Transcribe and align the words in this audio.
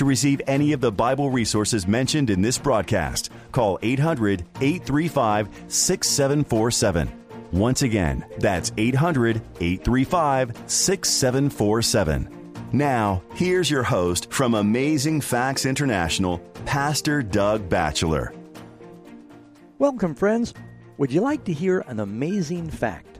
To 0.00 0.06
receive 0.06 0.40
any 0.46 0.72
of 0.72 0.80
the 0.80 0.90
Bible 0.90 1.28
resources 1.28 1.86
mentioned 1.86 2.30
in 2.30 2.40
this 2.40 2.56
broadcast, 2.56 3.30
call 3.52 3.78
800 3.82 4.46
835 4.58 5.50
6747. 5.68 7.12
Once 7.52 7.82
again, 7.82 8.24
that's 8.38 8.72
800 8.78 9.42
835 9.60 10.56
6747. 10.66 12.54
Now, 12.72 13.22
here's 13.34 13.70
your 13.70 13.82
host 13.82 14.32
from 14.32 14.54
Amazing 14.54 15.20
Facts 15.20 15.66
International, 15.66 16.38
Pastor 16.64 17.22
Doug 17.22 17.68
Batchelor. 17.68 18.32
Welcome, 19.78 20.14
friends. 20.14 20.54
Would 20.96 21.12
you 21.12 21.20
like 21.20 21.44
to 21.44 21.52
hear 21.52 21.80
an 21.80 22.00
amazing 22.00 22.70
fact? 22.70 23.18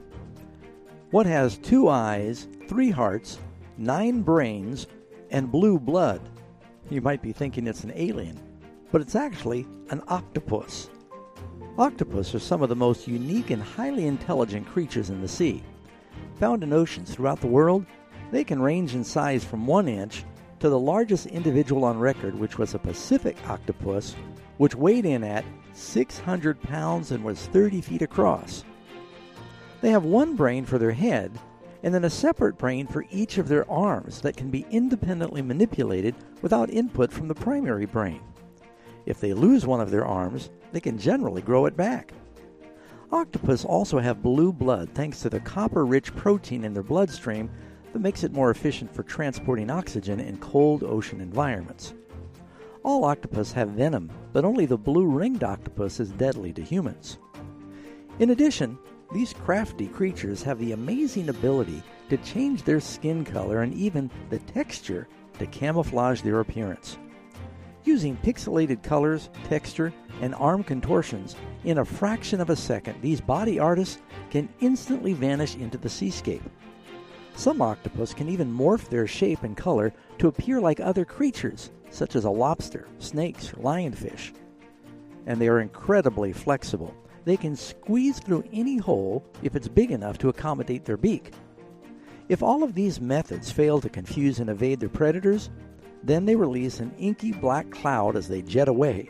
What 1.11 1.27
has 1.27 1.59
two 1.59 1.89
eyes, 1.89 2.47
three 2.67 2.89
hearts, 2.89 3.37
nine 3.77 4.23
brains, 4.23 4.87
and 5.29 5.51
blue 5.51 5.77
blood? 5.77 6.27
You 6.91 6.99
might 6.99 7.21
be 7.21 7.31
thinking 7.31 7.67
it's 7.67 7.85
an 7.85 7.93
alien, 7.95 8.37
but 8.91 8.99
it's 8.99 9.15
actually 9.15 9.65
an 9.91 10.01
octopus. 10.09 10.89
Octopus 11.77 12.35
are 12.35 12.39
some 12.39 12.61
of 12.61 12.67
the 12.67 12.75
most 12.75 13.07
unique 13.07 13.49
and 13.49 13.63
highly 13.63 14.07
intelligent 14.07 14.67
creatures 14.67 15.09
in 15.09 15.21
the 15.21 15.27
sea. 15.27 15.63
Found 16.41 16.63
in 16.63 16.73
oceans 16.73 17.09
throughout 17.09 17.39
the 17.39 17.47
world, 17.47 17.85
they 18.33 18.43
can 18.43 18.61
range 18.61 18.93
in 18.93 19.05
size 19.05 19.41
from 19.41 19.65
one 19.65 19.87
inch 19.87 20.25
to 20.59 20.67
the 20.67 20.77
largest 20.77 21.27
individual 21.27 21.85
on 21.85 21.97
record, 21.97 22.37
which 22.37 22.57
was 22.57 22.73
a 22.73 22.79
Pacific 22.79 23.37
octopus, 23.47 24.13
which 24.57 24.75
weighed 24.75 25.05
in 25.05 25.23
at 25.23 25.45
600 25.71 26.61
pounds 26.61 27.11
and 27.11 27.23
was 27.23 27.47
30 27.47 27.79
feet 27.79 28.01
across. 28.01 28.65
They 29.79 29.91
have 29.91 30.03
one 30.03 30.35
brain 30.35 30.65
for 30.65 30.77
their 30.77 30.91
head 30.91 31.31
and 31.83 31.93
then 31.93 32.05
a 32.05 32.09
separate 32.09 32.57
brain 32.57 32.87
for 32.87 33.05
each 33.11 33.37
of 33.37 33.47
their 33.47 33.69
arms 33.69 34.21
that 34.21 34.37
can 34.37 34.49
be 34.49 34.65
independently 34.71 35.41
manipulated 35.41 36.15
without 36.41 36.69
input 36.69 37.11
from 37.11 37.27
the 37.27 37.35
primary 37.35 37.85
brain. 37.85 38.21
If 39.05 39.19
they 39.19 39.33
lose 39.33 39.65
one 39.65 39.81
of 39.81 39.91
their 39.91 40.05
arms, 40.05 40.51
they 40.71 40.79
can 40.79 40.97
generally 40.97 41.41
grow 41.41 41.65
it 41.65 41.75
back. 41.75 42.13
Octopus 43.11 43.65
also 43.65 43.99
have 43.99 44.23
blue 44.23 44.53
blood 44.53 44.89
thanks 44.93 45.21
to 45.21 45.29
the 45.29 45.39
copper 45.39 45.85
rich 45.85 46.15
protein 46.15 46.63
in 46.63 46.73
their 46.73 46.83
bloodstream 46.83 47.49
that 47.91 47.99
makes 47.99 48.23
it 48.23 48.31
more 48.31 48.51
efficient 48.51 48.93
for 48.93 49.03
transporting 49.03 49.69
oxygen 49.69 50.19
in 50.19 50.37
cold 50.37 50.83
ocean 50.83 51.19
environments. 51.19 51.93
All 52.83 53.03
octopus 53.03 53.51
have 53.51 53.69
venom, 53.69 54.09
but 54.33 54.45
only 54.45 54.65
the 54.65 54.77
blue 54.77 55.05
ringed 55.05 55.43
octopus 55.43 55.99
is 55.99 56.11
deadly 56.11 56.53
to 56.53 56.63
humans. 56.63 57.17
In 58.19 58.29
addition, 58.29 58.77
these 59.13 59.33
crafty 59.33 59.87
creatures 59.87 60.41
have 60.43 60.59
the 60.59 60.71
amazing 60.71 61.29
ability 61.29 61.83
to 62.09 62.17
change 62.17 62.63
their 62.63 62.79
skin 62.79 63.25
color 63.25 63.61
and 63.61 63.73
even 63.73 64.09
the 64.29 64.39
texture 64.39 65.07
to 65.39 65.45
camouflage 65.47 66.21
their 66.21 66.39
appearance. 66.39 66.97
Using 67.83 68.15
pixelated 68.17 68.83
colors, 68.83 69.29
texture, 69.45 69.91
and 70.21 70.35
arm 70.35 70.63
contortions, 70.63 71.35
in 71.63 71.79
a 71.79 71.85
fraction 71.85 72.39
of 72.39 72.49
a 72.49 72.55
second, 72.55 73.01
these 73.01 73.19
body 73.19 73.59
artists 73.59 73.99
can 74.29 74.47
instantly 74.59 75.13
vanish 75.13 75.55
into 75.55 75.77
the 75.77 75.89
seascape. 75.89 76.43
Some 77.35 77.61
octopus 77.61 78.13
can 78.13 78.29
even 78.29 78.51
morph 78.53 78.87
their 78.89 79.07
shape 79.07 79.43
and 79.43 79.57
color 79.57 79.93
to 80.19 80.27
appear 80.27 80.61
like 80.61 80.79
other 80.79 81.05
creatures, 81.05 81.71
such 81.89 82.15
as 82.15 82.25
a 82.25 82.29
lobster, 82.29 82.87
snakes, 82.99 83.51
or 83.53 83.57
lionfish. 83.57 84.33
And 85.25 85.41
they 85.41 85.47
are 85.47 85.59
incredibly 85.59 86.33
flexible. 86.33 86.93
They 87.25 87.37
can 87.37 87.55
squeeze 87.55 88.19
through 88.19 88.43
any 88.51 88.77
hole 88.77 89.23
if 89.43 89.55
it's 89.55 89.67
big 89.67 89.91
enough 89.91 90.17
to 90.19 90.29
accommodate 90.29 90.85
their 90.85 90.97
beak. 90.97 91.33
If 92.29 92.41
all 92.41 92.63
of 92.63 92.73
these 92.73 93.01
methods 93.01 93.51
fail 93.51 93.81
to 93.81 93.89
confuse 93.89 94.39
and 94.39 94.49
evade 94.49 94.79
their 94.79 94.89
predators, 94.89 95.49
then 96.03 96.25
they 96.25 96.35
release 96.35 96.79
an 96.79 96.93
inky 96.97 97.31
black 97.31 97.69
cloud 97.69 98.15
as 98.15 98.27
they 98.27 98.41
jet 98.41 98.67
away. 98.67 99.09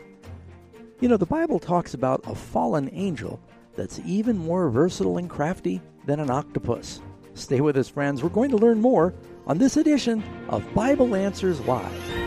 You 1.00 1.08
know, 1.08 1.16
the 1.16 1.26
Bible 1.26 1.58
talks 1.58 1.94
about 1.94 2.22
a 2.26 2.34
fallen 2.34 2.90
angel 2.92 3.40
that's 3.74 4.00
even 4.04 4.36
more 4.36 4.68
versatile 4.68 5.18
and 5.18 5.28
crafty 5.28 5.80
than 6.06 6.20
an 6.20 6.30
octopus. 6.30 7.00
Stay 7.34 7.60
with 7.60 7.76
us, 7.76 7.88
friends. 7.88 8.22
We're 8.22 8.28
going 8.28 8.50
to 8.50 8.58
learn 8.58 8.80
more 8.80 9.14
on 9.46 9.58
this 9.58 9.76
edition 9.76 10.22
of 10.48 10.62
Bible 10.74 11.14
Answers 11.14 11.60
Live. 11.60 12.21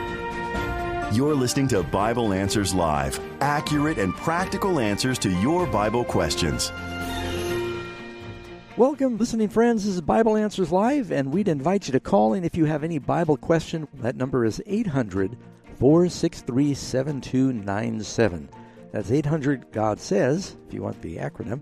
You're 1.16 1.34
listening 1.34 1.70
to 1.70 1.82
Bible 1.82 2.34
Answers 2.34 2.74
Live, 2.74 3.22
accurate 3.40 3.98
and 3.98 4.14
practical 4.14 4.82
answers 4.82 5.18
to 5.20 5.30
your 5.40 5.66
Bible 5.66 6.04
questions. 6.04 6.74
Welcome, 8.76 9.16
listening 9.16 9.48
friends. 9.48 9.86
This 9.86 9.94
is 9.94 10.02
Bible 10.02 10.36
Answers 10.36 10.74
Live, 10.74 11.14
and 11.14 11.32
we'd 11.32 11.48
invite 11.48 11.88
you 11.88 11.94
to 11.94 12.02
call 12.02 12.34
in 12.34 12.44
if 12.44 12.58
you 12.58 12.66
have 12.66 12.84
any 12.84 12.98
Bible 13.00 13.38
question. 13.38 13.88
That 13.94 14.18
number 14.18 14.44
is 14.44 14.62
800 14.66 15.38
463 15.80 16.74
7297. 16.74 18.50
That's 18.92 19.10
800 19.10 19.72
God 19.72 20.02
Says, 20.02 20.58
if 20.68 20.74
you 20.74 20.82
want 20.82 21.02
the 21.02 21.16
acronym. 21.16 21.62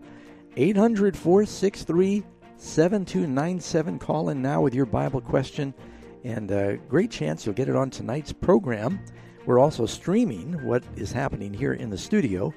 800 0.58 1.16
463 1.16 2.24
7297. 2.58 4.00
Call 4.00 4.30
in 4.30 4.42
now 4.42 4.62
with 4.62 4.74
your 4.74 4.88
Bible 4.88 5.22
question, 5.22 5.76
and 6.24 6.50
a 6.50 6.78
great 6.90 7.12
chance 7.12 7.46
you'll 7.46 7.54
get 7.54 7.70
it 7.70 7.76
on 7.76 7.92
tonight's 7.92 8.34
program. 8.34 9.00
We're 9.46 9.60
also 9.60 9.86
streaming 9.86 10.64
what 10.64 10.84
is 10.96 11.12
happening 11.12 11.54
here 11.54 11.74
in 11.74 11.90
the 11.90 11.98
studio 11.98 12.54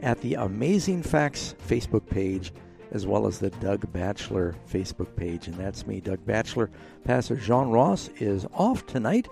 at 0.00 0.20
the 0.20 0.34
Amazing 0.34 1.02
Facts 1.02 1.54
Facebook 1.66 2.06
page 2.06 2.52
as 2.92 3.06
well 3.06 3.26
as 3.26 3.38
the 3.38 3.48
Doug 3.50 3.90
Batchelor 3.90 4.54
Facebook 4.70 5.16
page. 5.16 5.48
And 5.48 5.56
that's 5.56 5.86
me, 5.86 6.00
Doug 6.00 6.24
Batchelor. 6.26 6.70
Pastor 7.04 7.36
Jean 7.36 7.70
Ross 7.70 8.08
is 8.18 8.46
off 8.52 8.84
tonight, 8.86 9.28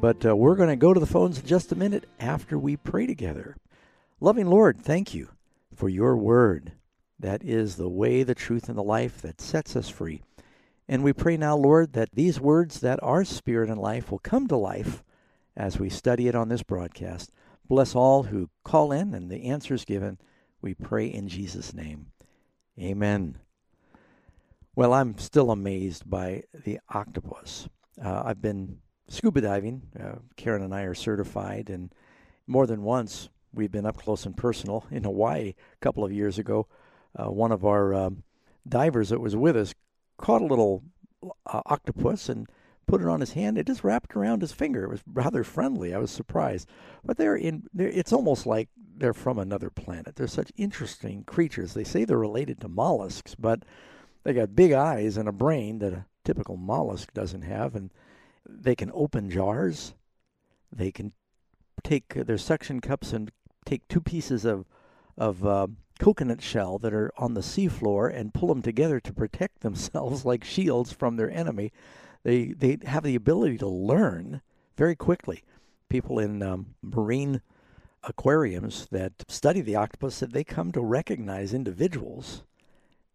but 0.00 0.26
uh, 0.26 0.36
we're 0.36 0.54
going 0.54 0.68
to 0.68 0.76
go 0.76 0.92
to 0.92 1.00
the 1.00 1.06
phones 1.06 1.38
in 1.38 1.46
just 1.46 1.72
a 1.72 1.76
minute 1.76 2.06
after 2.20 2.58
we 2.58 2.76
pray 2.76 3.06
together. 3.06 3.56
Loving 4.20 4.46
Lord, 4.46 4.82
thank 4.82 5.14
you 5.14 5.30
for 5.74 5.88
your 5.88 6.18
word. 6.18 6.72
That 7.18 7.42
is 7.42 7.76
the 7.76 7.88
way, 7.88 8.24
the 8.24 8.34
truth, 8.34 8.68
and 8.68 8.76
the 8.76 8.82
life 8.82 9.22
that 9.22 9.40
sets 9.40 9.74
us 9.74 9.88
free. 9.88 10.22
And 10.86 11.02
we 11.02 11.14
pray 11.14 11.38
now, 11.38 11.56
Lord, 11.56 11.94
that 11.94 12.10
these 12.12 12.40
words 12.40 12.80
that 12.80 13.02
are 13.02 13.24
spirit 13.24 13.70
and 13.70 13.80
life 13.80 14.10
will 14.10 14.18
come 14.18 14.48
to 14.48 14.56
life 14.56 15.02
as 15.56 15.78
we 15.78 15.88
study 15.88 16.28
it 16.28 16.34
on 16.34 16.48
this 16.48 16.62
broadcast. 16.62 17.30
Bless 17.68 17.94
all 17.94 18.24
who 18.24 18.50
call 18.64 18.92
in 18.92 19.14
and 19.14 19.30
the 19.30 19.44
answers 19.44 19.84
given. 19.84 20.18
We 20.60 20.74
pray 20.74 21.06
in 21.06 21.28
Jesus' 21.28 21.74
name. 21.74 22.06
Amen. 22.78 23.38
Well, 24.74 24.94
I'm 24.94 25.18
still 25.18 25.50
amazed 25.50 26.08
by 26.08 26.44
the 26.64 26.80
octopus. 26.88 27.68
Uh, 28.02 28.22
I've 28.24 28.40
been 28.40 28.78
scuba 29.08 29.42
diving. 29.42 29.82
Uh, 29.98 30.16
Karen 30.36 30.62
and 30.62 30.74
I 30.74 30.82
are 30.82 30.94
certified, 30.94 31.68
and 31.68 31.94
more 32.46 32.66
than 32.66 32.82
once 32.82 33.28
we've 33.52 33.70
been 33.70 33.84
up 33.84 33.98
close 33.98 34.24
and 34.24 34.36
personal 34.36 34.86
in 34.90 35.04
Hawaii 35.04 35.48
a 35.50 35.54
couple 35.80 36.04
of 36.04 36.12
years 36.12 36.38
ago. 36.38 36.66
Uh, 37.14 37.30
one 37.30 37.52
of 37.52 37.64
our 37.64 37.92
um, 37.92 38.22
divers 38.66 39.10
that 39.10 39.20
was 39.20 39.36
with 39.36 39.56
us 39.56 39.74
caught 40.16 40.40
a 40.40 40.46
little 40.46 40.82
uh, 41.46 41.60
octopus 41.66 42.28
and 42.28 42.46
put 42.86 43.00
it 43.00 43.08
on 43.08 43.20
his 43.20 43.32
hand. 43.32 43.58
It 43.58 43.66
just 43.66 43.84
wrapped 43.84 44.16
around 44.16 44.42
his 44.42 44.52
finger. 44.52 44.84
It 44.84 44.90
was 44.90 45.02
rather 45.06 45.44
friendly. 45.44 45.94
I 45.94 45.98
was 45.98 46.10
surprised, 46.10 46.68
but 47.04 47.16
they're 47.16 47.36
in. 47.36 47.64
They're, 47.72 47.88
it's 47.88 48.12
almost 48.12 48.46
like 48.46 48.68
they're 48.96 49.14
from 49.14 49.38
another 49.38 49.70
planet. 49.70 50.16
They're 50.16 50.26
such 50.26 50.52
interesting 50.56 51.24
creatures. 51.24 51.74
They 51.74 51.84
say 51.84 52.04
they're 52.04 52.18
related 52.18 52.60
to 52.60 52.68
mollusks, 52.68 53.34
but 53.34 53.64
they 54.24 54.32
got 54.32 54.56
big 54.56 54.72
eyes 54.72 55.16
and 55.16 55.28
a 55.28 55.32
brain 55.32 55.78
that 55.80 55.92
a 55.92 56.06
typical 56.24 56.56
mollusk 56.56 57.12
doesn't 57.12 57.42
have, 57.42 57.74
and 57.74 57.90
they 58.48 58.74
can 58.74 58.90
open 58.94 59.30
jars. 59.30 59.94
They 60.70 60.92
can 60.92 61.12
take 61.82 62.14
their 62.14 62.38
suction 62.38 62.80
cups 62.80 63.12
and 63.12 63.30
take 63.64 63.86
two 63.88 64.00
pieces 64.00 64.44
of 64.44 64.66
of 65.18 65.44
uh, 65.44 65.66
coconut 65.98 66.42
shell 66.42 66.78
that 66.78 66.94
are 66.94 67.12
on 67.16 67.34
the 67.34 67.42
seafloor 67.42 68.12
and 68.12 68.34
pull 68.34 68.48
them 68.48 68.62
together 68.62 68.98
to 69.00 69.12
protect 69.12 69.60
themselves 69.60 70.24
like 70.24 70.44
shields 70.44 70.92
from 70.92 71.16
their 71.16 71.30
enemy. 71.30 71.72
They 72.24 72.46
they 72.46 72.78
have 72.84 73.02
the 73.02 73.14
ability 73.14 73.58
to 73.58 73.68
learn 73.68 74.42
very 74.76 74.96
quickly. 74.96 75.42
People 75.88 76.18
in 76.18 76.42
um, 76.42 76.74
marine 76.82 77.42
aquariums 78.04 78.88
that 78.90 79.12
study 79.28 79.60
the 79.60 79.76
octopus 79.76 80.20
that 80.20 80.32
they 80.32 80.44
come 80.44 80.72
to 80.72 80.80
recognize 80.80 81.54
individuals 81.54 82.42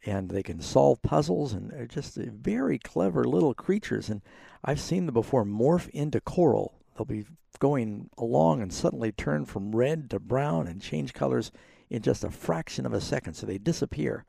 and 0.05 0.29
they 0.29 0.43
can 0.43 0.61
solve 0.61 1.01
puzzles 1.01 1.51
and 1.51 1.71
they're 1.71 1.87
just 1.87 2.15
very 2.15 2.79
clever 2.79 3.25
little 3.25 3.53
creatures 3.53 4.09
and 4.09 4.21
I've 4.63 4.79
seen 4.79 5.05
them 5.05 5.13
before 5.13 5.43
morph 5.43 5.89
into 5.89 6.21
coral 6.21 6.77
They'll 6.97 7.05
be 7.05 7.25
going 7.59 8.09
along 8.17 8.61
and 8.61 8.73
suddenly 8.73 9.11
turn 9.11 9.45
from 9.45 9.75
red 9.75 10.09
to 10.09 10.19
brown 10.19 10.67
and 10.67 10.81
change 10.81 11.13
colors 11.13 11.51
in 11.89 12.01
just 12.01 12.23
a 12.23 12.31
fraction 12.31 12.85
of 12.85 12.93
a 12.93 13.01
second, 13.01 13.35
so 13.35 13.45
they 13.45 13.57
disappear. 13.57 14.25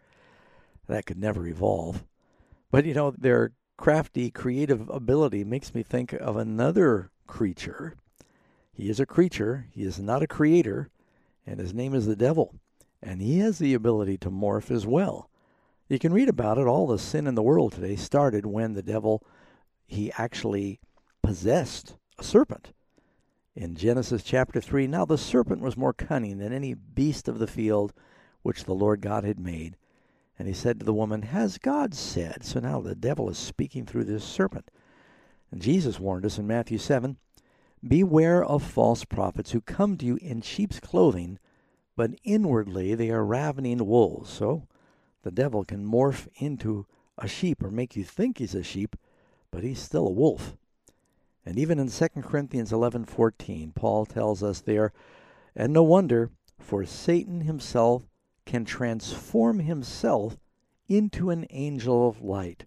That 0.86 1.06
could 1.06 1.18
never 1.18 1.46
evolve. 1.46 2.04
But 2.70 2.84
you 2.84 2.94
know, 2.94 3.10
their 3.10 3.52
crafty, 3.78 4.30
creative 4.30 4.90
ability 4.90 5.44
makes 5.44 5.74
me 5.74 5.82
think 5.82 6.12
of 6.12 6.36
another 6.36 7.10
creature. 7.26 7.96
He 8.70 8.90
is 8.90 9.00
a 9.00 9.06
creature, 9.06 9.66
he 9.70 9.84
is 9.84 9.98
not 9.98 10.22
a 10.22 10.26
creator, 10.26 10.90
and 11.46 11.58
his 11.58 11.72
name 11.72 11.94
is 11.94 12.04
the 12.04 12.16
devil. 12.16 12.54
And 13.02 13.22
he 13.22 13.38
has 13.38 13.58
the 13.58 13.72
ability 13.72 14.18
to 14.18 14.30
morph 14.30 14.70
as 14.70 14.86
well. 14.86 15.30
You 15.88 15.98
can 15.98 16.12
read 16.12 16.28
about 16.28 16.58
it. 16.58 16.66
All 16.66 16.86
the 16.86 16.98
sin 16.98 17.26
in 17.26 17.34
the 17.34 17.42
world 17.42 17.72
today 17.72 17.96
started 17.96 18.44
when 18.44 18.74
the 18.74 18.82
devil 18.82 19.22
he 19.86 20.12
actually 20.18 20.80
possessed 21.22 21.94
a 22.18 22.24
serpent. 22.24 22.72
In 23.56 23.74
Genesis 23.74 24.22
chapter 24.22 24.60
3, 24.60 24.86
now 24.86 25.04
the 25.04 25.16
serpent 25.16 25.62
was 25.62 25.76
more 25.76 25.94
cunning 25.94 26.38
than 26.38 26.52
any 26.52 26.74
beast 26.74 27.26
of 27.26 27.38
the 27.38 27.46
field 27.46 27.94
which 28.42 28.64
the 28.64 28.74
Lord 28.74 29.00
God 29.00 29.24
had 29.24 29.40
made. 29.40 29.76
And 30.38 30.46
he 30.46 30.54
said 30.54 30.78
to 30.78 30.86
the 30.86 30.94
woman, 30.94 31.22
Has 31.22 31.58
God 31.58 31.94
said? 31.94 32.44
So 32.44 32.60
now 32.60 32.80
the 32.80 32.94
devil 32.94 33.28
is 33.28 33.38
speaking 33.38 33.84
through 33.84 34.04
this 34.04 34.24
serpent. 34.24 34.70
And 35.50 35.60
Jesus 35.60 35.98
warned 35.98 36.24
us 36.24 36.38
in 36.38 36.46
Matthew 36.46 36.78
7 36.78 37.16
Beware 37.86 38.44
of 38.44 38.62
false 38.62 39.04
prophets 39.04 39.52
who 39.52 39.60
come 39.60 39.96
to 39.96 40.06
you 40.06 40.16
in 40.20 40.40
sheep's 40.40 40.80
clothing, 40.80 41.38
but 41.96 42.18
inwardly 42.24 42.94
they 42.94 43.10
are 43.10 43.24
ravening 43.24 43.84
wolves. 43.86 44.30
So 44.30 44.66
the 45.22 45.30
devil 45.30 45.64
can 45.64 45.86
morph 45.86 46.28
into 46.36 46.86
a 47.16 47.28
sheep 47.28 47.62
or 47.62 47.70
make 47.70 47.96
you 47.96 48.04
think 48.04 48.38
he's 48.38 48.54
a 48.54 48.62
sheep, 48.62 48.96
but 49.50 49.62
he's 49.62 49.80
still 49.80 50.06
a 50.06 50.12
wolf. 50.12 50.56
And 51.44 51.58
even 51.58 51.78
in 51.78 51.88
2 51.88 52.22
Corinthians 52.22 52.72
11:14, 52.72 53.72
Paul 53.74 54.06
tells 54.06 54.42
us 54.42 54.60
there, 54.60 54.92
and 55.56 55.72
no 55.72 55.82
wonder, 55.82 56.30
for 56.58 56.84
Satan 56.84 57.42
himself 57.42 58.08
can 58.48 58.64
transform 58.64 59.58
himself 59.58 60.38
into 60.88 61.28
an 61.28 61.46
angel 61.50 62.08
of 62.08 62.22
light. 62.22 62.64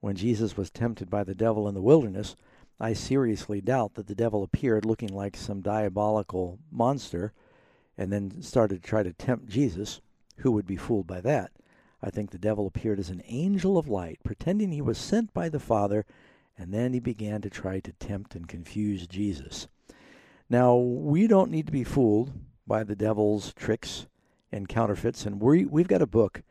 When 0.00 0.16
Jesus 0.16 0.56
was 0.56 0.68
tempted 0.68 1.08
by 1.08 1.22
the 1.22 1.34
devil 1.34 1.68
in 1.68 1.74
the 1.74 1.80
wilderness, 1.80 2.34
I 2.80 2.92
seriously 2.92 3.60
doubt 3.60 3.94
that 3.94 4.08
the 4.08 4.16
devil 4.16 4.42
appeared 4.42 4.84
looking 4.84 5.14
like 5.14 5.36
some 5.36 5.60
diabolical 5.60 6.58
monster 6.72 7.32
and 7.96 8.12
then 8.12 8.42
started 8.42 8.82
to 8.82 8.88
try 8.88 9.04
to 9.04 9.12
tempt 9.12 9.48
Jesus. 9.48 10.00
Who 10.38 10.50
would 10.50 10.66
be 10.66 10.76
fooled 10.76 11.06
by 11.06 11.20
that? 11.20 11.52
I 12.02 12.10
think 12.10 12.32
the 12.32 12.36
devil 12.36 12.66
appeared 12.66 12.98
as 12.98 13.08
an 13.08 13.22
angel 13.26 13.78
of 13.78 13.86
light, 13.86 14.18
pretending 14.24 14.72
he 14.72 14.82
was 14.82 14.98
sent 14.98 15.32
by 15.32 15.48
the 15.48 15.60
Father, 15.60 16.04
and 16.58 16.74
then 16.74 16.92
he 16.92 16.98
began 16.98 17.40
to 17.42 17.48
try 17.48 17.78
to 17.78 17.92
tempt 17.92 18.34
and 18.34 18.48
confuse 18.48 19.06
Jesus. 19.06 19.68
Now, 20.50 20.74
we 20.74 21.28
don't 21.28 21.52
need 21.52 21.66
to 21.66 21.72
be 21.72 21.84
fooled 21.84 22.32
by 22.66 22.82
the 22.82 22.96
devil's 22.96 23.54
tricks 23.54 24.08
and 24.56 24.68
counterfeits, 24.68 25.26
and 25.26 25.40
we, 25.40 25.64
we've 25.64 25.86
got 25.86 26.02
a 26.02 26.06
book 26.06 26.42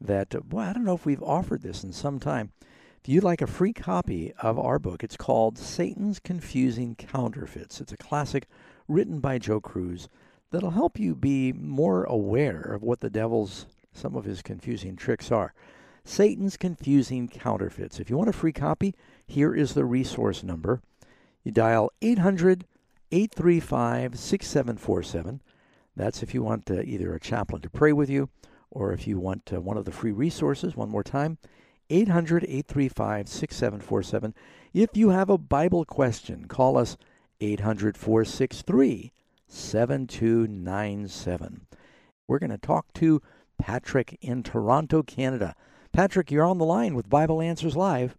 that, 0.00 0.34
well, 0.50 0.68
I 0.68 0.72
don't 0.72 0.84
know 0.84 0.94
if 0.94 1.06
we've 1.06 1.22
offered 1.22 1.62
this 1.62 1.82
in 1.82 1.92
some 1.92 2.20
time. 2.20 2.52
If 3.00 3.08
you'd 3.08 3.24
like 3.24 3.42
a 3.42 3.46
free 3.46 3.72
copy 3.72 4.32
of 4.40 4.58
our 4.58 4.78
book, 4.78 5.02
it's 5.02 5.16
called 5.16 5.58
Satan's 5.58 6.20
Confusing 6.20 6.94
Counterfeits. 6.94 7.80
It's 7.80 7.92
a 7.92 7.96
classic 7.96 8.46
written 8.88 9.20
by 9.20 9.38
Joe 9.38 9.60
Crews 9.60 10.08
that'll 10.50 10.70
help 10.70 10.98
you 10.98 11.14
be 11.14 11.52
more 11.52 12.04
aware 12.04 12.60
of 12.60 12.82
what 12.82 13.00
the 13.00 13.10
devil's 13.10 13.66
some 13.92 14.16
of 14.16 14.24
his 14.24 14.42
confusing 14.42 14.96
tricks 14.96 15.30
are. 15.30 15.54
Satan's 16.04 16.56
Confusing 16.56 17.28
Counterfeits. 17.28 17.98
If 17.98 18.10
you 18.10 18.16
want 18.16 18.28
a 18.28 18.32
free 18.32 18.52
copy, 18.52 18.94
here 19.26 19.54
is 19.54 19.74
the 19.74 19.84
resource 19.84 20.42
number. 20.42 20.80
You 21.42 21.52
dial 21.52 21.90
800 22.02 22.66
835 23.10 24.18
6747. 24.18 25.40
That's 25.96 26.22
if 26.22 26.34
you 26.34 26.42
want 26.42 26.70
uh, 26.70 26.82
either 26.82 27.14
a 27.14 27.20
chaplain 27.20 27.62
to 27.62 27.70
pray 27.70 27.92
with 27.92 28.10
you 28.10 28.28
or 28.70 28.92
if 28.92 29.06
you 29.06 29.18
want 29.18 29.52
uh, 29.52 29.60
one 29.60 29.76
of 29.76 29.84
the 29.84 29.92
free 29.92 30.12
resources. 30.12 30.76
One 30.76 30.90
more 30.90 31.04
time 31.04 31.38
800 31.90 32.44
835 32.44 33.28
6747. 33.28 34.34
If 34.72 34.96
you 34.96 35.10
have 35.10 35.30
a 35.30 35.38
Bible 35.38 35.84
question, 35.84 36.46
call 36.46 36.76
us 36.76 36.96
800 37.40 37.96
463 37.96 39.12
7297. 39.46 41.66
We're 42.26 42.38
going 42.38 42.50
to 42.50 42.58
talk 42.58 42.92
to 42.94 43.22
Patrick 43.58 44.18
in 44.20 44.42
Toronto, 44.42 45.02
Canada. 45.02 45.54
Patrick, 45.92 46.30
you're 46.30 46.44
on 46.44 46.58
the 46.58 46.64
line 46.64 46.94
with 46.94 47.08
Bible 47.08 47.40
Answers 47.40 47.76
Live. 47.76 48.16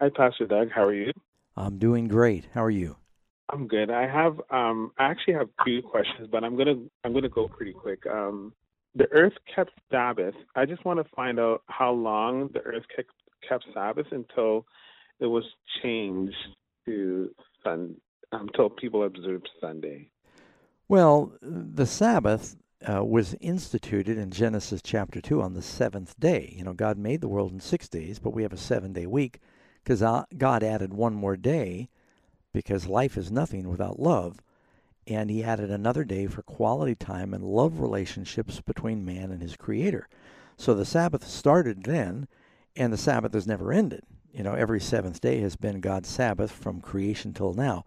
Hi, 0.00 0.08
Pastor 0.08 0.46
Doug. 0.46 0.70
How 0.70 0.84
are 0.84 0.94
you? 0.94 1.12
I'm 1.56 1.78
doing 1.78 2.08
great. 2.08 2.48
How 2.54 2.64
are 2.64 2.70
you? 2.70 2.96
I'm 3.52 3.68
good. 3.68 3.90
I 3.90 4.08
have 4.08 4.40
um 4.50 4.92
I 4.98 5.04
actually 5.04 5.34
have 5.34 5.48
two 5.64 5.82
questions, 5.82 6.28
but 6.32 6.42
I'm 6.42 6.56
gonna 6.56 6.76
I'm 7.04 7.12
gonna 7.12 7.28
go 7.28 7.48
pretty 7.48 7.72
quick. 7.72 8.06
Um 8.06 8.54
the 8.94 9.10
earth 9.12 9.34
kept 9.54 9.72
Sabbath. 9.90 10.34
I 10.56 10.64
just 10.64 10.84
want 10.84 10.98
to 10.98 11.14
find 11.14 11.38
out 11.38 11.62
how 11.66 11.92
long 11.92 12.48
the 12.52 12.60
earth 12.60 12.84
kept 12.94 13.10
kept 13.46 13.64
Sabbath 13.74 14.06
until 14.10 14.66
it 15.20 15.26
was 15.26 15.44
changed 15.82 16.34
to 16.86 17.30
sun 17.62 17.96
until 18.32 18.70
people 18.70 19.04
observed 19.04 19.48
Sunday. 19.60 20.08
Well, 20.88 21.32
the 21.42 21.86
Sabbath 21.86 22.56
uh, 22.86 23.04
was 23.04 23.34
instituted 23.40 24.18
in 24.18 24.30
Genesis 24.30 24.80
chapter 24.82 25.20
2 25.20 25.40
on 25.40 25.54
the 25.54 25.62
seventh 25.62 26.18
day. 26.18 26.54
You 26.56 26.64
know, 26.64 26.72
God 26.72 26.98
made 26.98 27.20
the 27.20 27.28
world 27.28 27.52
in 27.52 27.60
six 27.60 27.88
days, 27.88 28.18
but 28.18 28.32
we 28.32 28.42
have 28.42 28.52
a 28.52 28.58
seven 28.58 28.92
day 28.94 29.06
week 29.06 29.40
because 29.84 30.02
uh, 30.02 30.24
God 30.36 30.62
added 30.62 30.94
one 30.94 31.14
more 31.14 31.36
day 31.36 31.88
because 32.52 32.86
life 32.86 33.16
is 33.16 33.30
nothing 33.30 33.68
without 33.68 34.00
love. 34.00 34.40
And 35.06 35.30
He 35.30 35.42
added 35.42 35.70
another 35.70 36.04
day 36.04 36.26
for 36.26 36.42
quality 36.42 36.94
time 36.94 37.34
and 37.34 37.42
love 37.42 37.80
relationships 37.80 38.60
between 38.60 39.04
man 39.04 39.30
and 39.30 39.42
his 39.42 39.56
Creator. 39.56 40.08
So 40.56 40.74
the 40.74 40.84
Sabbath 40.84 41.26
started 41.26 41.84
then, 41.84 42.28
and 42.76 42.92
the 42.92 42.98
Sabbath 42.98 43.34
has 43.34 43.46
never 43.46 43.72
ended. 43.72 44.04
You 44.32 44.42
know, 44.42 44.54
every 44.54 44.80
seventh 44.80 45.20
day 45.20 45.40
has 45.40 45.56
been 45.56 45.80
God's 45.80 46.08
Sabbath 46.08 46.52
from 46.52 46.80
creation 46.80 47.34
till 47.34 47.52
now. 47.52 47.84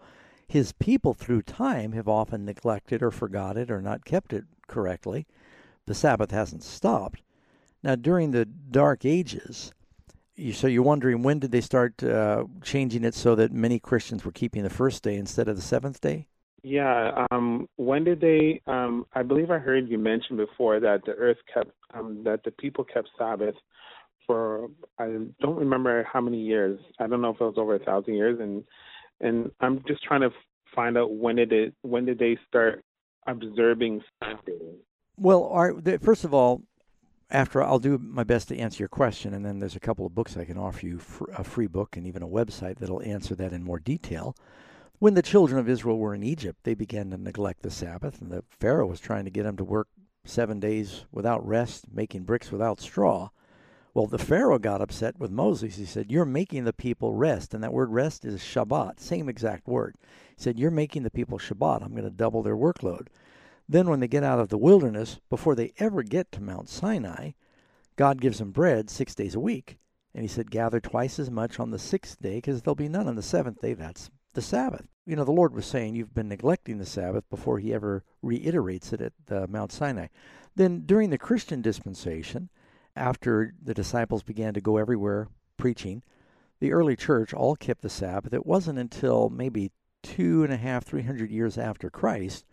His 0.47 0.73
people 0.73 1.13
through 1.13 1.41
time 1.43 1.93
have 1.93 2.07
often 2.07 2.45
neglected 2.45 3.01
or 3.01 3.11
forgot 3.11 3.57
it 3.57 3.71
or 3.71 3.81
not 3.81 4.05
kept 4.05 4.31
it 4.31 4.45
correctly. 4.67 5.25
The 5.85 5.95
Sabbath 5.95 6.31
hasn't 6.31 6.63
stopped. 6.63 7.21
Now, 7.81 7.95
during 7.95 8.31
the 8.31 8.45
Dark 8.45 9.05
Ages, 9.05 9.71
so 10.53 10.67
you're 10.67 10.83
wondering 10.83 11.23
when 11.23 11.39
did 11.39 11.51
they 11.51 11.61
start 11.61 12.03
uh, 12.03 12.45
changing 12.63 13.03
it 13.03 13.13
so 13.13 13.35
that 13.35 13.51
many 13.51 13.79
Christians 13.79 14.25
were 14.25 14.31
keeping 14.31 14.63
the 14.63 14.69
first 14.69 15.03
day 15.03 15.15
instead 15.15 15.47
of 15.47 15.55
the 15.55 15.61
seventh 15.61 16.01
day? 16.01 16.27
Yeah. 16.63 17.25
Um, 17.31 17.69
when 17.75 18.03
did 18.03 18.21
they? 18.21 18.61
Um, 18.65 19.05
I 19.13 19.21
believe 19.21 19.51
I 19.51 19.59
heard 19.59 19.87
you 19.87 19.97
mention 19.97 20.35
before 20.35 20.79
that 20.79 21.05
the 21.05 21.13
earth 21.13 21.37
kept 21.53 21.71
um, 21.93 22.23
that 22.23 22.43
the 22.43 22.51
people 22.51 22.83
kept 22.83 23.09
Sabbath 23.17 23.55
for 24.25 24.69
I 24.99 25.05
don't 25.41 25.57
remember 25.57 26.07
how 26.11 26.21
many 26.21 26.41
years. 26.41 26.79
I 26.99 27.07
don't 27.07 27.21
know 27.21 27.29
if 27.29 27.39
it 27.39 27.43
was 27.43 27.55
over 27.57 27.75
a 27.75 27.79
thousand 27.79 28.15
years, 28.15 28.39
and 28.39 28.63
and 29.21 29.51
I'm 29.61 29.83
just 29.87 30.03
trying 30.03 30.21
to 30.21 30.31
find 30.73 30.97
out 30.97 31.13
when 31.15 31.35
did 31.35 31.53
it 31.53 31.73
when 31.81 32.05
did 32.05 32.19
they 32.19 32.37
start 32.47 32.83
observing 33.27 34.01
Sunday? 34.23 34.75
Well, 35.17 35.45
our, 35.45 35.73
first 36.01 36.25
of 36.25 36.33
all, 36.33 36.61
after 37.35 37.61
I'll 37.61 37.79
do 37.79 37.97
my 37.97 38.23
best 38.23 38.47
to 38.47 38.57
answer 38.57 38.81
your 38.81 38.87
question, 38.87 39.33
and 39.33 39.45
then 39.45 39.59
there's 39.59 39.75
a 39.75 39.81
couple 39.81 40.05
of 40.05 40.15
books 40.15 40.37
I 40.37 40.45
can 40.45 40.57
offer 40.57 40.87
you, 40.87 41.01
a 41.35 41.43
free 41.43 41.67
book 41.67 41.97
and 41.97 42.07
even 42.07 42.23
a 42.23 42.27
website 42.27 42.77
that'll 42.77 43.01
answer 43.01 43.35
that 43.35 43.51
in 43.51 43.61
more 43.61 43.77
detail. 43.77 44.37
When 44.99 45.15
the 45.15 45.21
children 45.21 45.59
of 45.59 45.67
Israel 45.67 45.99
were 45.99 46.15
in 46.15 46.23
Egypt, 46.23 46.59
they 46.63 46.75
began 46.75 47.09
to 47.09 47.17
neglect 47.17 47.61
the 47.61 47.69
Sabbath, 47.69 48.21
and 48.21 48.31
the 48.31 48.45
Pharaoh 48.49 48.87
was 48.87 49.01
trying 49.01 49.25
to 49.25 49.31
get 49.31 49.43
them 49.43 49.57
to 49.57 49.65
work 49.65 49.89
seven 50.23 50.61
days 50.61 51.03
without 51.11 51.45
rest, 51.45 51.85
making 51.93 52.23
bricks 52.23 52.53
without 52.53 52.79
straw. 52.79 53.29
Well, 53.93 54.07
the 54.07 54.17
Pharaoh 54.17 54.57
got 54.57 54.81
upset 54.81 55.19
with 55.19 55.29
Moses. 55.29 55.75
He 55.75 55.85
said, 55.85 56.09
You're 56.09 56.23
making 56.23 56.63
the 56.63 56.73
people 56.73 57.13
rest. 57.13 57.53
And 57.53 57.61
that 57.63 57.73
word 57.73 57.91
rest 57.91 58.23
is 58.23 58.39
Shabbat, 58.39 59.01
same 59.01 59.27
exact 59.27 59.67
word. 59.67 59.95
He 60.37 60.41
said, 60.41 60.57
You're 60.57 60.71
making 60.71 61.03
the 61.03 61.11
people 61.11 61.37
Shabbat. 61.37 61.83
I'm 61.83 61.91
going 61.91 62.03
to 62.03 62.09
double 62.09 62.43
their 62.43 62.57
workload. 62.57 63.07
Then, 63.67 63.89
when 63.89 63.99
they 63.99 64.07
get 64.07 64.23
out 64.23 64.39
of 64.39 64.49
the 64.49 64.57
wilderness, 64.57 65.19
before 65.29 65.55
they 65.55 65.73
ever 65.77 66.03
get 66.03 66.31
to 66.33 66.41
Mount 66.41 66.69
Sinai, 66.69 67.31
God 67.95 68.21
gives 68.21 68.37
them 68.37 68.51
bread 68.51 68.89
six 68.89 69.15
days 69.15 69.35
a 69.35 69.39
week. 69.39 69.77
And 70.13 70.23
he 70.23 70.27
said, 70.27 70.51
Gather 70.51 70.79
twice 70.79 71.19
as 71.19 71.31
much 71.31 71.59
on 71.59 71.71
the 71.71 71.79
sixth 71.79 72.21
day, 72.21 72.35
because 72.35 72.61
there'll 72.61 72.75
be 72.75 72.89
none 72.89 73.07
on 73.07 73.15
the 73.15 73.21
seventh 73.23 73.61
day. 73.61 73.73
That's 73.73 74.09
the 74.33 74.41
Sabbath. 74.41 74.87
You 75.05 75.15
know, 75.15 75.23
the 75.23 75.31
Lord 75.31 75.53
was 75.53 75.65
saying, 75.65 75.95
You've 75.95 76.13
been 76.13 76.29
neglecting 76.29 76.77
the 76.77 76.85
Sabbath 76.85 77.27
before 77.29 77.59
he 77.59 77.73
ever 77.73 78.03
reiterates 78.21 78.93
it 78.93 79.01
at 79.01 79.49
Mount 79.49 79.71
Sinai. 79.71 80.07
Then, 80.55 80.83
during 80.85 81.09
the 81.09 81.17
Christian 81.17 81.61
dispensation, 81.61 82.49
after 82.95 83.53
the 83.61 83.73
disciples 83.73 84.23
began 84.23 84.53
to 84.53 84.61
go 84.61 84.77
everywhere 84.77 85.27
preaching, 85.57 86.03
the 86.59 86.71
early 86.71 86.95
church 86.95 87.33
all 87.33 87.55
kept 87.55 87.81
the 87.81 87.89
Sabbath. 87.89 88.33
It 88.33 88.45
wasn't 88.45 88.79
until 88.79 89.29
maybe 89.29 89.71
two 90.01 90.43
and 90.43 90.53
a 90.53 90.57
half, 90.57 90.85
three 90.85 91.01
hundred 91.01 91.31
years 91.31 91.57
after 91.57 91.89
Christ 91.89 92.45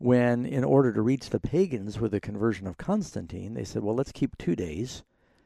when, 0.00 0.46
in 0.46 0.64
order 0.64 0.94
to 0.94 1.02
reach 1.02 1.28
the 1.28 1.38
pagans 1.38 2.00
with 2.00 2.12
the 2.12 2.20
conversion 2.20 2.66
of 2.66 2.78
Constantine, 2.78 3.52
they 3.52 3.64
said, 3.64 3.82
well, 3.82 3.94
let's 3.94 4.12
keep 4.12 4.36
two 4.38 4.56
days 4.56 5.02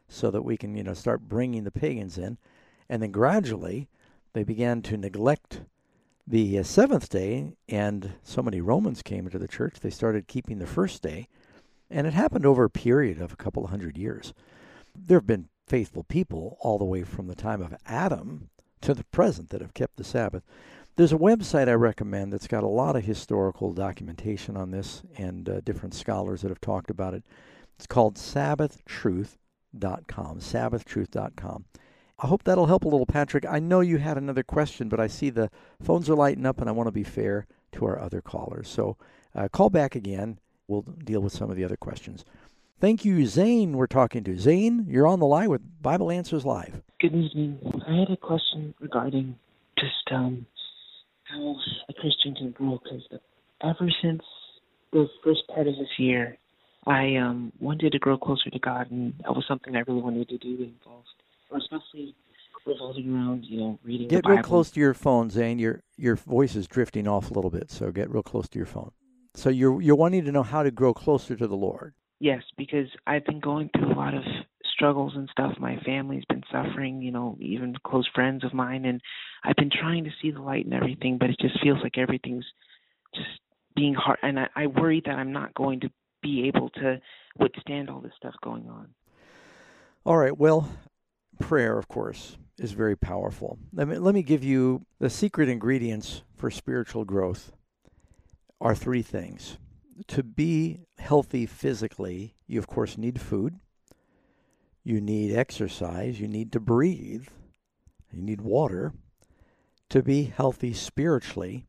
so 0.09 0.31
that 0.31 0.43
we 0.43 0.57
can, 0.57 0.77
you 0.77 0.85
know, 0.85 0.95
start 0.95 1.29
bringing 1.29 1.65
the 1.65 1.73
pagans 1.73 2.17
in. 2.17 2.39
And 2.89 3.03
then 3.03 3.11
gradually 3.11 3.89
they 4.33 4.45
began 4.45 4.81
to 4.83 4.97
neglect 4.97 5.63
the 6.25 6.57
uh, 6.61 6.63
seventh 6.63 7.09
day, 7.09 7.55
and 7.69 8.13
so 8.23 8.43
many 8.43 8.61
Romans 8.61 9.03
came 9.03 9.27
into 9.27 9.41
the 9.41 9.49
church, 9.49 9.81
they 9.81 9.91
started 9.91 10.29
keeping 10.29 10.61
the 10.61 10.67
first 10.69 11.03
day. 11.03 11.27
And 11.91 12.07
it 12.07 12.15
happened 12.15 12.47
over 12.47 12.63
a 12.63 12.71
period 12.71 13.21
of 13.21 13.33
a 13.33 13.37
couple 13.37 13.65
of 13.65 13.71
hundred 13.71 13.99
years. 13.99 14.33
There 14.95 15.19
have 15.19 15.27
been 15.27 15.49
faithful 15.67 16.05
people 16.05 16.59
all 16.61 16.79
the 16.79 16.85
way 16.85 17.03
from 17.03 17.27
the 17.27 17.35
time 17.35 17.61
of 17.61 17.75
Adam 17.87 18.51
to 18.83 18.95
the 18.95 19.05
present 19.05 19.51
that 19.51 19.61
have 19.61 19.75
kept 19.75 19.97
the 19.97 20.05
Sabbath. 20.05 20.45
There's 20.97 21.13
a 21.13 21.19
website 21.19 21.69
I 21.69 21.73
recommend 21.73 22.33
that's 22.33 22.47
got 22.47 22.63
a 22.63 22.69
lot 22.69 22.95
of 22.95 23.03
historical 23.03 23.73
documentation 23.73 24.57
on 24.57 24.71
this 24.71 25.03
and 25.19 25.49
uh, 25.49 25.61
different 25.61 25.93
scholars 25.93 26.43
that 26.43 26.51
have 26.51 26.61
talked 26.61 26.89
about 26.89 27.15
it. 27.15 27.25
It's 27.77 27.87
called 27.87 28.15
sabbathtruth.com. 28.15 30.39
Sabbathtruth.com. 30.39 31.65
I 32.21 32.27
hope 32.29 32.45
that'll 32.45 32.67
help 32.67 32.85
a 32.85 32.89
little, 32.89 33.07
Patrick. 33.07 33.45
I 33.45 33.59
know 33.59 33.81
you 33.81 33.99
had 33.99 34.17
another 34.17 34.45
question, 34.45 34.89
but 34.89 35.01
I 35.01 35.09
see 35.09 35.31
the 35.31 35.51
phones 35.83 36.09
are 36.09 36.15
lighting 36.15 36.47
up, 36.47 36.61
and 36.61 36.69
I 36.69 36.73
want 36.73 36.87
to 36.87 36.93
be 36.93 37.03
fair 37.03 37.49
to 37.73 37.87
our 37.87 37.99
other 37.99 38.23
callers. 38.23 38.69
So 38.69 38.97
uh, 39.35 39.49
call 39.49 39.71
back 39.71 39.97
again. 39.97 40.39
We'll 40.69 40.83
deal 40.83 41.21
with 41.21 41.33
some 41.33 41.51
of 41.51 41.57
the 41.57 41.65
other 41.65 41.77
questions. 41.77 42.25
Thank 42.81 43.05
you, 43.05 43.27
Zane. 43.27 43.77
We're 43.77 43.89
talking 43.89 44.23
to 44.25 44.39
Zane. 44.39 44.87
You're 44.89 45.09
on 45.09 45.19
the 45.19 45.27
line 45.27 45.51
with 45.51 45.83
Bible 45.83 46.13
Answers 46.13 46.45
Live. 46.45 46.83
Good 47.01 47.15
evening. 47.15 47.59
I 47.89 47.99
had 47.99 48.11
a 48.11 48.17
question 48.17 48.75
regarding 48.79 49.37
just 49.77 50.13
um, 50.13 50.47
how 51.35 51.57
a 51.89 51.93
Christian 51.95 52.35
can 52.35 52.51
grow. 52.53 52.81
Because 52.83 53.03
ever 53.63 53.91
since 54.03 54.23
the 54.93 55.09
first 55.23 55.43
part 55.49 55.67
of 55.67 55.75
this 55.75 55.89
year, 55.99 56.39
I 56.87 57.17
um, 57.17 57.53
wanted 57.61 57.93
to 57.93 57.99
grow 57.99 58.19
closer 58.19 58.51
to 58.51 58.59
God, 58.59 58.91
and 58.91 59.15
that 59.23 59.35
was 59.35 59.45
something 59.49 59.75
I 59.75 59.81
really 59.81 60.03
wanted 60.03 60.29
to 60.29 60.39
do 60.39 60.63
involved, 60.63 61.09
especially 61.57 62.15
revolving 62.67 63.15
around, 63.15 63.45
you 63.45 63.59
know, 63.59 63.79
reading 63.83 64.09
get 64.09 64.17
the 64.17 64.23
Bible. 64.23 64.37
real 64.37 64.45
close 64.45 64.71
to 64.71 64.81
your 64.81 64.95
phone, 64.95 65.31
Zane. 65.31 65.59
Your 65.59 65.83
your 65.97 66.17
voice 66.17 66.55
is 66.55 66.67
drifting 66.67 67.09
off 67.09 67.31
a 67.31 67.35
little 67.35 67.51
bit, 67.51 67.71
so 67.71 67.91
get 67.91 68.11
real 68.11 68.23
close 68.23 68.49
to 68.49 68.59
your 68.59 68.67
phone. 68.67 68.91
So 69.35 69.51
you're 69.51 69.81
you're 69.81 69.97
wanting 69.97 70.25
to 70.25 70.33
know 70.33 70.43
how 70.43 70.63
to 70.63 70.71
grow 70.71 70.95
closer 70.95 71.37
to 71.37 71.47
the 71.47 71.57
Lord. 71.57 71.95
Yes, 72.21 72.43
because 72.57 72.89
I've 73.07 73.25
been 73.27 73.41
going 73.41 73.71
through 73.77 73.93
a 73.93 73.97
lot 73.97 74.15
of 74.15 74.23
struggles 74.75 75.13
and 75.15 75.29
stuff. 75.31 75.53
My 75.59 75.79
family's 75.87 76.25
been 76.29 76.43
suffering, 76.51 77.01
you 77.01 77.13
know, 77.13 77.37
even 77.41 77.75
close 77.87 78.09
friends 78.15 78.45
of 78.45 78.53
mine, 78.53 78.85
and 78.85 79.01
I've 79.45 79.57
been 79.57 79.71
trying 79.71 80.05
to 80.05 80.11
see 80.21 80.31
the 80.31 80.43
light 80.43 80.65
and 80.65 80.75
everything, 80.75 81.17
but 81.19 81.31
it 81.31 81.39
just 81.41 81.63
feels 81.63 81.79
like 81.83 81.97
everything's 81.97 82.45
just 83.15 83.41
being 83.77 83.95
hard, 83.95 84.19
and 84.23 84.39
I, 84.39 84.49
I 84.55 84.67
worry 84.67 85.03
that 85.07 85.17
I'm 85.17 85.33
not 85.33 85.55
going 85.55 85.81
to 85.81 85.91
be 86.23 86.51
able 86.55 86.71
to 86.71 87.01
withstand 87.39 87.91
all 87.91 88.01
this 88.01 88.13
stuff 88.17 88.35
going 88.43 88.69
on. 88.69 88.89
All 90.05 90.17
right. 90.17 90.37
Well, 90.37 90.69
prayer, 91.41 91.79
of 91.79 91.89
course, 91.89 92.37
is 92.59 92.73
very 92.73 92.97
powerful. 92.97 93.59
Let 93.73 93.89
me 93.89 93.99
let 93.99 94.15
me 94.15 94.23
give 94.23 94.45
you 94.45 94.87
the 94.99 95.11
secret 95.11 95.49
ingredients 95.49 96.23
for 96.37 96.51
spiritual 96.51 97.05
growth. 97.05 97.53
Are 98.61 98.75
three 98.75 99.03
things. 99.03 99.59
To 100.09 100.23
be 100.23 100.81
healthy 100.99 101.45
physically, 101.45 102.35
you 102.47 102.59
of 102.59 102.67
course 102.67 102.97
need 102.97 103.21
food. 103.21 103.59
You 104.85 105.01
need 105.01 105.35
exercise. 105.35 106.21
You 106.21 106.29
need 106.29 106.53
to 106.53 106.61
breathe. 106.61 107.27
You 108.13 108.23
need 108.23 108.43
water. 108.43 108.93
To 109.91 110.03
be 110.03 110.25
healthy 110.25 110.73
spiritually, 110.73 111.67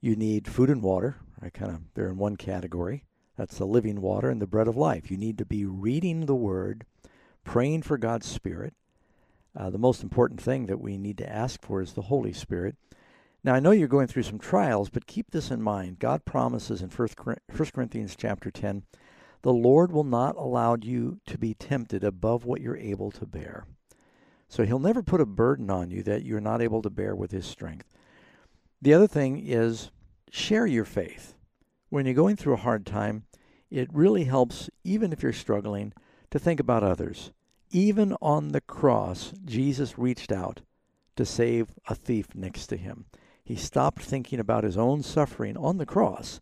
you 0.00 0.16
need 0.16 0.48
food 0.48 0.68
and 0.68 0.82
water. 0.82 1.16
I 1.40 1.48
kind 1.48 1.70
of 1.72 1.80
they're 1.94 2.08
in 2.08 2.18
one 2.18 2.36
category. 2.36 3.04
That's 3.36 3.56
the 3.56 3.66
living 3.66 4.00
water 4.00 4.28
and 4.28 4.40
the 4.40 4.46
bread 4.46 4.68
of 4.68 4.76
life. 4.76 5.10
You 5.10 5.16
need 5.16 5.38
to 5.38 5.46
be 5.46 5.64
reading 5.64 6.26
the 6.26 6.34
Word, 6.34 6.84
praying 7.44 7.82
for 7.82 7.96
God's 7.96 8.26
Spirit. 8.26 8.74
Uh, 9.56 9.70
the 9.70 9.78
most 9.78 10.02
important 10.02 10.40
thing 10.40 10.66
that 10.66 10.80
we 10.80 10.98
need 10.98 11.18
to 11.18 11.28
ask 11.28 11.62
for 11.62 11.80
is 11.80 11.92
the 11.92 12.02
Holy 12.02 12.32
Spirit. 12.32 12.76
Now, 13.44 13.54
I 13.54 13.60
know 13.60 13.70
you're 13.70 13.88
going 13.88 14.06
through 14.06 14.22
some 14.22 14.38
trials, 14.38 14.88
but 14.88 15.06
keep 15.06 15.30
this 15.30 15.50
in 15.50 15.60
mind. 15.60 15.98
God 15.98 16.24
promises 16.24 16.80
in 16.80 16.90
1 16.90 17.08
Corinthians 17.72 18.14
chapter 18.16 18.50
10 18.50 18.84
the 19.42 19.52
Lord 19.52 19.92
will 19.92 20.04
not 20.04 20.36
allow 20.36 20.76
you 20.80 21.20
to 21.26 21.36
be 21.36 21.54
tempted 21.54 22.04
above 22.04 22.44
what 22.44 22.60
you're 22.60 22.76
able 22.76 23.10
to 23.12 23.26
bear. 23.26 23.66
So 24.48 24.64
He'll 24.64 24.78
never 24.78 25.02
put 25.02 25.20
a 25.20 25.26
burden 25.26 25.70
on 25.70 25.90
you 25.90 26.02
that 26.04 26.24
you're 26.24 26.40
not 26.40 26.62
able 26.62 26.82
to 26.82 26.90
bear 26.90 27.14
with 27.14 27.32
His 27.32 27.46
strength. 27.46 27.92
The 28.80 28.94
other 28.94 29.06
thing 29.06 29.44
is 29.44 29.90
share 30.30 30.66
your 30.66 30.84
faith. 30.84 31.34
When 31.88 32.06
you're 32.06 32.14
going 32.14 32.36
through 32.36 32.54
a 32.54 32.58
hard 32.58 32.86
time, 32.86 33.24
it 33.70 33.88
really 33.92 34.24
helps, 34.24 34.70
even 34.84 35.12
if 35.12 35.22
you're 35.22 35.32
struggling, 35.32 35.92
to 36.30 36.38
think 36.38 36.60
about 36.60 36.82
others. 36.82 37.32
Even 37.70 38.14
on 38.20 38.48
the 38.48 38.60
cross, 38.60 39.32
Jesus 39.44 39.98
reached 39.98 40.30
out 40.30 40.60
to 41.16 41.24
save 41.24 41.74
a 41.88 41.94
thief 41.94 42.34
next 42.34 42.66
to 42.68 42.76
him. 42.76 43.06
He 43.44 43.56
stopped 43.56 44.02
thinking 44.02 44.38
about 44.38 44.64
his 44.64 44.76
own 44.76 45.02
suffering 45.02 45.56
on 45.56 45.78
the 45.78 45.86
cross 45.86 46.40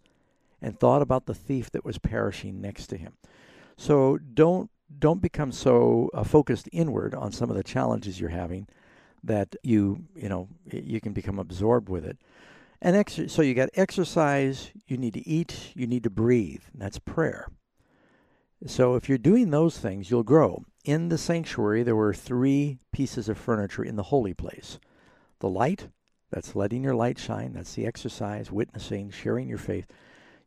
and 0.62 0.78
thought 0.78 1.02
about 1.02 1.26
the 1.26 1.34
thief 1.34 1.70
that 1.70 1.84
was 1.84 1.98
perishing 1.98 2.60
next 2.60 2.88
to 2.88 2.96
him. 2.96 3.14
So 3.76 4.18
don't 4.18 4.70
don't 4.98 5.22
become 5.22 5.52
so 5.52 6.10
uh, 6.12 6.24
focused 6.24 6.68
inward 6.72 7.14
on 7.14 7.30
some 7.30 7.48
of 7.48 7.56
the 7.56 7.62
challenges 7.62 8.20
you're 8.20 8.30
having 8.30 8.66
that 9.22 9.54
you 9.62 10.04
you 10.14 10.28
know 10.28 10.48
you 10.70 11.00
can 11.00 11.12
become 11.12 11.38
absorbed 11.38 11.88
with 11.88 12.04
it. 12.04 12.18
And 12.82 12.96
ex- 12.96 13.20
so 13.28 13.42
you 13.42 13.54
got 13.54 13.68
exercise, 13.74 14.70
you 14.86 14.96
need 14.96 15.14
to 15.14 15.28
eat, 15.28 15.72
you 15.74 15.86
need 15.86 16.02
to 16.04 16.10
breathe. 16.10 16.62
that's 16.74 16.98
prayer. 16.98 17.48
So 18.66 18.94
if 18.94 19.08
you're 19.08 19.18
doing 19.18 19.50
those 19.50 19.78
things, 19.78 20.10
you'll 20.10 20.22
grow. 20.22 20.64
In 20.84 21.08
the 21.08 21.18
sanctuary, 21.18 21.82
there 21.82 21.96
were 21.96 22.14
three 22.14 22.78
pieces 22.92 23.28
of 23.28 23.38
furniture 23.38 23.82
in 23.82 23.96
the 23.96 24.04
holy 24.04 24.34
place 24.34 24.78
the 25.40 25.48
light, 25.48 25.88
that's 26.30 26.54
letting 26.54 26.84
your 26.84 26.94
light 26.94 27.18
shine, 27.18 27.54
that's 27.54 27.74
the 27.74 27.86
exercise, 27.86 28.52
witnessing, 28.52 29.10
sharing 29.10 29.48
your 29.48 29.58
faith. 29.58 29.86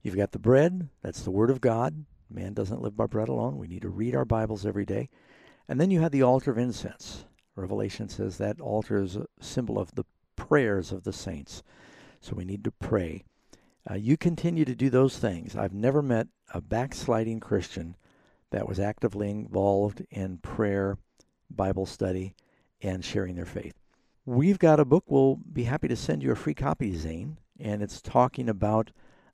You've 0.04 0.18
got 0.18 0.34
the 0.34 0.40
bread, 0.40 0.90
that's 1.02 1.22
the 1.22 1.32
Word 1.32 1.50
of 1.50 1.62
God. 1.62 2.04
Man 2.30 2.54
doesn't 2.54 2.82
live 2.82 2.98
by 2.98 3.08
bread 3.08 3.30
alone. 3.30 3.58
We 3.58 3.68
need 3.68 3.84
to 3.84 3.90
read 3.90 4.16
our 4.16 4.26
Bibles 4.26 4.66
every 4.66 4.86
day. 4.86 5.10
And 5.70 5.80
then 5.80 5.92
you 5.92 6.02
have 6.02 6.12
the 6.12 6.24
altar 6.24 6.52
of 6.52 6.58
incense. 6.58 7.24
Revelation 7.56 8.10
says 8.10 8.38
that 8.38 8.60
altar 8.60 9.02
is 9.02 9.16
a 9.16 9.28
symbol 9.40 9.80
of 9.80 9.96
the 9.96 10.04
prayers 10.36 10.92
of 10.92 11.04
the 11.04 11.14
saints. 11.14 11.64
So 12.20 12.36
we 12.36 12.44
need 12.44 12.66
to 12.66 12.72
pray. 12.72 13.24
Uh, 13.90 13.94
you 13.94 14.18
continue 14.18 14.66
to 14.66 14.76
do 14.76 14.90
those 14.90 15.18
things. 15.18 15.56
I've 15.56 15.74
never 15.74 16.02
met 16.02 16.28
a 16.54 16.60
backsliding 16.60 17.40
Christian 17.40 17.96
that 18.52 18.68
was 18.68 18.82
actively 18.82 19.30
involved 19.30 20.06
in 20.12 20.40
prayer, 20.40 20.98
Bible 21.50 21.86
study, 21.86 22.36
and 22.82 23.06
sharing 23.06 23.36
their 23.36 23.46
faith. 23.46 23.76
We've 24.26 24.60
got 24.60 24.82
a 24.82 24.86
book. 24.86 25.06
We'll 25.08 25.36
be 25.36 25.64
happy 25.64 25.88
to 25.88 25.96
send 25.96 26.24
you 26.24 26.32
a 26.32 26.36
free 26.36 26.54
copy, 26.54 26.94
Zane. 26.96 27.38
And 27.58 27.82
it's 27.82 28.02
talking 28.02 28.50
about 28.50 28.92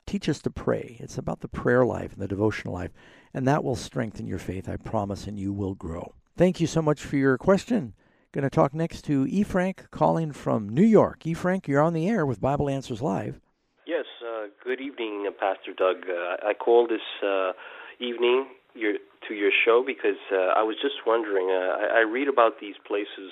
Teach 0.09 0.27
Us 0.27 0.41
to 0.41 0.49
Pray. 0.49 0.97
It's 0.99 1.19
about 1.19 1.41
the 1.41 1.47
prayer 1.47 1.85
life 1.85 2.13
and 2.13 2.19
the 2.19 2.27
devotional 2.27 2.73
life. 2.73 2.89
And 3.31 3.47
that 3.47 3.63
will 3.63 3.75
strengthen 3.75 4.25
your 4.25 4.39
faith, 4.39 4.67
I 4.67 4.75
promise, 4.75 5.27
and 5.27 5.39
you 5.39 5.53
will 5.53 5.75
grow. 5.75 6.15
Thank 6.35 6.59
you 6.59 6.65
so 6.65 6.81
much 6.81 6.99
for 7.03 7.15
your 7.15 7.37
question. 7.37 7.93
Going 8.31 8.41
to 8.41 8.49
talk 8.49 8.73
next 8.73 9.03
to 9.03 9.27
E. 9.29 9.43
Frank 9.43 9.85
calling 9.91 10.31
from 10.31 10.67
New 10.67 10.81
York. 10.81 11.27
E. 11.27 11.35
Frank, 11.35 11.67
you're 11.67 11.83
on 11.83 11.93
the 11.93 12.09
air 12.09 12.25
with 12.25 12.41
Bible 12.41 12.67
Answers 12.67 13.03
Live. 13.03 13.39
Yes, 13.85 14.05
uh, 14.27 14.47
good 14.63 14.81
evening, 14.81 15.27
uh, 15.27 15.31
Pastor 15.31 15.73
Doug. 15.77 15.97
Uh, 16.09 16.37
I 16.43 16.55
called 16.55 16.89
this 16.89 17.05
uh, 17.23 17.51
evening 17.99 18.47
your, 18.73 18.93
to 19.27 19.35
your 19.35 19.51
show 19.63 19.83
because 19.85 20.17
uh, 20.31 20.57
I 20.57 20.63
was 20.63 20.77
just 20.81 21.05
wondering. 21.05 21.51
Uh, 21.51 21.85
I, 21.85 21.99
I 21.99 21.99
read 21.99 22.27
about 22.27 22.59
these 22.59 22.75
places 22.87 23.31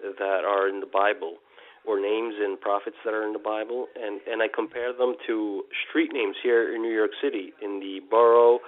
that 0.00 0.44
are 0.46 0.68
in 0.68 0.78
the 0.78 0.86
Bible, 0.86 1.38
or 1.86 2.00
names 2.00 2.34
and 2.38 2.60
prophets 2.60 2.96
that 3.04 3.14
are 3.14 3.24
in 3.24 3.32
the 3.32 3.42
Bible, 3.42 3.86
and 3.94 4.20
and 4.26 4.42
I 4.42 4.48
compare 4.52 4.92
them 4.92 5.14
to 5.26 5.62
street 5.88 6.10
names 6.12 6.36
here 6.42 6.74
in 6.74 6.82
New 6.82 6.92
York 6.92 7.12
City, 7.22 7.52
in 7.62 7.80
the 7.80 8.00
borough 8.10 8.58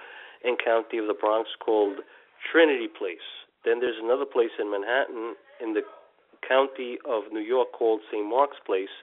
and 0.44 0.56
county 0.58 0.98
of 0.98 1.06
the 1.06 1.18
Bronx 1.18 1.50
called 1.58 1.98
Trinity 2.50 2.87
Place. 2.87 3.26
Then 3.64 3.80
there's 3.80 3.98
another 4.02 4.25
place 4.25 4.54
in 4.58 4.70
Manhattan 4.70 5.34
in 5.60 5.75
the 5.75 5.82
county 6.46 6.98
of 7.04 7.32
New 7.32 7.42
York 7.42 7.72
called 7.72 8.00
St. 8.10 8.25
Mark's 8.25 8.62
Place, 8.64 8.94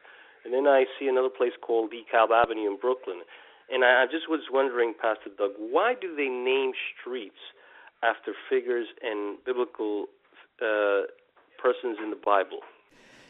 and 0.46 0.54
then 0.54 0.68
I 0.68 0.86
see 0.98 1.08
another 1.08 1.30
place 1.30 1.54
called 1.62 1.92
DeKalb 1.92 2.32
Avenue 2.32 2.72
in 2.72 2.78
Brooklyn. 2.80 3.22
And 3.70 3.84
I 3.84 4.06
just 4.06 4.30
was 4.30 4.42
wondering, 4.52 4.94
Pastor 4.94 5.34
Doug, 5.38 5.52
why 5.58 5.96
do 6.00 6.16
they 6.16 6.30
name 6.30 6.72
streets 6.94 7.42
after 8.04 8.34
figures 8.48 8.86
and 9.02 9.44
biblical 9.44 10.06
uh, 10.62 11.10
persons 11.58 11.98
in 12.02 12.12
the 12.12 12.22
Bible? 12.24 12.62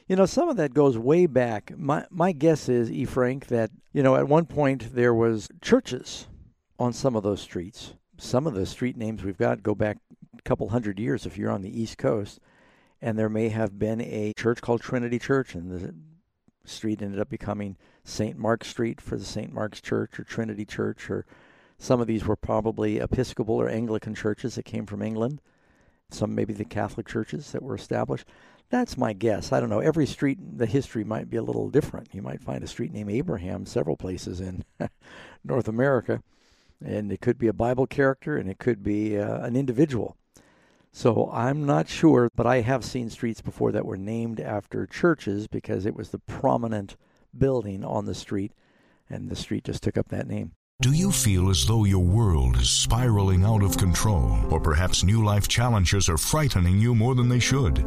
You 0.08 0.16
know, 0.16 0.28
some 0.28 0.50
of 0.50 0.58
that 0.58 0.76
goes 0.76 1.00
way 1.00 1.26
back. 1.26 1.76
My 1.78 2.06
my 2.12 2.32
guess 2.32 2.70
is, 2.70 2.92
E. 2.92 3.06
Frank, 3.06 3.48
that 3.48 3.72
you 3.92 4.04
know 4.04 4.16
at 4.16 4.28
one 4.28 4.46
point 4.46 4.94
there 4.94 5.16
was 5.16 5.50
churches 5.62 6.28
on 6.78 6.94
some 6.94 7.16
of 7.16 7.24
those 7.24 7.42
streets. 7.42 7.96
Some 8.18 8.46
of 8.46 8.54
the 8.54 8.68
street 8.68 8.98
names 8.98 9.24
we've 9.24 9.38
got 9.38 9.64
go 9.64 9.74
back 9.74 9.98
a 10.38 10.42
couple 10.44 10.70
hundred 10.70 11.00
years 11.00 11.26
if 11.26 11.40
you're 11.40 11.50
on 11.50 11.64
the 11.64 11.82
East 11.82 11.98
Coast, 11.98 12.40
and 13.02 13.18
there 13.18 13.30
may 13.30 13.50
have 13.50 13.80
been 13.80 14.00
a 14.00 14.34
church 14.38 14.62
called 14.62 14.82
Trinity 14.82 15.18
Church, 15.18 15.56
and 15.56 15.72
the 15.72 15.96
street 16.70 17.02
ended 17.02 17.20
up 17.20 17.30
becoming 17.30 17.76
St. 18.04 18.38
Mark's 18.38 18.68
Street 18.68 19.02
for 19.02 19.18
the 19.18 19.26
St. 19.26 19.52
Mark's 19.52 19.82
Church 19.82 20.20
or 20.20 20.24
Trinity 20.24 20.66
Church, 20.66 21.10
or 21.10 21.26
some 21.80 22.00
of 22.00 22.06
these 22.06 22.26
were 22.26 22.36
probably 22.36 23.00
Episcopal 23.00 23.56
or 23.56 23.70
Anglican 23.70 24.14
churches 24.14 24.54
that 24.54 24.66
came 24.66 24.86
from 24.86 25.02
England. 25.02 25.42
Some 26.12 26.36
maybe 26.36 26.54
the 26.54 26.64
Catholic 26.64 27.08
churches 27.08 27.52
that 27.52 27.64
were 27.64 27.76
established. 27.76 28.28
That's 28.70 28.98
my 28.98 29.14
guess. 29.14 29.52
I 29.52 29.60
don't 29.60 29.70
know. 29.70 29.80
Every 29.80 30.06
street, 30.06 30.40
the 30.58 30.66
history 30.66 31.04
might 31.04 31.30
be 31.30 31.38
a 31.38 31.44
little 31.44 31.70
different. 31.70 32.14
You 32.14 32.22
might 32.22 32.42
find 32.42 32.64
a 32.64 32.68
street 32.68 32.92
named 32.92 33.12
Abraham 33.12 33.66
several 33.66 33.96
places 33.96 34.42
in 34.42 34.64
North 35.44 35.68
America, 35.68 36.22
and 36.84 37.12
it 37.12 37.22
could 37.22 37.38
be 37.38 37.48
a 37.48 37.54
Bible 37.54 37.88
character 37.88 38.38
and 38.38 38.50
it 38.50 38.58
could 38.58 38.84
be 38.84 39.18
uh, 39.18 39.46
an 39.46 39.56
individual. 39.56 40.18
So 40.92 41.30
I'm 41.32 41.66
not 41.66 41.90
sure, 41.90 42.30
but 42.36 42.48
I 42.48 42.62
have 42.62 42.86
seen 42.86 43.10
streets 43.10 43.42
before 43.42 43.72
that 43.74 43.86
were 43.86 43.98
named 43.98 44.40
after 44.40 44.88
churches 44.88 45.46
because 45.46 45.86
it 45.86 45.96
was 45.96 46.10
the 46.10 46.20
prominent 46.20 46.96
building 47.38 47.84
on 47.84 48.06
the 48.06 48.16
street, 48.16 48.54
and 49.10 49.30
the 49.30 49.36
street 49.36 49.66
just 49.66 49.84
took 49.84 49.98
up 49.98 50.08
that 50.08 50.28
name. 50.28 50.54
Do 50.82 50.92
you 50.92 51.10
feel 51.10 51.50
as 51.50 51.66
though 51.66 51.86
your 51.86 52.04
world 52.04 52.58
is 52.58 52.70
spiraling 52.70 53.46
out 53.46 53.64
of 53.64 53.78
control, 53.78 54.38
or 54.52 54.60
perhaps 54.60 55.06
new 55.06 55.24
life 55.24 55.48
challenges 55.48 56.10
are 56.10 56.18
frightening 56.18 56.80
you 56.80 56.94
more 56.94 57.16
than 57.16 57.30
they 57.30 57.40
should? 57.40 57.80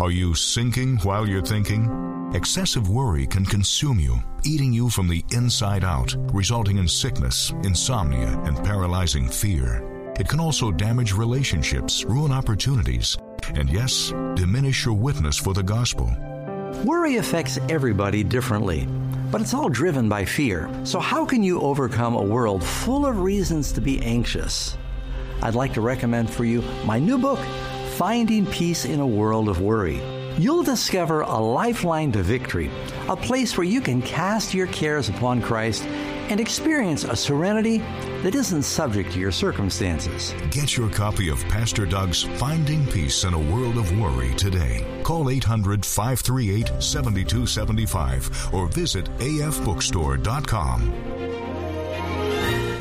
Are 0.00 0.12
you 0.12 0.32
sinking 0.36 0.98
while 0.98 1.28
you're 1.28 1.42
thinking? 1.42 2.30
Excessive 2.34 2.88
worry 2.88 3.26
can 3.26 3.44
consume 3.44 3.98
you, 3.98 4.22
eating 4.44 4.72
you 4.72 4.88
from 4.88 5.08
the 5.08 5.24
inside 5.32 5.82
out, 5.82 6.14
resulting 6.32 6.78
in 6.78 6.86
sickness, 6.86 7.50
insomnia, 7.64 8.40
and 8.44 8.56
paralyzing 8.64 9.28
fear. 9.28 10.12
It 10.16 10.28
can 10.28 10.38
also 10.38 10.70
damage 10.70 11.14
relationships, 11.14 12.04
ruin 12.04 12.30
opportunities, 12.30 13.18
and 13.56 13.68
yes, 13.68 14.12
diminish 14.36 14.84
your 14.84 14.94
witness 14.94 15.36
for 15.36 15.52
the 15.52 15.64
gospel. 15.64 16.14
Worry 16.84 17.16
affects 17.16 17.58
everybody 17.70 18.22
differently, 18.22 18.86
but 19.30 19.40
it's 19.40 19.54
all 19.54 19.70
driven 19.70 20.10
by 20.10 20.26
fear. 20.26 20.68
So, 20.84 21.00
how 21.00 21.24
can 21.24 21.42
you 21.42 21.60
overcome 21.60 22.14
a 22.14 22.22
world 22.22 22.62
full 22.62 23.06
of 23.06 23.20
reasons 23.20 23.72
to 23.72 23.80
be 23.80 24.00
anxious? 24.02 24.76
I'd 25.42 25.54
like 25.54 25.72
to 25.74 25.80
recommend 25.80 26.28
for 26.28 26.44
you 26.44 26.60
my 26.84 26.98
new 26.98 27.16
book, 27.16 27.40
Finding 27.96 28.44
Peace 28.44 28.84
in 28.84 29.00
a 29.00 29.06
World 29.06 29.48
of 29.48 29.62
Worry. 29.62 30.00
You'll 30.36 30.62
discover 30.62 31.22
a 31.22 31.38
lifeline 31.38 32.12
to 32.12 32.22
victory, 32.22 32.70
a 33.08 33.16
place 33.16 33.56
where 33.56 33.66
you 33.66 33.80
can 33.80 34.02
cast 34.02 34.52
your 34.52 34.66
cares 34.66 35.08
upon 35.08 35.40
Christ 35.40 35.82
and 36.28 36.40
experience 36.40 37.04
a 37.04 37.16
serenity 37.16 37.78
that 38.22 38.34
isn't 38.34 38.62
subject 38.62 39.12
to 39.12 39.18
your 39.18 39.32
circumstances. 39.32 40.34
Get 40.50 40.76
your 40.76 40.90
copy 40.90 41.28
of 41.28 41.42
Pastor 41.44 41.86
Doug's 41.86 42.22
Finding 42.22 42.86
Peace 42.86 43.24
in 43.24 43.34
a 43.34 43.38
World 43.38 43.78
of 43.78 43.98
Worry 43.98 44.34
today. 44.34 44.84
Call 45.02 45.30
800 45.30 45.84
538 45.84 46.82
7275 46.82 48.54
or 48.54 48.66
visit 48.66 49.06
afbookstore.com. 49.18 50.92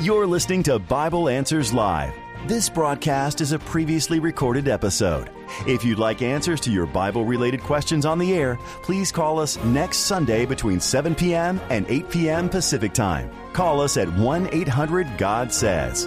You're 0.02 0.28
listening 0.28 0.64
to 0.64 0.78
Bible 0.78 1.30
Answers 1.30 1.74
Live. 1.74 2.25
This 2.48 2.70
broadcast 2.70 3.42
is 3.42 3.54
a 3.54 3.58
previously 3.58 4.20
recorded 4.20 4.68
episode. 4.68 5.32
If 5.66 5.84
you'd 5.84 5.98
like 5.98 6.22
answers 6.22 6.62
to 6.62 6.72
your 6.72 6.86
Bible 6.86 7.26
related 7.26 7.60
questions 7.60 8.06
on 8.06 8.20
the 8.20 8.36
air, 8.36 8.60
please 8.84 9.12
call 9.12 9.40
us 9.40 9.58
next 9.64 10.02
Sunday 10.02 10.46
between 10.46 10.80
7 10.80 11.16
p.m. 11.16 11.60
and 11.72 11.88
8 11.90 12.08
p.m. 12.12 12.48
Pacific 12.48 12.94
Time. 12.94 13.32
Call 13.54 13.82
us 13.82 13.98
at 13.98 14.16
1 14.16 14.50
800 14.54 15.18
God 15.18 15.52
Says. 15.52 16.06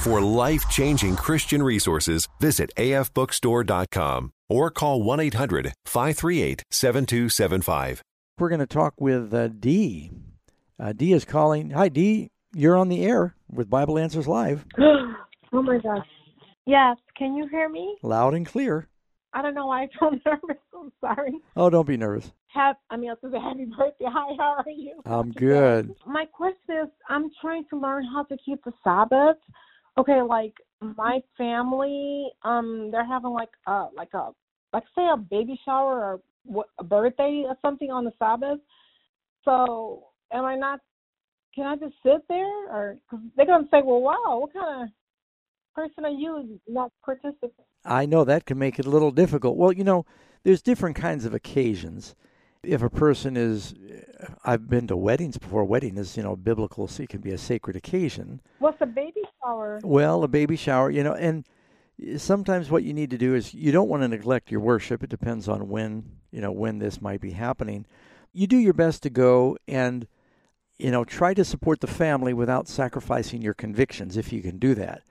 For 0.00 0.22
life 0.22 0.66
changing 0.70 1.16
Christian 1.16 1.62
resources, 1.62 2.26
visit 2.40 2.70
afbookstore.com 2.78 4.30
or 4.48 4.70
call 4.70 5.02
1 5.02 5.20
800 5.20 5.74
538 5.84 6.62
7275. 6.70 8.02
We're 8.38 8.48
going 8.48 8.60
to 8.60 8.66
talk 8.66 8.98
with 8.98 9.34
uh, 9.34 9.48
Dee. 9.48 10.10
Uh, 10.80 10.94
Dee 10.94 11.12
is 11.12 11.26
calling. 11.26 11.72
Hi, 11.72 11.90
Dee. 11.90 12.30
You're 12.58 12.78
on 12.78 12.88
the 12.88 13.04
air 13.04 13.34
with 13.52 13.68
Bible 13.68 13.98
Answers 13.98 14.26
Live. 14.26 14.64
oh 14.78 15.12
my 15.52 15.76
gosh. 15.76 16.06
Yes. 16.64 16.96
Can 17.14 17.34
you 17.34 17.46
hear 17.48 17.68
me? 17.68 17.98
Loud 18.02 18.32
and 18.32 18.46
clear. 18.46 18.88
I 19.34 19.42
don't 19.42 19.52
know 19.52 19.66
why 19.66 19.82
I 19.82 19.88
feel 19.98 20.12
nervous. 20.24 20.56
I'm 20.74 20.90
sorry. 20.98 21.34
Oh, 21.54 21.68
don't 21.68 21.86
be 21.86 21.98
nervous. 21.98 22.32
Have 22.54 22.76
I 22.88 22.96
mean, 22.96 23.10
I 23.10 23.14
was 23.22 23.34
a 23.34 23.40
happy 23.40 23.66
birthday. 23.78 24.06
Hi, 24.08 24.34
how 24.38 24.56
are 24.56 24.70
you? 24.70 25.02
I'm 25.04 25.32
good. 25.32 25.94
My 26.06 26.24
question 26.24 26.84
is, 26.84 26.88
I'm 27.10 27.30
trying 27.42 27.66
to 27.68 27.78
learn 27.78 28.06
how 28.10 28.22
to 28.22 28.36
keep 28.42 28.64
the 28.64 28.72
Sabbath. 28.82 29.36
Okay, 29.98 30.22
like 30.22 30.54
my 30.80 31.20
family, 31.36 32.30
um, 32.42 32.88
they're 32.90 33.06
having 33.06 33.32
like 33.32 33.52
a 33.66 33.88
like 33.94 34.14
a 34.14 34.30
like 34.72 34.84
say 34.94 35.06
a 35.12 35.18
baby 35.18 35.60
shower 35.62 36.00
or 36.02 36.20
what, 36.44 36.68
a 36.78 36.84
birthday 36.84 37.44
or 37.46 37.54
something 37.60 37.90
on 37.90 38.06
the 38.06 38.12
Sabbath. 38.18 38.60
So, 39.44 40.04
am 40.32 40.46
I 40.46 40.56
not? 40.56 40.80
Can 41.56 41.66
I 41.66 41.76
just 41.76 41.94
sit 42.02 42.22
there, 42.28 42.70
or 42.70 42.98
cause 43.10 43.20
they're 43.34 43.46
gonna 43.46 43.66
say, 43.70 43.80
"Well, 43.82 44.02
wow, 44.02 44.40
what 44.40 44.52
kind 44.52 44.82
of 44.82 44.88
person 45.74 46.04
are 46.04 46.10
you 46.10 46.60
not 46.68 46.92
participating?" 47.02 47.64
I 47.82 48.04
know 48.04 48.24
that 48.24 48.44
can 48.44 48.58
make 48.58 48.78
it 48.78 48.84
a 48.84 48.90
little 48.90 49.10
difficult. 49.10 49.56
Well, 49.56 49.72
you 49.72 49.82
know, 49.82 50.04
there's 50.42 50.60
different 50.60 50.96
kinds 50.96 51.24
of 51.24 51.32
occasions. 51.32 52.14
If 52.62 52.82
a 52.82 52.90
person 52.90 53.38
is, 53.38 53.72
uh, 53.72 54.34
I've 54.44 54.68
been 54.68 54.86
to 54.88 54.96
weddings 54.96 55.38
before. 55.38 55.64
Wedding 55.64 55.96
is, 55.96 56.14
you 56.16 56.22
know, 56.22 56.36
biblical, 56.36 56.88
so 56.88 57.04
it 57.04 57.08
can 57.08 57.22
be 57.22 57.30
a 57.30 57.38
sacred 57.38 57.74
occasion. 57.74 58.42
What's 58.58 58.80
a 58.82 58.86
baby 58.86 59.22
shower? 59.42 59.80
Well, 59.82 60.24
a 60.24 60.28
baby 60.28 60.56
shower, 60.56 60.90
you 60.90 61.02
know, 61.02 61.14
and 61.14 61.46
sometimes 62.18 62.70
what 62.70 62.82
you 62.82 62.92
need 62.92 63.08
to 63.10 63.18
do 63.18 63.34
is 63.34 63.54
you 63.54 63.72
don't 63.72 63.88
want 63.88 64.02
to 64.02 64.08
neglect 64.08 64.50
your 64.50 64.60
worship. 64.60 65.02
It 65.02 65.08
depends 65.08 65.48
on 65.48 65.70
when, 65.70 66.18
you 66.30 66.42
know, 66.42 66.52
when 66.52 66.80
this 66.80 67.00
might 67.00 67.22
be 67.22 67.30
happening. 67.30 67.86
You 68.34 68.46
do 68.46 68.58
your 68.58 68.74
best 68.74 69.02
to 69.04 69.10
go 69.10 69.56
and, 69.66 70.06
you 70.78 70.90
know, 70.90 71.04
try 71.04 71.34
to 71.34 71.44
support 71.44 71.80
the 71.80 71.86
family 71.86 72.34
without 72.34 72.68
sacrificing 72.68 73.42
your 73.42 73.54
convictions 73.54 74.16
if 74.16 74.32
you 74.32 74.42
can 74.42 74.58
do 74.58 74.74
that 74.74 75.02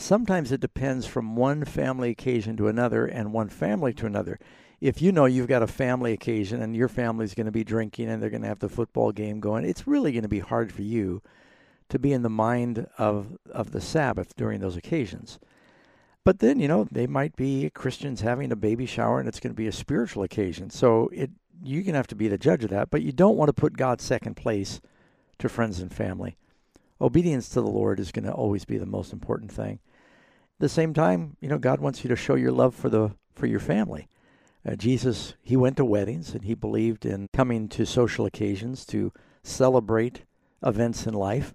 sometimes 0.00 0.52
it 0.52 0.60
depends 0.60 1.06
from 1.06 1.36
one 1.36 1.64
family 1.64 2.10
occasion 2.10 2.56
to 2.56 2.68
another 2.68 3.06
and 3.06 3.32
one 3.32 3.48
family 3.48 3.92
to 3.94 4.06
another. 4.06 4.38
If 4.80 5.00
you 5.00 5.10
know 5.10 5.24
you've 5.24 5.48
got 5.48 5.62
a 5.62 5.66
family 5.66 6.12
occasion 6.12 6.60
and 6.60 6.76
your 6.76 6.88
family's 6.88 7.34
going 7.34 7.46
to 7.46 7.52
be 7.52 7.64
drinking 7.64 8.08
and 8.08 8.22
they're 8.22 8.30
going 8.30 8.42
to 8.42 8.48
have 8.48 8.58
the 8.58 8.68
football 8.68 9.12
game 9.12 9.40
going, 9.40 9.64
it's 9.64 9.86
really 9.86 10.12
going 10.12 10.22
to 10.22 10.28
be 10.28 10.40
hard 10.40 10.72
for 10.72 10.82
you 10.82 11.22
to 11.88 11.98
be 11.98 12.12
in 12.12 12.22
the 12.22 12.28
mind 12.28 12.86
of 12.98 13.38
of 13.50 13.70
the 13.70 13.80
Sabbath 13.80 14.36
during 14.36 14.60
those 14.60 14.76
occasions. 14.76 15.38
But 16.24 16.40
then, 16.40 16.58
you 16.58 16.66
know, 16.66 16.86
they 16.90 17.06
might 17.06 17.36
be 17.36 17.70
Christians 17.70 18.20
having 18.20 18.50
a 18.50 18.56
baby 18.56 18.84
shower 18.84 19.20
and 19.20 19.28
it's 19.28 19.40
going 19.40 19.52
to 19.52 19.56
be 19.56 19.68
a 19.68 19.72
spiritual 19.72 20.24
occasion. 20.24 20.70
So 20.70 21.08
it 21.12 21.30
you're 21.62 21.82
going 21.82 21.94
to 21.94 21.98
have 21.98 22.06
to 22.08 22.14
be 22.14 22.28
the 22.28 22.36
judge 22.36 22.64
of 22.64 22.70
that, 22.70 22.90
but 22.90 23.02
you 23.02 23.12
don't 23.12 23.36
want 23.36 23.48
to 23.48 23.54
put 23.54 23.78
God 23.78 24.00
second 24.00 24.36
place 24.36 24.80
to 25.38 25.48
friends 25.48 25.80
and 25.80 25.92
family 25.92 26.36
obedience 27.00 27.48
to 27.50 27.60
the 27.60 27.66
Lord 27.66 28.00
is 28.00 28.12
going 28.12 28.24
to 28.24 28.32
always 28.32 28.64
be 28.64 28.78
the 28.78 28.86
most 28.86 29.12
important 29.12 29.52
thing. 29.52 29.74
At 29.74 30.60
the 30.60 30.68
same 30.68 30.94
time, 30.94 31.36
you 31.40 31.48
know, 31.48 31.58
God 31.58 31.80
wants 31.80 32.02
you 32.02 32.08
to 32.08 32.16
show 32.16 32.34
your 32.34 32.52
love 32.52 32.74
for 32.74 32.88
the 32.88 33.12
for 33.34 33.46
your 33.46 33.60
family. 33.60 34.08
Uh, 34.66 34.74
Jesus, 34.74 35.34
he 35.42 35.56
went 35.56 35.76
to 35.76 35.84
weddings 35.84 36.34
and 36.34 36.44
he 36.44 36.54
believed 36.54 37.04
in 37.04 37.28
coming 37.32 37.68
to 37.68 37.84
social 37.84 38.24
occasions 38.24 38.86
to 38.86 39.12
celebrate 39.42 40.22
events 40.64 41.06
in 41.06 41.12
life. 41.14 41.54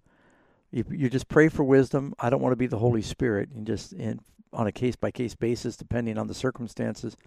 You, 0.72 0.86
you 0.90 1.10
just 1.10 1.28
pray 1.28 1.50
for 1.50 1.64
wisdom. 1.64 2.14
I 2.20 2.30
don't 2.30 2.42
want 2.42 2.54
to 2.54 2.58
be 2.58 2.68
the 2.68 2.78
Holy 2.78 3.02
Spirit. 3.02 3.50
And 3.50 3.66
just 3.66 3.92
in, 3.94 4.20
on 4.54 4.68
a 4.68 4.72
case 4.72 4.96
by 4.96 5.10
case 5.10 5.34
basis, 5.34 5.76
depending 5.76 6.18
on 6.20 6.28
the 6.28 6.36
circumstances, 6.36 7.18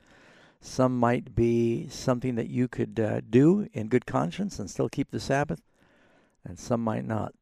some 0.60 0.96
might 0.96 1.34
be 1.34 1.88
something 1.88 2.36
that 2.36 2.48
you 2.48 2.68
could 2.68 2.98
uh, 2.98 3.20
do 3.28 3.68
in 3.74 3.88
good 3.88 4.06
conscience 4.06 4.58
and 4.60 4.70
still 4.70 4.88
keep 4.88 5.10
the 5.10 5.20
Sabbath, 5.20 5.60
and 6.44 6.58
some 6.58 6.82
might 6.82 7.04
not. 7.04 7.34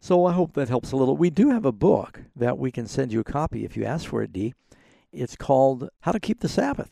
So 0.00 0.26
I 0.26 0.32
hope 0.32 0.54
that 0.54 0.68
helps 0.68 0.90
a 0.90 0.96
little. 0.96 1.16
We 1.16 1.30
do 1.30 1.50
have 1.50 1.64
a 1.64 1.72
book 1.72 2.22
that 2.34 2.58
we 2.58 2.72
can 2.72 2.86
send 2.86 3.12
you 3.12 3.20
a 3.20 3.24
copy 3.24 3.64
if 3.64 3.76
you 3.76 3.84
ask 3.84 4.08
for 4.08 4.22
it, 4.22 4.32
Dee. 4.32 4.54
It's 5.12 5.36
called 5.36 5.88
How 6.00 6.12
to 6.12 6.18
Keep 6.18 6.40
the 6.40 6.48
Sabbath. 6.48 6.90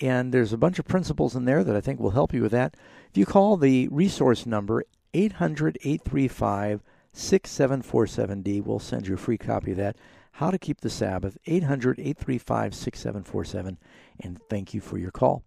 And 0.00 0.32
there's 0.32 0.52
a 0.52 0.58
bunch 0.58 0.78
of 0.78 0.86
principles 0.86 1.36
in 1.36 1.44
there 1.44 1.62
that 1.64 1.76
I 1.76 1.80
think 1.80 2.00
will 2.00 2.10
help 2.10 2.34
you 2.34 2.42
with 2.42 2.52
that. 2.52 2.76
If 3.10 3.16
you 3.16 3.26
call 3.26 3.56
the 3.56 3.88
resource 3.88 4.46
number 4.46 4.84
800 5.14 5.78
835 5.82 6.82
6747D, 7.14 8.62
we'll 8.62 8.78
send 8.78 9.06
you 9.06 9.14
a 9.14 9.18
free 9.18 9.38
copy 9.38 9.72
of 9.72 9.78
that. 9.78 9.96
How 10.32 10.50
to 10.50 10.58
Keep 10.58 10.80
the 10.80 10.90
Sabbath, 10.90 11.38
800 11.46 11.98
835 11.98 12.74
6747. 12.74 13.78
And 14.20 14.40
thank 14.48 14.74
you 14.74 14.80
for 14.80 14.98
your 14.98 15.10
call. 15.10 15.42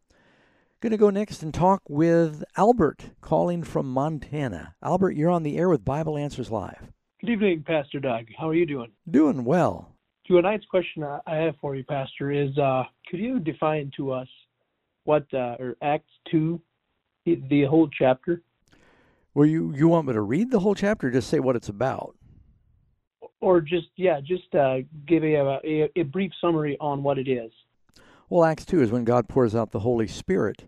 Going 0.84 0.92
to 0.92 0.98
go 0.98 1.10
next 1.10 1.42
and 1.42 1.54
talk 1.54 1.82
with 1.88 2.44
Albert, 2.58 3.12
calling 3.22 3.64
from 3.64 3.90
Montana. 3.90 4.76
Albert, 4.84 5.12
you're 5.12 5.30
on 5.30 5.44
the 5.44 5.58
air 5.58 5.70
with 5.70 5.86
Bible 5.86 6.18
Answers 6.18 6.52
Live. 6.52 6.92
Good 7.22 7.30
evening, 7.30 7.64
Pastor 7.66 8.02
Doug. 8.02 8.26
How 8.38 8.50
are 8.50 8.54
you 8.54 8.66
doing? 8.66 8.92
Doing 9.10 9.46
well. 9.46 9.96
So, 10.28 10.36
tonight's 10.36 10.66
question 10.66 11.06
I 11.06 11.36
have 11.38 11.56
for 11.62 11.78
you, 11.78 11.86
Pastor, 11.86 12.34
is 12.34 12.58
uh, 12.58 12.84
could 13.08 13.22
you 13.22 13.40
define 13.40 13.94
to 13.96 14.12
us 14.12 14.28
what, 15.06 15.26
uh, 15.34 15.56
or 15.58 15.78
Acts 15.82 16.12
2, 16.32 16.60
the, 17.26 17.64
whole 17.64 17.88
chapter? 17.98 18.42
Well, 19.34 19.46
you, 19.46 19.74
you 19.74 19.88
want 19.88 20.08
me 20.08 20.12
to 20.12 20.22
read 20.22 20.52
the 20.52 20.60
whole 20.60 20.76
chapter 20.76 21.08
or 21.08 21.12
just 21.12 21.30
say 21.30 21.40
what 21.40 21.56
it's 21.56 21.70
about? 21.70 22.18
Or 23.40 23.62
just, 23.62 23.88
yeah, 23.96 24.20
just 24.20 24.54
uh, 24.54 24.80
give 25.08 25.24
a, 25.24 25.62
a, 25.64 25.90
a 25.96 26.04
brief 26.04 26.34
summary 26.42 26.76
on 26.82 27.04
what 27.04 27.18
it 27.18 27.30
is. 27.30 27.54
Well, 28.30 28.44
Acts 28.44 28.66
2 28.66 28.82
is 28.82 28.92
when 28.92 29.06
God 29.06 29.30
pours 29.30 29.56
out 29.56 29.72
the 29.72 29.80
Holy 29.80 30.08
Spirit 30.08 30.66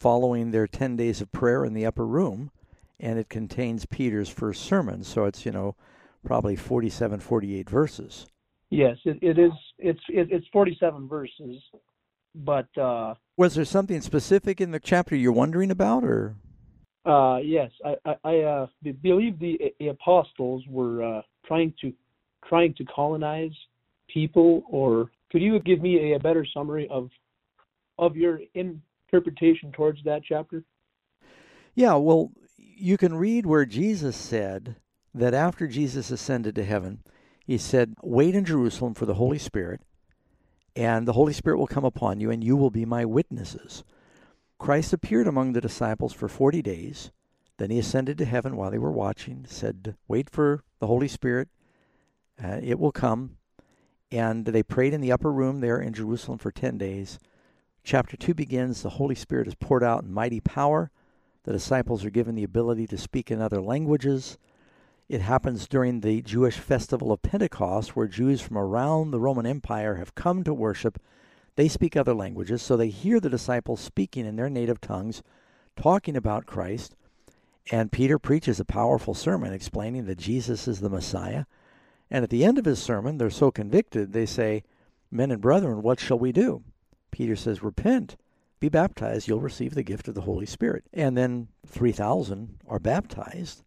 following 0.00 0.50
their 0.50 0.66
10 0.66 0.96
days 0.96 1.20
of 1.20 1.30
prayer 1.30 1.64
in 1.64 1.74
the 1.74 1.84
upper 1.86 2.06
room, 2.06 2.50
and 2.98 3.18
it 3.18 3.28
contains 3.28 3.84
Peter's 3.86 4.30
first 4.30 4.62
sermon. 4.62 5.04
So 5.04 5.26
it's, 5.26 5.44
you 5.44 5.52
know, 5.52 5.76
probably 6.24 6.56
47, 6.56 7.20
48 7.20 7.68
verses. 7.68 8.26
Yes, 8.70 8.96
it, 9.04 9.18
it 9.20 9.38
is. 9.38 9.52
It's 9.78 10.00
it, 10.08 10.28
it's 10.30 10.46
47 10.52 11.08
verses, 11.08 11.56
but 12.34 12.68
uh, 12.78 13.14
Was 13.36 13.56
there 13.56 13.64
something 13.64 14.00
specific 14.00 14.60
in 14.60 14.70
the 14.70 14.78
chapter 14.78 15.16
you're 15.16 15.32
wondering 15.32 15.72
about, 15.72 16.04
or? 16.04 16.36
uh, 17.04 17.38
yes, 17.42 17.70
I 17.84 17.96
I, 18.04 18.14
I 18.24 18.38
uh, 18.40 18.66
believe 19.02 19.40
the, 19.40 19.58
the 19.80 19.88
apostles 19.88 20.62
were 20.68 21.02
uh, 21.02 21.22
trying 21.46 21.74
to 21.80 21.92
trying 22.48 22.74
to 22.74 22.84
colonize 22.84 23.56
people. 24.08 24.62
Or 24.70 25.10
could 25.32 25.42
you 25.42 25.58
give 25.58 25.80
me 25.80 26.12
a, 26.12 26.16
a 26.16 26.20
better 26.20 26.46
summary 26.54 26.86
of 26.90 27.10
of 27.98 28.16
your 28.16 28.40
interpretation 29.12 29.72
towards 29.72 30.02
that 30.04 30.22
chapter? 30.26 30.64
Yeah, 31.74 31.94
well, 31.94 32.32
you 32.56 32.96
can 32.96 33.14
read 33.14 33.46
where 33.46 33.66
Jesus 33.66 34.16
said 34.16 34.76
that 35.14 35.34
after 35.34 35.66
Jesus 35.66 36.10
ascended 36.10 36.54
to 36.54 36.64
heaven, 36.64 37.02
he 37.46 37.58
said, 37.58 37.94
Wait 38.02 38.34
in 38.34 38.44
Jerusalem 38.44 38.94
for 38.94 39.06
the 39.06 39.14
Holy 39.14 39.38
Spirit, 39.38 39.80
and 40.76 41.06
the 41.06 41.14
Holy 41.14 41.32
Spirit 41.32 41.58
will 41.58 41.66
come 41.66 41.84
upon 41.84 42.20
you, 42.20 42.30
and 42.30 42.44
you 42.44 42.56
will 42.56 42.70
be 42.70 42.84
my 42.84 43.04
witnesses. 43.04 43.84
Christ 44.58 44.92
appeared 44.92 45.26
among 45.26 45.52
the 45.52 45.60
disciples 45.60 46.12
for 46.12 46.28
40 46.28 46.62
days. 46.62 47.10
Then 47.56 47.70
he 47.70 47.78
ascended 47.78 48.18
to 48.18 48.24
heaven 48.24 48.56
while 48.56 48.70
they 48.70 48.78
were 48.78 48.92
watching, 48.92 49.44
said, 49.48 49.96
Wait 50.06 50.30
for 50.30 50.64
the 50.78 50.86
Holy 50.86 51.08
Spirit, 51.08 51.48
uh, 52.42 52.60
it 52.62 52.78
will 52.78 52.92
come. 52.92 53.36
And 54.12 54.44
they 54.46 54.62
prayed 54.62 54.92
in 54.92 55.00
the 55.00 55.12
upper 55.12 55.32
room 55.32 55.60
there 55.60 55.80
in 55.80 55.92
Jerusalem 55.92 56.38
for 56.38 56.50
10 56.50 56.78
days. 56.78 57.18
Chapter 57.82 58.16
2 58.16 58.34
begins 58.34 58.82
The 58.82 58.90
Holy 58.90 59.14
Spirit 59.14 59.48
is 59.48 59.54
poured 59.54 59.82
out 59.82 60.04
in 60.04 60.12
mighty 60.12 60.40
power. 60.40 60.90
The 61.44 61.52
disciples 61.52 62.04
are 62.04 62.10
given 62.10 62.34
the 62.34 62.44
ability 62.44 62.86
to 62.88 62.98
speak 62.98 63.30
in 63.30 63.40
other 63.40 63.60
languages. 63.60 64.38
It 65.08 65.22
happens 65.22 65.66
during 65.66 66.00
the 66.00 66.22
Jewish 66.22 66.58
festival 66.58 67.10
of 67.10 67.22
Pentecost, 67.22 67.96
where 67.96 68.06
Jews 68.06 68.40
from 68.40 68.58
around 68.58 69.10
the 69.10 69.18
Roman 69.18 69.46
Empire 69.46 69.96
have 69.96 70.14
come 70.14 70.44
to 70.44 70.54
worship. 70.54 71.02
They 71.56 71.68
speak 71.68 71.96
other 71.96 72.14
languages, 72.14 72.62
so 72.62 72.76
they 72.76 72.90
hear 72.90 73.18
the 73.18 73.30
disciples 73.30 73.80
speaking 73.80 74.24
in 74.24 74.36
their 74.36 74.50
native 74.50 74.80
tongues, 74.80 75.22
talking 75.74 76.16
about 76.16 76.46
Christ. 76.46 76.94
And 77.72 77.90
Peter 77.90 78.18
preaches 78.18 78.60
a 78.60 78.64
powerful 78.64 79.14
sermon 79.14 79.52
explaining 79.52 80.04
that 80.04 80.18
Jesus 80.18 80.68
is 80.68 80.80
the 80.80 80.90
Messiah. 80.90 81.46
And 82.10 82.22
at 82.22 82.30
the 82.30 82.44
end 82.44 82.58
of 82.58 82.66
his 82.66 82.78
sermon, 82.78 83.18
they're 83.18 83.30
so 83.30 83.50
convicted, 83.50 84.12
they 84.12 84.26
say, 84.26 84.62
Men 85.10 85.30
and 85.30 85.40
brethren, 85.40 85.82
what 85.82 85.98
shall 85.98 86.18
we 86.18 86.30
do? 86.30 86.62
Peter 87.10 87.36
says, 87.36 87.62
Repent, 87.62 88.16
be 88.60 88.68
baptized, 88.68 89.26
you'll 89.26 89.40
receive 89.40 89.74
the 89.74 89.82
gift 89.82 90.08
of 90.08 90.14
the 90.14 90.22
Holy 90.22 90.46
Spirit. 90.46 90.84
And 90.92 91.16
then 91.16 91.48
3,000 91.66 92.58
are 92.68 92.78
baptized. 92.78 93.62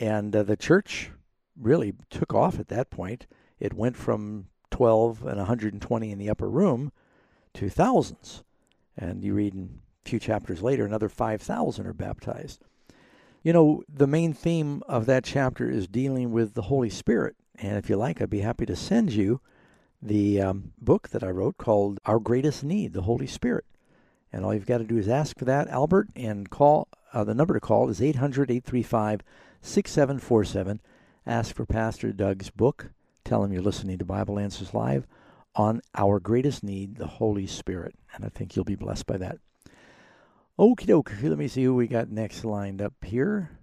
And 0.00 0.34
uh, 0.34 0.42
the 0.42 0.56
church 0.56 1.10
really 1.56 1.94
took 2.10 2.34
off 2.34 2.58
at 2.58 2.68
that 2.68 2.90
point. 2.90 3.26
It 3.60 3.74
went 3.74 3.96
from 3.96 4.46
12 4.70 5.24
and 5.24 5.36
120 5.36 6.10
in 6.10 6.18
the 6.18 6.28
upper 6.28 6.48
room 6.48 6.90
to 7.54 7.68
thousands. 7.68 8.42
And 8.96 9.22
you 9.22 9.34
read 9.34 9.54
in 9.54 9.78
a 10.04 10.08
few 10.08 10.18
chapters 10.18 10.62
later, 10.62 10.84
another 10.84 11.08
5,000 11.08 11.86
are 11.86 11.92
baptized. 11.92 12.64
You 13.44 13.52
know, 13.52 13.84
the 13.88 14.06
main 14.06 14.32
theme 14.32 14.82
of 14.88 15.06
that 15.06 15.22
chapter 15.22 15.70
is 15.70 15.86
dealing 15.86 16.32
with 16.32 16.54
the 16.54 16.62
Holy 16.62 16.90
Spirit. 16.90 17.36
And 17.56 17.76
if 17.76 17.88
you 17.88 17.96
like, 17.96 18.20
I'd 18.20 18.30
be 18.30 18.40
happy 18.40 18.66
to 18.66 18.74
send 18.74 19.12
you 19.12 19.40
the 20.04 20.40
um, 20.40 20.72
book 20.78 21.08
that 21.08 21.24
I 21.24 21.30
wrote 21.30 21.56
called 21.56 21.98
Our 22.04 22.18
Greatest 22.18 22.62
Need, 22.62 22.92
the 22.92 23.02
Holy 23.02 23.26
Spirit. 23.26 23.64
And 24.30 24.44
all 24.44 24.52
you've 24.52 24.66
got 24.66 24.78
to 24.78 24.84
do 24.84 24.98
is 24.98 25.08
ask 25.08 25.38
for 25.38 25.46
that, 25.46 25.68
Albert, 25.68 26.08
and 26.14 26.50
call. 26.50 26.88
Uh, 27.12 27.24
the 27.24 27.34
number 27.34 27.54
to 27.54 27.60
call 27.60 27.88
is 27.88 28.02
800 28.02 28.50
835 28.50 29.22
6747. 29.62 30.80
Ask 31.26 31.56
for 31.56 31.64
Pastor 31.64 32.12
Doug's 32.12 32.50
book. 32.50 32.90
Tell 33.24 33.42
him 33.42 33.52
you're 33.52 33.62
listening 33.62 33.96
to 33.98 34.04
Bible 34.04 34.38
Answers 34.38 34.74
Live 34.74 35.06
on 35.54 35.80
Our 35.94 36.20
Greatest 36.20 36.62
Need, 36.62 36.96
the 36.96 37.06
Holy 37.06 37.46
Spirit. 37.46 37.94
And 38.14 38.24
I 38.24 38.28
think 38.28 38.54
you'll 38.54 38.66
be 38.66 38.74
blessed 38.74 39.06
by 39.06 39.16
that. 39.18 39.38
Okie 40.58 40.86
doke. 40.86 41.12
Let 41.22 41.38
me 41.38 41.48
see 41.48 41.64
who 41.64 41.74
we 41.74 41.86
got 41.86 42.10
next 42.10 42.44
lined 42.44 42.82
up 42.82 42.92
here. 43.02 43.58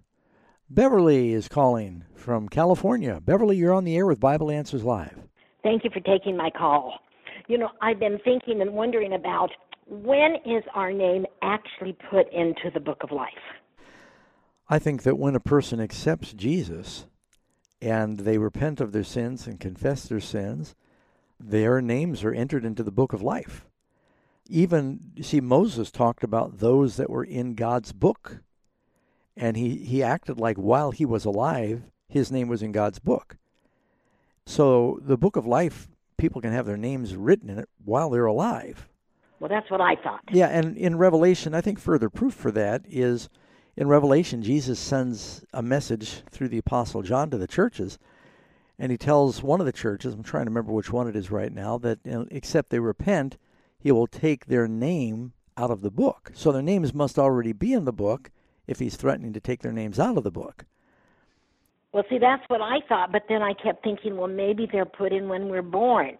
Beverly 0.68 1.32
is 1.32 1.48
calling 1.48 2.04
from 2.16 2.48
California. 2.48 3.20
Beverly, 3.22 3.56
you're 3.56 3.74
on 3.74 3.84
the 3.84 3.96
air 3.96 4.06
with 4.06 4.18
Bible 4.18 4.50
Answers 4.50 4.82
Live. 4.82 5.28
Thank 5.62 5.84
you 5.84 5.90
for 5.90 6.00
taking 6.00 6.36
my 6.36 6.50
call. 6.50 6.98
You 7.48 7.58
know, 7.58 7.70
I've 7.80 8.00
been 8.00 8.18
thinking 8.24 8.60
and 8.60 8.72
wondering 8.72 9.12
about 9.12 9.50
when 9.86 10.36
is 10.46 10.64
our 10.74 10.92
name 10.92 11.26
actually 11.42 11.96
put 12.10 12.32
into 12.32 12.70
the 12.72 12.80
book 12.80 13.02
of 13.02 13.10
life? 13.10 13.28
I 14.68 14.78
think 14.78 15.02
that 15.02 15.18
when 15.18 15.34
a 15.34 15.40
person 15.40 15.80
accepts 15.80 16.32
Jesus 16.32 17.06
and 17.80 18.20
they 18.20 18.38
repent 18.38 18.80
of 18.80 18.92
their 18.92 19.04
sins 19.04 19.46
and 19.46 19.60
confess 19.60 20.04
their 20.04 20.20
sins, 20.20 20.74
their 21.38 21.80
names 21.80 22.24
are 22.24 22.32
entered 22.32 22.64
into 22.64 22.82
the 22.82 22.92
book 22.92 23.12
of 23.12 23.22
life. 23.22 23.66
Even, 24.48 25.12
you 25.14 25.22
see, 25.22 25.40
Moses 25.40 25.90
talked 25.90 26.24
about 26.24 26.58
those 26.58 26.96
that 26.96 27.10
were 27.10 27.24
in 27.24 27.54
God's 27.54 27.92
book. 27.92 28.38
And 29.36 29.56
he, 29.56 29.76
he 29.76 30.02
acted 30.02 30.38
like 30.38 30.56
while 30.56 30.90
he 30.90 31.04
was 31.04 31.24
alive, 31.24 31.82
his 32.08 32.30
name 32.30 32.48
was 32.48 32.62
in 32.62 32.72
God's 32.72 32.98
book. 32.98 33.36
So 34.46 34.98
the 35.02 35.16
book 35.16 35.36
of 35.36 35.46
life, 35.46 35.88
people 36.16 36.40
can 36.40 36.52
have 36.52 36.66
their 36.66 36.76
names 36.76 37.16
written 37.16 37.50
in 37.50 37.58
it 37.58 37.68
while 37.84 38.10
they're 38.10 38.26
alive. 38.26 38.88
Well, 39.40 39.48
that's 39.48 39.70
what 39.70 39.80
I 39.80 39.96
thought. 39.96 40.20
Yeah, 40.30 40.46
and 40.46 40.76
in 40.76 40.96
Revelation, 40.96 41.54
I 41.54 41.60
think 41.60 41.80
further 41.80 42.08
proof 42.08 42.34
for 42.34 42.52
that 42.52 42.82
is 42.88 43.28
in 43.76 43.88
Revelation, 43.88 44.42
Jesus 44.42 44.78
sends 44.78 45.44
a 45.52 45.62
message 45.62 46.22
through 46.30 46.48
the 46.48 46.58
Apostle 46.58 47.02
John 47.02 47.30
to 47.30 47.38
the 47.38 47.46
churches, 47.46 47.98
and 48.78 48.92
he 48.92 48.98
tells 48.98 49.42
one 49.42 49.60
of 49.60 49.66
the 49.66 49.72
churches, 49.72 50.14
I'm 50.14 50.22
trying 50.22 50.44
to 50.44 50.50
remember 50.50 50.72
which 50.72 50.92
one 50.92 51.08
it 51.08 51.16
is 51.16 51.30
right 51.30 51.52
now, 51.52 51.78
that 51.78 52.00
you 52.04 52.12
know, 52.12 52.26
except 52.30 52.70
they 52.70 52.78
repent, 52.78 53.38
he 53.78 53.90
will 53.90 54.06
take 54.06 54.46
their 54.46 54.68
name 54.68 55.32
out 55.56 55.70
of 55.70 55.80
the 55.80 55.90
book. 55.90 56.30
So 56.34 56.52
their 56.52 56.62
names 56.62 56.94
must 56.94 57.18
already 57.18 57.52
be 57.52 57.72
in 57.72 57.84
the 57.84 57.92
book 57.92 58.30
if 58.66 58.78
he's 58.78 58.96
threatening 58.96 59.32
to 59.32 59.40
take 59.40 59.62
their 59.62 59.72
names 59.72 59.98
out 59.98 60.16
of 60.16 60.24
the 60.24 60.30
book. 60.30 60.66
Well, 61.92 62.04
see, 62.08 62.18
that's 62.18 62.42
what 62.48 62.60
I 62.60 62.78
thought, 62.88 63.12
but 63.12 63.24
then 63.28 63.42
I 63.42 63.52
kept 63.52 63.84
thinking, 63.84 64.16
well, 64.16 64.28
maybe 64.28 64.66
they're 64.70 64.86
put 64.86 65.12
in 65.12 65.28
when 65.28 65.48
we're 65.48 65.62
born, 65.62 66.16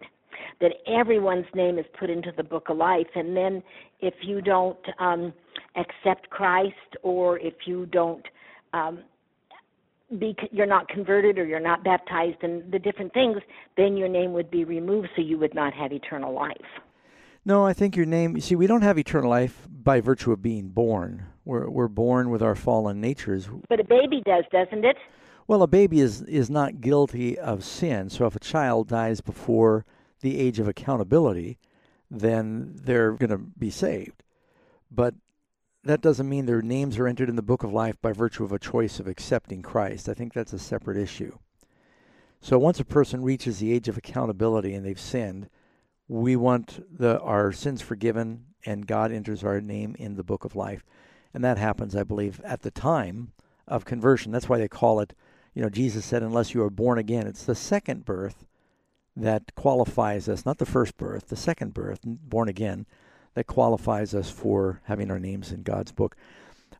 that 0.61 0.71
everyone's 0.87 1.47
name 1.55 1.79
is 1.79 1.85
put 1.99 2.09
into 2.09 2.31
the 2.35 2.43
book 2.43 2.69
of 2.69 2.77
life. 2.77 3.07
And 3.15 3.35
then 3.35 3.63
if 3.99 4.13
you 4.21 4.41
don't 4.41 4.77
um, 4.99 5.33
accept 5.75 6.29
Christ 6.29 6.75
or 7.01 7.39
if 7.39 7.53
you 7.65 7.85
don't. 7.87 8.25
Um, 8.73 9.03
be, 10.19 10.35
you're 10.51 10.67
not 10.67 10.87
converted 10.89 11.39
or 11.39 11.45
you're 11.45 11.59
not 11.59 11.83
baptized 11.83 12.37
and 12.43 12.71
the 12.71 12.79
different 12.79 13.13
things, 13.13 13.37
then 13.77 13.97
your 13.97 14.07
name 14.07 14.33
would 14.33 14.51
be 14.51 14.63
removed 14.63 15.09
so 15.15 15.21
you 15.21 15.37
would 15.39 15.55
not 15.55 15.73
have 15.73 15.91
eternal 15.91 16.33
life. 16.33 16.55
No, 17.45 17.65
I 17.65 17.73
think 17.73 17.95
your 17.95 18.05
name. 18.05 18.35
You 18.35 18.41
see, 18.41 18.55
we 18.55 18.67
don't 18.67 18.83
have 18.83 18.97
eternal 18.97 19.29
life 19.29 19.67
by 19.69 19.99
virtue 19.99 20.31
of 20.31 20.41
being 20.41 20.69
born. 20.69 21.25
We're 21.43 21.69
we're 21.69 21.89
born 21.89 22.29
with 22.29 22.41
our 22.41 22.55
fallen 22.55 23.01
natures. 23.01 23.49
But 23.67 23.81
a 23.81 23.83
baby 23.83 24.21
does, 24.25 24.45
doesn't 24.51 24.85
it? 24.85 24.95
Well, 25.47 25.63
a 25.63 25.67
baby 25.67 25.99
is 25.99 26.21
is 26.21 26.49
not 26.49 26.81
guilty 26.81 27.37
of 27.37 27.63
sin. 27.63 28.09
So 28.09 28.25
if 28.25 28.35
a 28.35 28.39
child 28.39 28.87
dies 28.87 29.21
before 29.21 29.85
the 30.21 30.39
age 30.39 30.59
of 30.59 30.67
accountability, 30.67 31.57
then 32.09 32.75
they're 32.75 33.11
going 33.13 33.29
to 33.29 33.37
be 33.37 33.69
saved. 33.69 34.23
But 34.89 35.15
that 35.83 36.01
doesn't 36.01 36.29
mean 36.29 36.45
their 36.45 36.61
names 36.61 36.97
are 36.97 37.07
entered 37.07 37.29
in 37.29 37.35
the 37.35 37.41
book 37.41 37.63
of 37.63 37.73
life 37.73 38.01
by 38.01 38.13
virtue 38.13 38.43
of 38.43 38.53
a 38.53 38.59
choice 38.59 38.99
of 38.99 39.07
accepting 39.07 39.61
Christ. 39.61 40.07
I 40.07 40.13
think 40.13 40.33
that's 40.33 40.53
a 40.53 40.59
separate 40.59 40.97
issue. 40.97 41.37
So 42.39 42.57
once 42.57 42.79
a 42.79 42.85
person 42.85 43.23
reaches 43.23 43.59
the 43.59 43.73
age 43.73 43.87
of 43.87 43.97
accountability 43.97 44.73
and 44.73 44.85
they've 44.85 44.99
sinned, 44.99 45.49
we 46.07 46.35
want 46.35 46.79
the 46.97 47.19
our 47.19 47.51
sins 47.51 47.81
forgiven 47.81 48.45
and 48.65 48.87
God 48.87 49.11
enters 49.11 49.43
our 49.43 49.59
name 49.59 49.95
in 49.99 50.15
the 50.15 50.23
book 50.23 50.45
of 50.45 50.55
life. 50.55 50.85
And 51.33 51.43
that 51.43 51.57
happens, 51.57 51.95
I 51.95 52.03
believe, 52.03 52.39
at 52.41 52.61
the 52.61 52.71
time 52.71 53.33
of 53.67 53.85
conversion. 53.85 54.31
That's 54.31 54.47
why 54.47 54.57
they 54.57 54.67
call 54.67 54.99
it, 54.99 55.13
you 55.53 55.61
know, 55.61 55.69
Jesus 55.69 56.05
said, 56.05 56.23
unless 56.23 56.53
you 56.53 56.63
are 56.63 56.69
born 56.69 56.97
again. 56.97 57.27
It's 57.27 57.45
the 57.45 57.55
second 57.55 58.05
birth 58.05 58.45
that 59.15 59.53
qualifies 59.55 60.27
us, 60.27 60.45
not 60.45 60.57
the 60.57 60.65
first 60.65 60.97
birth, 60.97 61.27
the 61.27 61.35
second 61.35 61.73
birth, 61.73 61.99
born 62.03 62.49
again, 62.49 62.85
that 63.35 63.45
qualifies 63.45 64.15
us 64.15 64.29
for 64.29 64.81
having 64.85 65.11
our 65.11 65.19
names 65.19 65.51
in 65.51 65.63
God's 65.63 65.91
book. 65.91 66.15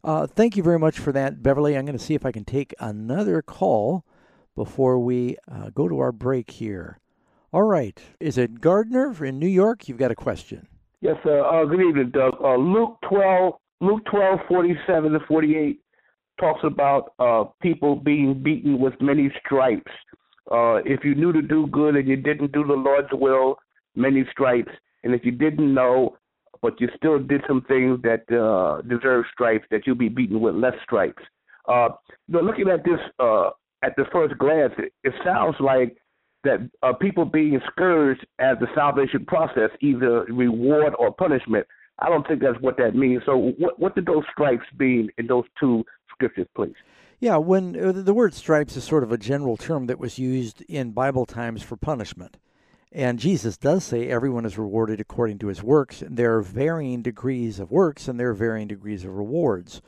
Uh, 0.04 0.28
thank 0.28 0.58
you 0.58 0.64
very 0.64 0.80
much 0.80 1.00
for 1.00 1.12
that, 1.12 1.42
Beverly. 1.42 1.78
I'm 1.78 1.86
going 1.86 1.98
to 1.98 2.04
see 2.04 2.16
if 2.16 2.26
I 2.26 2.32
can 2.32 2.46
take 2.46 2.74
another 2.80 3.42
call 3.42 4.04
before 4.56 5.00
we 5.00 5.38
uh, 5.52 5.70
go 5.70 5.88
to 5.88 6.00
our 6.00 6.12
break 6.12 6.52
here. 6.52 7.00
All 7.52 7.64
right. 7.64 8.00
Is 8.20 8.38
it 8.38 8.62
Gardner 8.62 9.24
in 9.24 9.40
New 9.40 9.48
York? 9.48 9.88
You've 9.88 10.00
got 10.00 10.12
a 10.12 10.16
question. 10.16 10.68
Yes, 11.02 11.18
sir. 11.24 11.46
Uh, 11.46 11.66
good 11.66 11.82
evening, 11.82 12.10
Doug. 12.12 12.36
Uh, 12.44 12.56
Luke 12.56 12.98
12, 13.08 13.54
Luke 13.82 14.04
12, 14.06 14.40
47 14.48 15.12
to 15.12 15.20
48 15.28 15.83
talks 16.44 16.62
about 16.66 17.14
uh, 17.20 17.46
people 17.62 17.96
being 17.96 18.44
beaten 18.44 18.78
with 18.78 18.94
many 19.00 19.32
stripes. 19.46 19.92
Uh, 20.52 20.76
if 20.84 21.06
you 21.06 21.16
knew 21.16 21.32
to 21.32 21.42
do 21.42 21.68
good 21.68 21.96
and 21.96 22.06
you 22.06 22.18
didn't 22.18 22.52
do 22.52 22.66
the 22.66 22.74
Lord's 22.74 23.08
will, 23.14 23.56
many 23.96 24.26
stripes. 24.30 24.72
And 25.04 25.16
if 25.16 25.24
you 25.24 25.32
didn't 25.32 25.74
know, 25.74 26.18
but 26.62 26.80
you 26.82 26.90
still 26.98 27.18
did 27.18 27.42
some 27.48 27.62
things 27.70 28.00
that 28.04 28.24
uh, 28.30 28.82
deserve 28.82 29.24
stripes, 29.32 29.66
that 29.72 29.88
you'll 29.88 29.96
be 29.96 30.10
beaten 30.10 30.42
with 30.42 30.56
less 30.56 30.74
stripes. 30.84 31.24
Uh, 31.68 31.90
you 32.28 32.36
know, 32.36 32.42
looking 32.42 32.68
at 32.68 32.84
this 32.84 33.00
uh, 33.20 33.52
at 33.82 33.96
the 33.96 34.04
first 34.12 34.38
glance, 34.38 34.74
it, 34.78 34.92
it 35.06 35.14
sounds 35.24 35.56
like 35.62 35.96
that 36.44 36.60
uh, 36.82 36.92
people 36.92 37.24
being 37.24 37.60
scourged 37.72 38.26
as 38.40 38.58
the 38.60 38.68
salvation 38.76 39.26
process, 39.26 39.70
either 39.80 40.26
reward 40.26 40.94
or 41.00 41.14
punishment. 41.14 41.66
I 42.00 42.10
don't 42.10 42.28
think 42.28 42.42
that's 42.42 42.60
what 42.60 42.76
that 42.78 42.96
means. 42.96 43.22
So, 43.26 43.54
what 43.58 43.80
what 43.80 43.96
did 43.96 44.06
those 44.06 44.24
stripes 44.32 44.66
mean 44.78 45.10
in 45.18 45.28
those 45.28 45.46
two 45.58 45.86
scriptures, 46.14 46.48
please? 46.56 46.76
Yeah, 47.20 47.38
when 47.38 47.82
uh, 47.82 47.92
the 47.92 48.14
word 48.14 48.34
stripes 48.34 48.76
is 48.76 48.84
sort 48.84 49.04
of 49.04 49.12
a 49.12 49.18
general 49.18 49.58
term 49.58 49.88
that 49.88 50.00
was 50.00 50.20
used 50.20 50.62
in 50.64 50.92
Bible 50.92 51.26
times 51.26 51.64
for 51.64 51.78
punishment. 51.78 52.38
And 52.92 53.18
Jesus 53.18 53.58
does 53.58 53.84
say 53.84 54.08
everyone 54.08 54.46
is 54.46 54.58
rewarded 54.58 55.00
according 55.00 55.40
to 55.40 55.48
his 55.48 55.64
works. 55.64 56.02
And 56.02 56.16
there 56.16 56.36
are 56.38 56.42
varying 56.42 57.02
degrees 57.02 57.60
of 57.60 57.72
works 57.72 58.08
and 58.08 58.20
there 58.20 58.30
are 58.30 58.36
varying 58.36 58.68
degrees 58.68 59.04
of 59.04 59.16
rewards. 59.16 59.82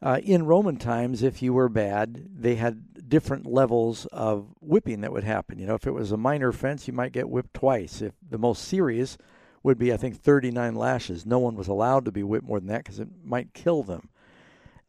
Uh, 0.00 0.20
in 0.22 0.46
Roman 0.46 0.76
times, 0.76 1.22
if 1.22 1.42
you 1.42 1.52
were 1.52 1.68
bad, 1.68 2.28
they 2.38 2.54
had 2.56 3.08
different 3.08 3.46
levels 3.46 4.06
of 4.06 4.54
whipping 4.60 5.00
that 5.00 5.12
would 5.12 5.24
happen. 5.24 5.58
You 5.58 5.66
know, 5.66 5.74
if 5.74 5.86
it 5.86 5.92
was 5.92 6.12
a 6.12 6.16
minor 6.16 6.48
offense, 6.48 6.86
you 6.86 6.92
might 6.92 7.12
get 7.12 7.30
whipped 7.30 7.54
twice. 7.54 8.02
If 8.02 8.12
the 8.28 8.38
most 8.38 8.64
serious 8.64 9.16
would 9.62 9.78
be, 9.78 9.92
I 9.92 9.96
think, 9.96 10.16
39 10.16 10.76
lashes. 10.76 11.26
No 11.26 11.40
one 11.40 11.56
was 11.56 11.66
allowed 11.66 12.04
to 12.04 12.12
be 12.12 12.22
whipped 12.22 12.46
more 12.46 12.60
than 12.60 12.68
that 12.68 12.84
because 12.84 13.00
it 13.00 13.08
might 13.24 13.54
kill 13.54 13.82
them. 13.82 14.10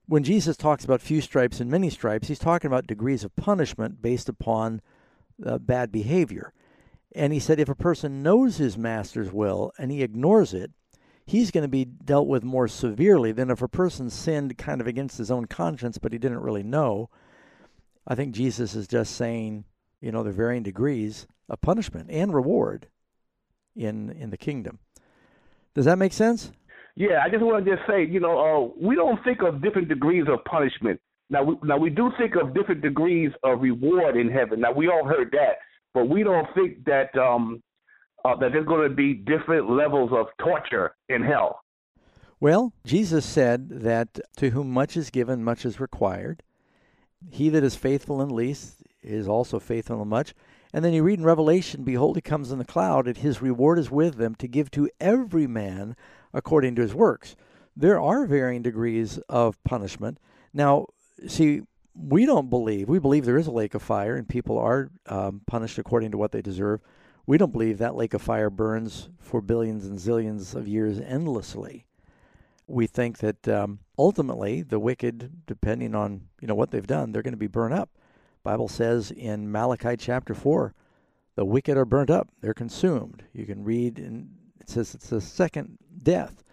When 0.07 0.23
Jesus 0.23 0.55
talks 0.55 0.85
about 0.85 1.01
few 1.01 1.19
stripes 1.19 1.59
and 1.59 1.69
many 1.69 1.89
stripes, 1.89 2.29
he's 2.29 2.39
talking 2.39 2.67
about 2.67 2.87
degrees 2.87 3.23
of 3.23 3.35
punishment 3.35 4.01
based 4.01 4.29
upon 4.29 4.81
uh, 5.45 5.57
bad 5.57 5.91
behavior. 5.91 6.53
And 7.13 7.33
he 7.33 7.39
said 7.39 7.59
if 7.59 7.69
a 7.69 7.75
person 7.75 8.23
knows 8.23 8.57
his 8.57 8.77
master's 8.77 9.31
will 9.31 9.73
and 9.77 9.91
he 9.91 10.03
ignores 10.03 10.53
it, 10.53 10.71
he's 11.25 11.51
going 11.51 11.63
to 11.63 11.67
be 11.67 11.83
dealt 11.83 12.27
with 12.27 12.43
more 12.43 12.69
severely 12.69 13.33
than 13.33 13.49
if 13.49 13.61
a 13.61 13.67
person 13.67 14.09
sinned 14.09 14.57
kind 14.57 14.79
of 14.79 14.87
against 14.87 15.17
his 15.17 15.29
own 15.29 15.45
conscience, 15.45 15.97
but 15.97 16.13
he 16.13 16.17
didn't 16.17 16.39
really 16.39 16.63
know. 16.63 17.09
I 18.07 18.15
think 18.15 18.33
Jesus 18.33 18.75
is 18.75 18.87
just 18.87 19.15
saying, 19.15 19.65
you 19.99 20.11
know, 20.13 20.23
there 20.23 20.31
are 20.31 20.35
varying 20.35 20.63
degrees 20.63 21.27
of 21.49 21.59
punishment 21.59 22.09
and 22.09 22.33
reward 22.33 22.87
in 23.75 24.09
in 24.09 24.29
the 24.29 24.37
kingdom. 24.37 24.79
Does 25.73 25.85
that 25.85 25.97
make 25.97 26.13
sense? 26.13 26.51
Yeah, 26.97 27.21
I 27.23 27.29
just 27.29 27.43
want 27.43 27.63
to 27.63 27.75
just 27.75 27.87
say, 27.87 28.03
you 28.07 28.19
know, 28.19 28.39
uh, 28.39 28.83
we 28.83 28.95
don't 28.95 29.23
think 29.23 29.43
of 29.43 29.61
different 29.61 29.87
degrees 29.87 30.25
of 30.27 30.43
punishment. 30.45 30.99
Now, 31.29 31.43
we, 31.43 31.55
now 31.61 31.77
we 31.77 31.91
do 31.91 32.11
think 32.17 32.33
of 32.35 32.55
different 32.55 32.81
degrees 32.81 33.29
of 33.43 33.61
reward 33.61 34.17
in 34.17 34.31
heaven. 34.31 34.61
Now, 34.61 34.71
we 34.71 34.87
all 34.87 35.05
heard 35.05 35.29
that, 35.33 35.59
but 35.93 36.09
we 36.09 36.23
don't 36.23 36.47
think 36.55 36.83
that 36.85 37.15
um, 37.15 37.61
uh, 38.25 38.35
that 38.37 38.51
there's 38.51 38.65
going 38.65 38.89
to 38.89 38.95
be 38.95 39.13
different 39.13 39.69
levels 39.69 40.09
of 40.11 40.25
torture 40.43 40.95
in 41.07 41.21
hell. 41.21 41.59
Well, 42.39 42.73
Jesus 42.83 43.27
said 43.27 43.69
that 43.69 44.19
to 44.37 44.49
whom 44.49 44.71
much 44.71 44.97
is 44.97 45.11
given, 45.11 45.43
much 45.43 45.65
is 45.65 45.79
required. 45.79 46.41
He 47.29 47.49
that 47.49 47.63
is 47.63 47.75
faithful 47.75 48.23
in 48.23 48.29
least 48.29 48.81
is 49.03 49.27
also 49.27 49.59
faithful 49.59 50.01
in 50.01 50.07
much. 50.07 50.33
And 50.73 50.83
then 50.83 50.93
you 50.93 51.03
read 51.03 51.19
in 51.19 51.25
Revelation, 51.25 51.83
Behold, 51.83 52.17
he 52.17 52.21
comes 52.21 52.51
in 52.51 52.57
the 52.57 52.65
cloud, 52.65 53.05
and 53.07 53.17
his 53.17 53.39
reward 53.39 53.77
is 53.77 53.91
with 53.91 54.15
them 54.15 54.33
to 54.35 54.47
give 54.47 54.71
to 54.71 54.89
every 54.99 55.45
man 55.45 55.95
according 56.33 56.75
to 56.75 56.81
his 56.81 56.93
works. 56.93 57.35
There 57.75 57.99
are 57.99 58.25
varying 58.25 58.61
degrees 58.61 59.19
of 59.29 59.63
punishment. 59.63 60.19
Now, 60.53 60.87
see, 61.27 61.61
we 61.93 62.25
don't 62.25 62.49
believe, 62.49 62.89
we 62.89 62.99
believe 62.99 63.25
there 63.25 63.37
is 63.37 63.47
a 63.47 63.51
lake 63.51 63.73
of 63.73 63.81
fire 63.81 64.15
and 64.15 64.27
people 64.27 64.57
are 64.57 64.89
um, 65.07 65.41
punished 65.47 65.77
according 65.77 66.11
to 66.11 66.17
what 66.17 66.31
they 66.31 66.41
deserve. 66.41 66.81
We 67.25 67.37
don't 67.37 67.51
believe 67.51 67.77
that 67.77 67.95
lake 67.95 68.13
of 68.13 68.21
fire 68.21 68.49
burns 68.49 69.09
for 69.19 69.41
billions 69.41 69.85
and 69.85 69.97
zillions 69.97 70.55
of 70.55 70.67
years 70.67 70.99
endlessly. 70.99 71.85
We 72.67 72.87
think 72.87 73.17
that 73.19 73.47
um, 73.47 73.79
ultimately 73.97 74.61
the 74.61 74.79
wicked, 74.79 75.45
depending 75.45 75.95
on 75.95 76.27
you 76.41 76.47
know 76.47 76.55
what 76.55 76.71
they've 76.71 76.87
done, 76.87 77.11
they're 77.11 77.21
going 77.21 77.33
to 77.33 77.37
be 77.37 77.47
burned 77.47 77.73
up. 77.73 77.89
Bible 78.43 78.67
says 78.67 79.11
in 79.11 79.51
Malachi 79.51 79.97
chapter 79.97 80.33
four, 80.33 80.73
the 81.35 81.45
wicked 81.45 81.77
are 81.77 81.85
burnt 81.85 82.09
up; 82.09 82.29
they're 82.41 82.53
consumed. 82.53 83.23
You 83.33 83.45
can 83.45 83.63
read, 83.63 83.99
and 83.99 84.29
it 84.59 84.69
says 84.69 84.95
it's 84.95 85.09
the 85.09 85.21
second 85.21 85.77
death. 86.01 86.43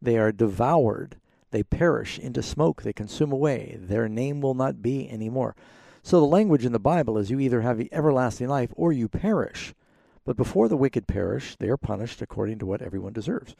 They 0.00 0.18
are 0.18 0.32
devoured. 0.32 1.16
They 1.50 1.62
perish 1.62 2.18
into 2.18 2.42
smoke. 2.42 2.82
They 2.82 2.92
consume 2.92 3.32
away. 3.32 3.76
Their 3.78 4.08
name 4.08 4.40
will 4.40 4.54
not 4.54 4.82
be 4.82 5.08
anymore. 5.08 5.54
So 6.02 6.20
the 6.20 6.26
language 6.26 6.66
in 6.66 6.72
the 6.72 6.78
Bible 6.78 7.16
is 7.16 7.30
you 7.30 7.40
either 7.40 7.62
have 7.62 7.80
everlasting 7.90 8.48
life 8.48 8.70
or 8.76 8.92
you 8.92 9.08
perish. 9.08 9.72
But 10.24 10.36
before 10.36 10.68
the 10.68 10.76
wicked 10.76 11.06
perish, 11.06 11.56
they 11.56 11.68
are 11.68 11.76
punished 11.76 12.20
according 12.22 12.58
to 12.58 12.66
what 12.66 12.82
everyone 12.82 13.12
deserves. 13.12 13.54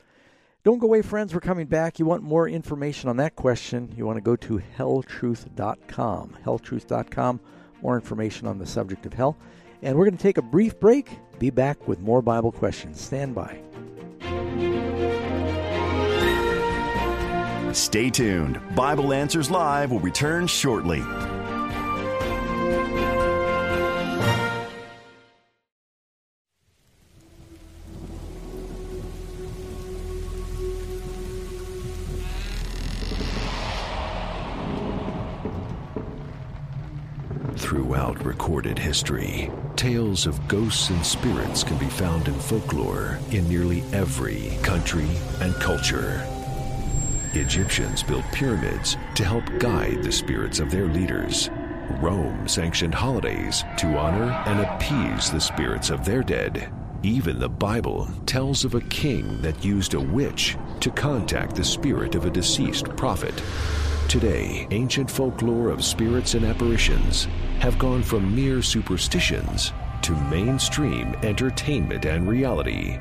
Don't 0.64 0.78
go 0.78 0.86
away, 0.86 1.02
friends. 1.02 1.34
We're 1.34 1.40
coming 1.40 1.66
back. 1.66 1.98
You 1.98 2.06
want 2.06 2.22
more 2.22 2.48
information 2.48 3.10
on 3.10 3.18
that 3.18 3.36
question? 3.36 3.92
You 3.96 4.06
want 4.06 4.16
to 4.16 4.22
go 4.22 4.34
to 4.36 4.62
helltruth.com. 4.78 6.38
Helltruth.com. 6.44 7.40
More 7.82 7.96
information 7.96 8.46
on 8.46 8.58
the 8.58 8.66
subject 8.66 9.04
of 9.04 9.12
hell. 9.12 9.36
And 9.82 9.96
we're 9.96 10.06
going 10.06 10.16
to 10.16 10.22
take 10.22 10.38
a 10.38 10.42
brief 10.42 10.80
break. 10.80 11.10
Be 11.38 11.50
back 11.50 11.86
with 11.86 12.00
more 12.00 12.22
Bible 12.22 12.50
questions. 12.50 12.98
Stand 12.98 13.34
by. 13.34 14.93
Stay 17.74 18.08
tuned. 18.08 18.60
Bible 18.76 19.12
Answers 19.12 19.50
Live 19.50 19.90
will 19.90 19.98
return 19.98 20.46
shortly. 20.46 21.02
Throughout 37.56 38.24
recorded 38.24 38.78
history, 38.78 39.50
tales 39.74 40.26
of 40.26 40.46
ghosts 40.46 40.90
and 40.90 41.04
spirits 41.04 41.64
can 41.64 41.76
be 41.78 41.86
found 41.86 42.28
in 42.28 42.34
folklore 42.34 43.18
in 43.32 43.48
nearly 43.48 43.82
every 43.92 44.56
country 44.62 45.08
and 45.40 45.52
culture. 45.56 46.24
Egyptians 47.36 48.02
built 48.02 48.24
pyramids 48.32 48.96
to 49.14 49.24
help 49.24 49.44
guide 49.58 50.02
the 50.02 50.12
spirits 50.12 50.60
of 50.60 50.70
their 50.70 50.86
leaders. 50.86 51.50
Rome 52.00 52.48
sanctioned 52.48 52.94
holidays 52.94 53.64
to 53.78 53.98
honor 53.98 54.30
and 54.46 54.60
appease 54.60 55.30
the 55.30 55.40
spirits 55.40 55.90
of 55.90 56.04
their 56.04 56.22
dead. 56.22 56.72
Even 57.02 57.38
the 57.38 57.48
Bible 57.48 58.08
tells 58.24 58.64
of 58.64 58.74
a 58.74 58.80
king 58.82 59.40
that 59.42 59.64
used 59.64 59.94
a 59.94 60.00
witch 60.00 60.56
to 60.80 60.90
contact 60.90 61.54
the 61.54 61.64
spirit 61.64 62.14
of 62.14 62.24
a 62.24 62.30
deceased 62.30 62.88
prophet. 62.96 63.42
Today, 64.08 64.66
ancient 64.70 65.10
folklore 65.10 65.70
of 65.70 65.84
spirits 65.84 66.34
and 66.34 66.44
apparitions 66.44 67.24
have 67.58 67.78
gone 67.78 68.02
from 68.02 68.34
mere 68.34 68.62
superstitions 68.62 69.72
to 70.02 70.12
mainstream 70.30 71.14
entertainment 71.22 72.04
and 72.04 72.28
reality. 72.28 72.98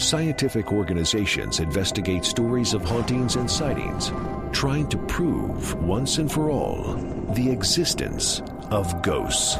Scientific 0.00 0.72
organizations 0.72 1.60
investigate 1.60 2.24
stories 2.24 2.72
of 2.72 2.82
hauntings 2.82 3.36
and 3.36 3.48
sightings, 3.48 4.10
trying 4.50 4.88
to 4.88 4.96
prove 4.96 5.74
once 5.74 6.16
and 6.16 6.32
for 6.32 6.50
all 6.50 6.94
the 7.34 7.50
existence 7.50 8.40
of 8.70 9.02
ghosts. 9.02 9.56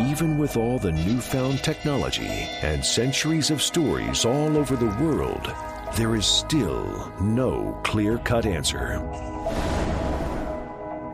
Even 0.00 0.38
with 0.38 0.56
all 0.56 0.78
the 0.78 0.92
newfound 0.92 1.62
technology 1.62 2.48
and 2.62 2.82
centuries 2.82 3.50
of 3.50 3.60
stories 3.60 4.24
all 4.24 4.56
over 4.56 4.76
the 4.76 5.04
world, 5.04 5.52
there 5.94 6.16
is 6.16 6.24
still 6.24 7.12
no 7.20 7.78
clear 7.84 8.16
cut 8.16 8.46
answer. 8.46 8.98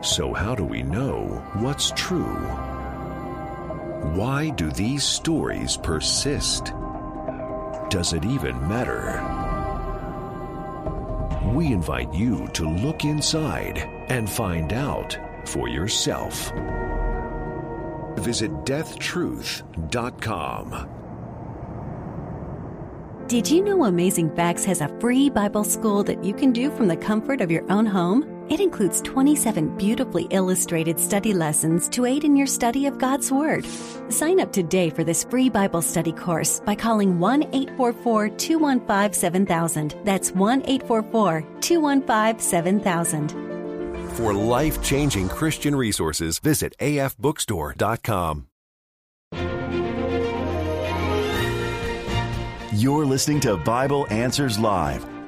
So, 0.01 0.33
how 0.33 0.55
do 0.55 0.63
we 0.63 0.83
know 0.83 1.43
what's 1.53 1.91
true? 1.91 2.80
Why 4.01 4.49
do 4.49 4.71
these 4.71 5.03
stories 5.03 5.77
persist? 5.77 6.73
Does 7.89 8.13
it 8.13 8.25
even 8.25 8.67
matter? 8.67 9.21
We 11.53 11.67
invite 11.67 12.11
you 12.11 12.47
to 12.53 12.67
look 12.67 13.05
inside 13.05 13.77
and 14.09 14.27
find 14.27 14.73
out 14.73 15.15
for 15.45 15.67
yourself. 15.67 16.51
Visit 18.17 18.51
deathtruth.com. 18.65 20.89
Did 23.27 23.51
you 23.51 23.63
know 23.63 23.85
Amazing 23.85 24.35
Facts 24.35 24.65
has 24.65 24.81
a 24.81 24.87
free 24.99 25.29
Bible 25.29 25.63
school 25.63 26.03
that 26.05 26.23
you 26.23 26.33
can 26.33 26.51
do 26.51 26.71
from 26.71 26.87
the 26.87 26.97
comfort 26.97 27.39
of 27.39 27.51
your 27.51 27.71
own 27.71 27.85
home? 27.85 28.30
It 28.51 28.59
includes 28.59 28.99
27 29.03 29.77
beautifully 29.77 30.27
illustrated 30.29 30.99
study 30.99 31.33
lessons 31.33 31.87
to 31.87 32.05
aid 32.05 32.25
in 32.25 32.35
your 32.35 32.47
study 32.47 32.85
of 32.85 32.97
God's 32.97 33.31
Word. 33.31 33.65
Sign 34.09 34.41
up 34.41 34.51
today 34.51 34.89
for 34.89 35.05
this 35.05 35.23
free 35.23 35.49
Bible 35.49 35.81
study 35.81 36.11
course 36.11 36.59
by 36.59 36.75
calling 36.75 37.17
1 37.17 37.43
844 37.43 38.27
215 38.27 39.13
7000. 39.13 39.95
That's 40.03 40.31
1 40.31 40.63
844 40.65 41.45
215 41.61 42.39
7000. 42.39 43.29
For 44.17 44.33
life 44.33 44.83
changing 44.83 45.29
Christian 45.29 45.73
resources, 45.73 46.37
visit 46.39 46.75
afbookstore.com. 46.81 48.47
You're 52.73 53.05
listening 53.05 53.39
to 53.41 53.55
Bible 53.55 54.07
Answers 54.09 54.59
Live, 54.59 55.05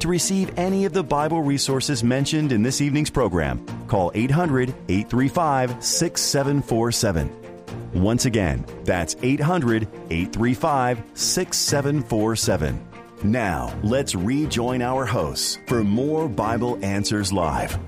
To 0.00 0.08
receive 0.08 0.58
any 0.58 0.86
of 0.86 0.94
the 0.94 1.04
Bible 1.04 1.42
resources 1.42 2.02
mentioned 2.02 2.52
in 2.52 2.62
this 2.62 2.80
evening's 2.80 3.10
program, 3.10 3.62
call 3.86 4.10
800 4.14 4.70
835 4.88 5.84
6747. 5.84 7.30
Once 7.92 8.24
again, 8.24 8.64
that's 8.84 9.14
800 9.20 9.82
835 10.08 11.02
6747. 11.12 12.88
Now, 13.24 13.78
let's 13.82 14.14
rejoin 14.14 14.80
our 14.80 15.04
hosts 15.04 15.58
for 15.66 15.84
more 15.84 16.30
Bible 16.30 16.82
Answers 16.82 17.30
Live. 17.30 17.78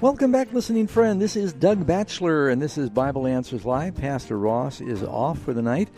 Welcome 0.00 0.32
back, 0.32 0.50
listening 0.54 0.86
friend. 0.86 1.20
This 1.20 1.36
is 1.36 1.52
Doug 1.52 1.86
Batchelor, 1.86 2.48
and 2.48 2.62
this 2.62 2.78
is 2.78 2.88
Bible 2.88 3.26
Answers 3.26 3.66
Live. 3.66 3.96
Pastor 3.96 4.38
Ross 4.38 4.80
is 4.80 5.02
off 5.02 5.38
for 5.40 5.52
the 5.52 5.60
night. 5.60 5.90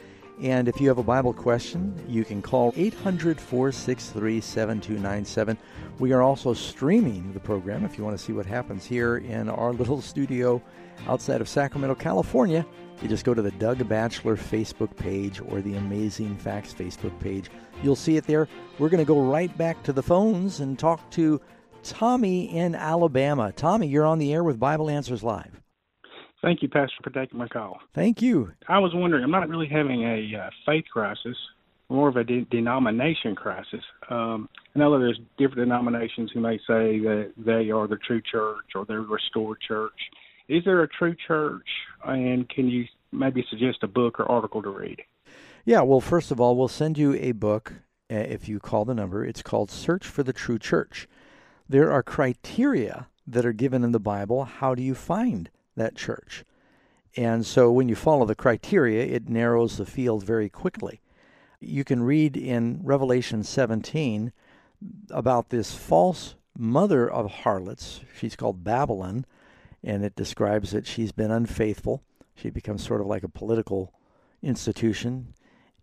And 0.42 0.68
if 0.68 0.80
you 0.80 0.88
have 0.88 0.96
a 0.96 1.02
Bible 1.02 1.34
question, 1.34 1.94
you 2.08 2.24
can 2.24 2.40
call 2.40 2.72
800 2.74 3.38
463 3.38 4.40
7297. 4.40 5.58
We 5.98 6.12
are 6.12 6.22
also 6.22 6.54
streaming 6.54 7.32
the 7.34 7.40
program 7.40 7.84
if 7.84 7.98
you 7.98 8.04
want 8.04 8.16
to 8.16 8.24
see 8.24 8.32
what 8.32 8.46
happens 8.46 8.86
here 8.86 9.18
in 9.18 9.50
our 9.50 9.72
little 9.72 10.00
studio 10.00 10.62
outside 11.06 11.42
of 11.42 11.48
Sacramento, 11.48 11.94
California. 11.94 12.64
You 13.02 13.08
just 13.08 13.24
go 13.24 13.34
to 13.34 13.42
the 13.42 13.50
Doug 13.52 13.86
Batchelor 13.86 14.36
Facebook 14.36 14.96
page 14.96 15.42
or 15.46 15.60
the 15.60 15.74
Amazing 15.74 16.36
Facts 16.38 16.72
Facebook 16.72 17.18
page. 17.20 17.50
You'll 17.82 17.96
see 17.96 18.16
it 18.16 18.26
there. 18.26 18.48
We're 18.78 18.88
going 18.88 19.04
to 19.04 19.08
go 19.08 19.20
right 19.20 19.54
back 19.58 19.82
to 19.82 19.92
the 19.92 20.02
phones 20.02 20.60
and 20.60 20.78
talk 20.78 21.10
to 21.12 21.40
Tommy 21.82 22.56
in 22.56 22.74
Alabama. 22.74 23.52
Tommy, 23.52 23.88
you're 23.88 24.06
on 24.06 24.18
the 24.18 24.32
air 24.32 24.44
with 24.44 24.58
Bible 24.58 24.88
Answers 24.88 25.22
Live. 25.22 25.60
Thank 26.42 26.62
you, 26.62 26.68
Pastor, 26.68 26.96
for 27.02 27.10
taking 27.10 27.38
my 27.38 27.48
call. 27.48 27.80
Thank 27.94 28.22
you. 28.22 28.52
I 28.66 28.78
was 28.78 28.92
wondering, 28.94 29.22
I'm 29.22 29.30
not 29.30 29.48
really 29.48 29.68
having 29.68 30.04
a 30.04 30.38
uh, 30.38 30.50
faith 30.64 30.84
crisis, 30.90 31.36
more 31.90 32.08
of 32.08 32.16
a 32.16 32.24
de- 32.24 32.46
denomination 32.50 33.34
crisis. 33.34 33.82
Um, 34.08 34.48
I 34.74 34.78
know 34.78 34.98
there's 34.98 35.20
different 35.36 35.68
denominations 35.68 36.30
who 36.32 36.40
may 36.40 36.56
say 36.58 36.98
that 37.00 37.32
they 37.36 37.70
are 37.70 37.86
the 37.86 37.98
true 38.06 38.22
church 38.22 38.64
or 38.74 38.86
they're 38.86 39.02
restored 39.02 39.58
church. 39.66 39.92
Is 40.48 40.64
there 40.64 40.82
a 40.82 40.88
true 40.88 41.14
church, 41.26 41.66
and 42.04 42.48
can 42.48 42.68
you 42.68 42.86
maybe 43.12 43.44
suggest 43.50 43.78
a 43.82 43.88
book 43.88 44.18
or 44.18 44.30
article 44.30 44.62
to 44.62 44.70
read? 44.70 45.02
Yeah, 45.64 45.82
well, 45.82 46.00
first 46.00 46.30
of 46.30 46.40
all, 46.40 46.56
we'll 46.56 46.68
send 46.68 46.96
you 46.96 47.14
a 47.14 47.32
book 47.32 47.74
uh, 48.10 48.14
if 48.14 48.48
you 48.48 48.58
call 48.58 48.84
the 48.84 48.94
number. 48.94 49.24
It's 49.24 49.42
called 49.42 49.70
Search 49.70 50.06
for 50.06 50.22
the 50.22 50.32
True 50.32 50.58
Church. 50.58 51.06
There 51.68 51.92
are 51.92 52.02
criteria 52.02 53.08
that 53.26 53.44
are 53.44 53.52
given 53.52 53.84
in 53.84 53.92
the 53.92 54.00
Bible. 54.00 54.44
How 54.44 54.74
do 54.74 54.82
you 54.82 54.94
find 54.94 55.50
that 55.80 55.96
church? 55.96 56.44
And 57.16 57.44
so 57.44 57.72
when 57.72 57.88
you 57.88 57.96
follow 57.96 58.24
the 58.24 58.34
criteria, 58.34 59.04
it 59.04 59.28
narrows 59.28 59.76
the 59.76 59.86
field 59.86 60.24
very 60.24 60.48
quickly. 60.48 61.00
You 61.60 61.84
can 61.84 62.02
read 62.02 62.36
in 62.36 62.80
Revelation 62.82 63.42
17 63.42 64.32
about 65.10 65.50
this 65.50 65.74
false 65.74 66.36
mother 66.56 67.10
of 67.10 67.30
harlots. 67.30 68.00
She's 68.16 68.36
called 68.36 68.64
Babylon, 68.64 69.26
and 69.82 70.04
it 70.04 70.14
describes 70.14 70.70
that 70.70 70.86
she's 70.86 71.12
been 71.12 71.30
unfaithful. 71.30 72.02
She 72.34 72.50
becomes 72.50 72.86
sort 72.86 73.00
of 73.00 73.06
like 73.06 73.24
a 73.24 73.28
political 73.28 73.92
institution. 74.42 75.34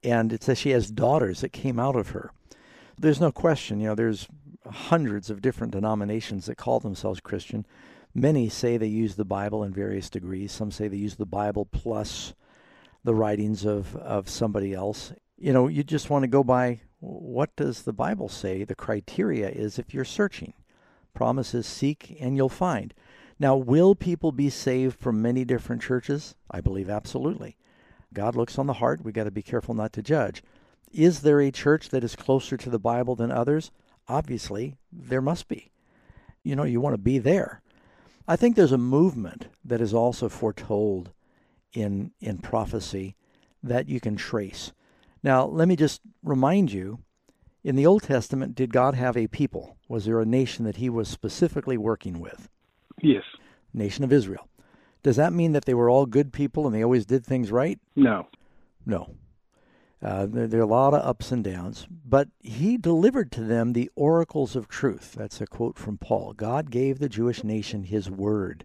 And 0.03 0.31
it 0.31 0.43
says 0.43 0.57
she 0.57 0.71
has 0.71 0.89
daughters 0.89 1.41
that 1.41 1.49
came 1.49 1.79
out 1.79 1.95
of 1.95 2.09
her. 2.09 2.31
There's 2.97 3.21
no 3.21 3.31
question, 3.31 3.79
you 3.79 3.87
know, 3.87 3.95
there's 3.95 4.27
hundreds 4.65 5.29
of 5.29 5.41
different 5.41 5.73
denominations 5.73 6.45
that 6.45 6.57
call 6.57 6.79
themselves 6.79 7.19
Christian. 7.19 7.65
Many 8.17 8.49
say 8.49 8.77
they 8.77 8.87
use 8.87 9.13
the 9.13 9.25
Bible 9.25 9.63
in 9.63 9.71
various 9.71 10.09
degrees. 10.09 10.51
Some 10.51 10.71
say 10.71 10.87
they 10.87 10.97
use 10.97 11.17
the 11.17 11.25
Bible 11.27 11.65
plus 11.65 12.33
the 13.03 13.13
writings 13.13 13.63
of, 13.63 13.95
of 13.95 14.27
somebody 14.27 14.73
else. 14.73 15.13
You 15.37 15.53
know, 15.53 15.67
you 15.67 15.83
just 15.83 16.09
want 16.09 16.23
to 16.23 16.27
go 16.27 16.43
by 16.43 16.79
what 16.99 17.55
does 17.55 17.83
the 17.83 17.93
Bible 17.93 18.27
say? 18.27 18.63
The 18.63 18.73
criteria 18.73 19.49
is 19.49 19.77
if 19.77 19.93
you're 19.93 20.03
searching. 20.03 20.53
Promises 21.13 21.67
seek 21.67 22.17
and 22.19 22.35
you'll 22.35 22.49
find. 22.49 22.91
Now, 23.37 23.55
will 23.55 23.93
people 23.93 24.31
be 24.31 24.49
saved 24.49 24.99
from 24.99 25.21
many 25.21 25.45
different 25.45 25.83
churches? 25.83 26.33
I 26.49 26.59
believe 26.59 26.89
absolutely. 26.89 27.55
God 28.15 28.35
looks 28.35 28.57
on 28.57 28.65
the 28.65 28.73
heart. 28.73 29.03
We've 29.03 29.13
got 29.13 29.25
to 29.25 29.31
be 29.31 29.43
careful 29.43 29.75
not 29.75 29.93
to 29.93 30.01
judge. 30.01 30.41
Is 30.91 31.21
there 31.21 31.39
a 31.39 31.51
church 31.51 31.89
that 31.89 32.03
is 32.03 32.15
closer 32.15 32.57
to 32.57 32.69
the 32.71 32.79
Bible 32.79 33.15
than 33.15 33.29
others? 33.29 33.69
Obviously, 34.07 34.73
there 34.91 35.21
must 35.21 35.47
be. 35.47 35.69
You 36.41 36.55
know, 36.55 36.63
you 36.63 36.81
want 36.81 36.95
to 36.95 36.97
be 36.97 37.19
there. 37.19 37.61
I 38.27 38.35
think 38.35 38.55
there's 38.55 38.71
a 38.71 38.77
movement 38.77 39.47
that 39.63 39.81
is 39.81 39.93
also 39.93 40.27
foretold 40.29 41.11
in 41.73 42.11
in 42.19 42.39
prophecy 42.39 43.15
that 43.63 43.87
you 43.87 43.99
can 43.99 44.15
trace. 44.15 44.73
Now, 45.23 45.45
let 45.45 45.67
me 45.67 45.75
just 45.75 46.01
remind 46.23 46.71
you 46.71 46.99
in 47.63 47.75
the 47.75 47.85
Old 47.85 48.03
Testament, 48.03 48.55
did 48.55 48.71
God 48.71 48.95
have 48.95 49.17
a 49.17 49.27
people? 49.27 49.77
Was 49.89 50.05
there 50.05 50.21
a 50.21 50.25
nation 50.25 50.65
that 50.65 50.77
he 50.77 50.89
was 50.89 51.09
specifically 51.09 51.77
working 51.77 52.19
with? 52.19 52.49
Yes. 53.01 53.23
Nation 53.73 54.03
of 54.03 54.13
Israel. 54.13 54.47
Does 55.03 55.15
that 55.15 55.33
mean 55.33 55.53
that 55.53 55.65
they 55.65 55.73
were 55.73 55.89
all 55.89 56.05
good 56.05 56.33
people 56.33 56.65
and 56.65 56.75
they 56.75 56.83
always 56.83 57.05
did 57.05 57.25
things 57.25 57.51
right? 57.51 57.79
No. 57.95 58.27
No. 58.85 59.15
Uh, 59.99 60.27
there, 60.29 60.59
are 60.59 60.63
a 60.63 60.67
lot 60.67 60.93
of 60.93 61.03
ups 61.03 61.31
and 61.31 61.43
downs, 61.43 61.87
but 61.89 62.29
he 62.39 62.77
delivered 62.77 63.31
to 63.31 63.41
them 63.41 63.73
the 63.73 63.89
oracles 63.95 64.55
of 64.55 64.67
truth. 64.67 65.15
That's 65.17 65.41
a 65.41 65.47
quote 65.47 65.77
from 65.77 65.97
Paul. 65.97 66.33
God 66.33 66.69
gave 66.69 66.99
the 66.99 67.09
Jewish 67.09 67.43
nation 67.43 67.83
his 67.83 68.09
word. 68.09 68.63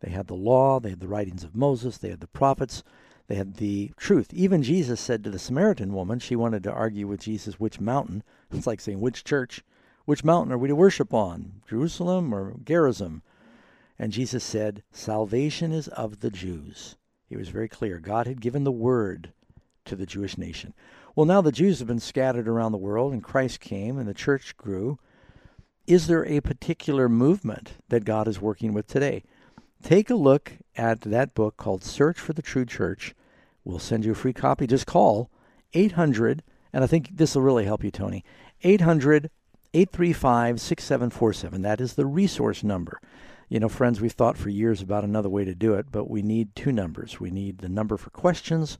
They 0.00 0.10
had 0.10 0.26
the 0.26 0.34
law, 0.34 0.80
they 0.80 0.90
had 0.90 0.98
the 0.98 1.06
writings 1.06 1.44
of 1.44 1.54
Moses, 1.54 1.98
they 1.98 2.10
had 2.10 2.18
the 2.18 2.26
prophets, 2.26 2.82
they 3.28 3.36
had 3.36 3.54
the 3.54 3.92
truth. 3.96 4.34
Even 4.34 4.64
Jesus 4.64 5.00
said 5.00 5.22
to 5.22 5.30
the 5.30 5.38
Samaritan 5.38 5.92
woman, 5.92 6.18
she 6.18 6.34
wanted 6.34 6.64
to 6.64 6.72
argue 6.72 7.06
with 7.06 7.20
Jesus 7.20 7.60
which 7.60 7.80
mountain. 7.80 8.24
It's 8.50 8.66
like 8.66 8.80
saying, 8.80 9.00
which 9.00 9.22
church, 9.22 9.64
which 10.04 10.24
mountain 10.24 10.52
are 10.52 10.58
we 10.58 10.66
to 10.66 10.74
worship 10.74 11.14
on, 11.14 11.62
Jerusalem 11.68 12.34
or 12.34 12.56
Gerizim? 12.64 13.22
And 14.00 14.12
Jesus 14.12 14.42
said, 14.42 14.82
Salvation 14.90 15.70
is 15.70 15.86
of 15.86 16.20
the 16.20 16.30
Jews. 16.30 16.96
He 17.24 17.36
was 17.36 17.50
very 17.50 17.68
clear. 17.68 18.00
God 18.00 18.26
had 18.26 18.40
given 18.40 18.64
the 18.64 18.72
word 18.72 19.32
to 19.84 19.96
the 19.96 20.06
Jewish 20.06 20.38
nation. 20.38 20.74
Well, 21.14 21.26
now 21.26 21.40
the 21.40 21.52
Jews 21.52 21.78
have 21.78 21.88
been 21.88 22.00
scattered 22.00 22.48
around 22.48 22.72
the 22.72 22.78
world, 22.78 23.12
and 23.12 23.22
Christ 23.22 23.60
came, 23.60 23.98
and 23.98 24.08
the 24.08 24.14
church 24.14 24.56
grew. 24.56 24.98
Is 25.86 26.06
there 26.06 26.26
a 26.26 26.40
particular 26.40 27.08
movement 27.08 27.74
that 27.88 28.04
God 28.04 28.28
is 28.28 28.40
working 28.40 28.72
with 28.72 28.86
today? 28.86 29.24
Take 29.82 30.10
a 30.10 30.14
look 30.14 30.52
at 30.76 31.00
that 31.02 31.34
book 31.34 31.56
called 31.56 31.82
Search 31.82 32.18
for 32.18 32.32
the 32.32 32.42
True 32.42 32.64
Church. 32.64 33.14
We'll 33.64 33.78
send 33.78 34.04
you 34.04 34.12
a 34.12 34.14
free 34.16 34.32
copy. 34.32 34.66
Just 34.66 34.86
call 34.86 35.30
800, 35.74 36.42
and 36.72 36.84
I 36.84 36.86
think 36.86 37.16
this 37.16 37.34
will 37.34 37.42
really 37.42 37.64
help 37.64 37.82
you, 37.82 37.90
Tony. 37.90 38.24
800 38.62 39.30
835 39.74 40.60
6747. 40.60 41.62
That 41.62 41.80
is 41.80 41.94
the 41.94 42.06
resource 42.06 42.62
number. 42.62 43.00
You 43.48 43.60
know, 43.60 43.68
friends, 43.68 44.00
we've 44.00 44.12
thought 44.12 44.38
for 44.38 44.50
years 44.50 44.82
about 44.82 45.04
another 45.04 45.28
way 45.28 45.44
to 45.44 45.54
do 45.54 45.74
it, 45.74 45.86
but 45.90 46.08
we 46.08 46.22
need 46.22 46.54
two 46.54 46.72
numbers. 46.72 47.20
We 47.20 47.30
need 47.30 47.58
the 47.58 47.68
number 47.68 47.96
for 47.96 48.10
questions, 48.10 48.78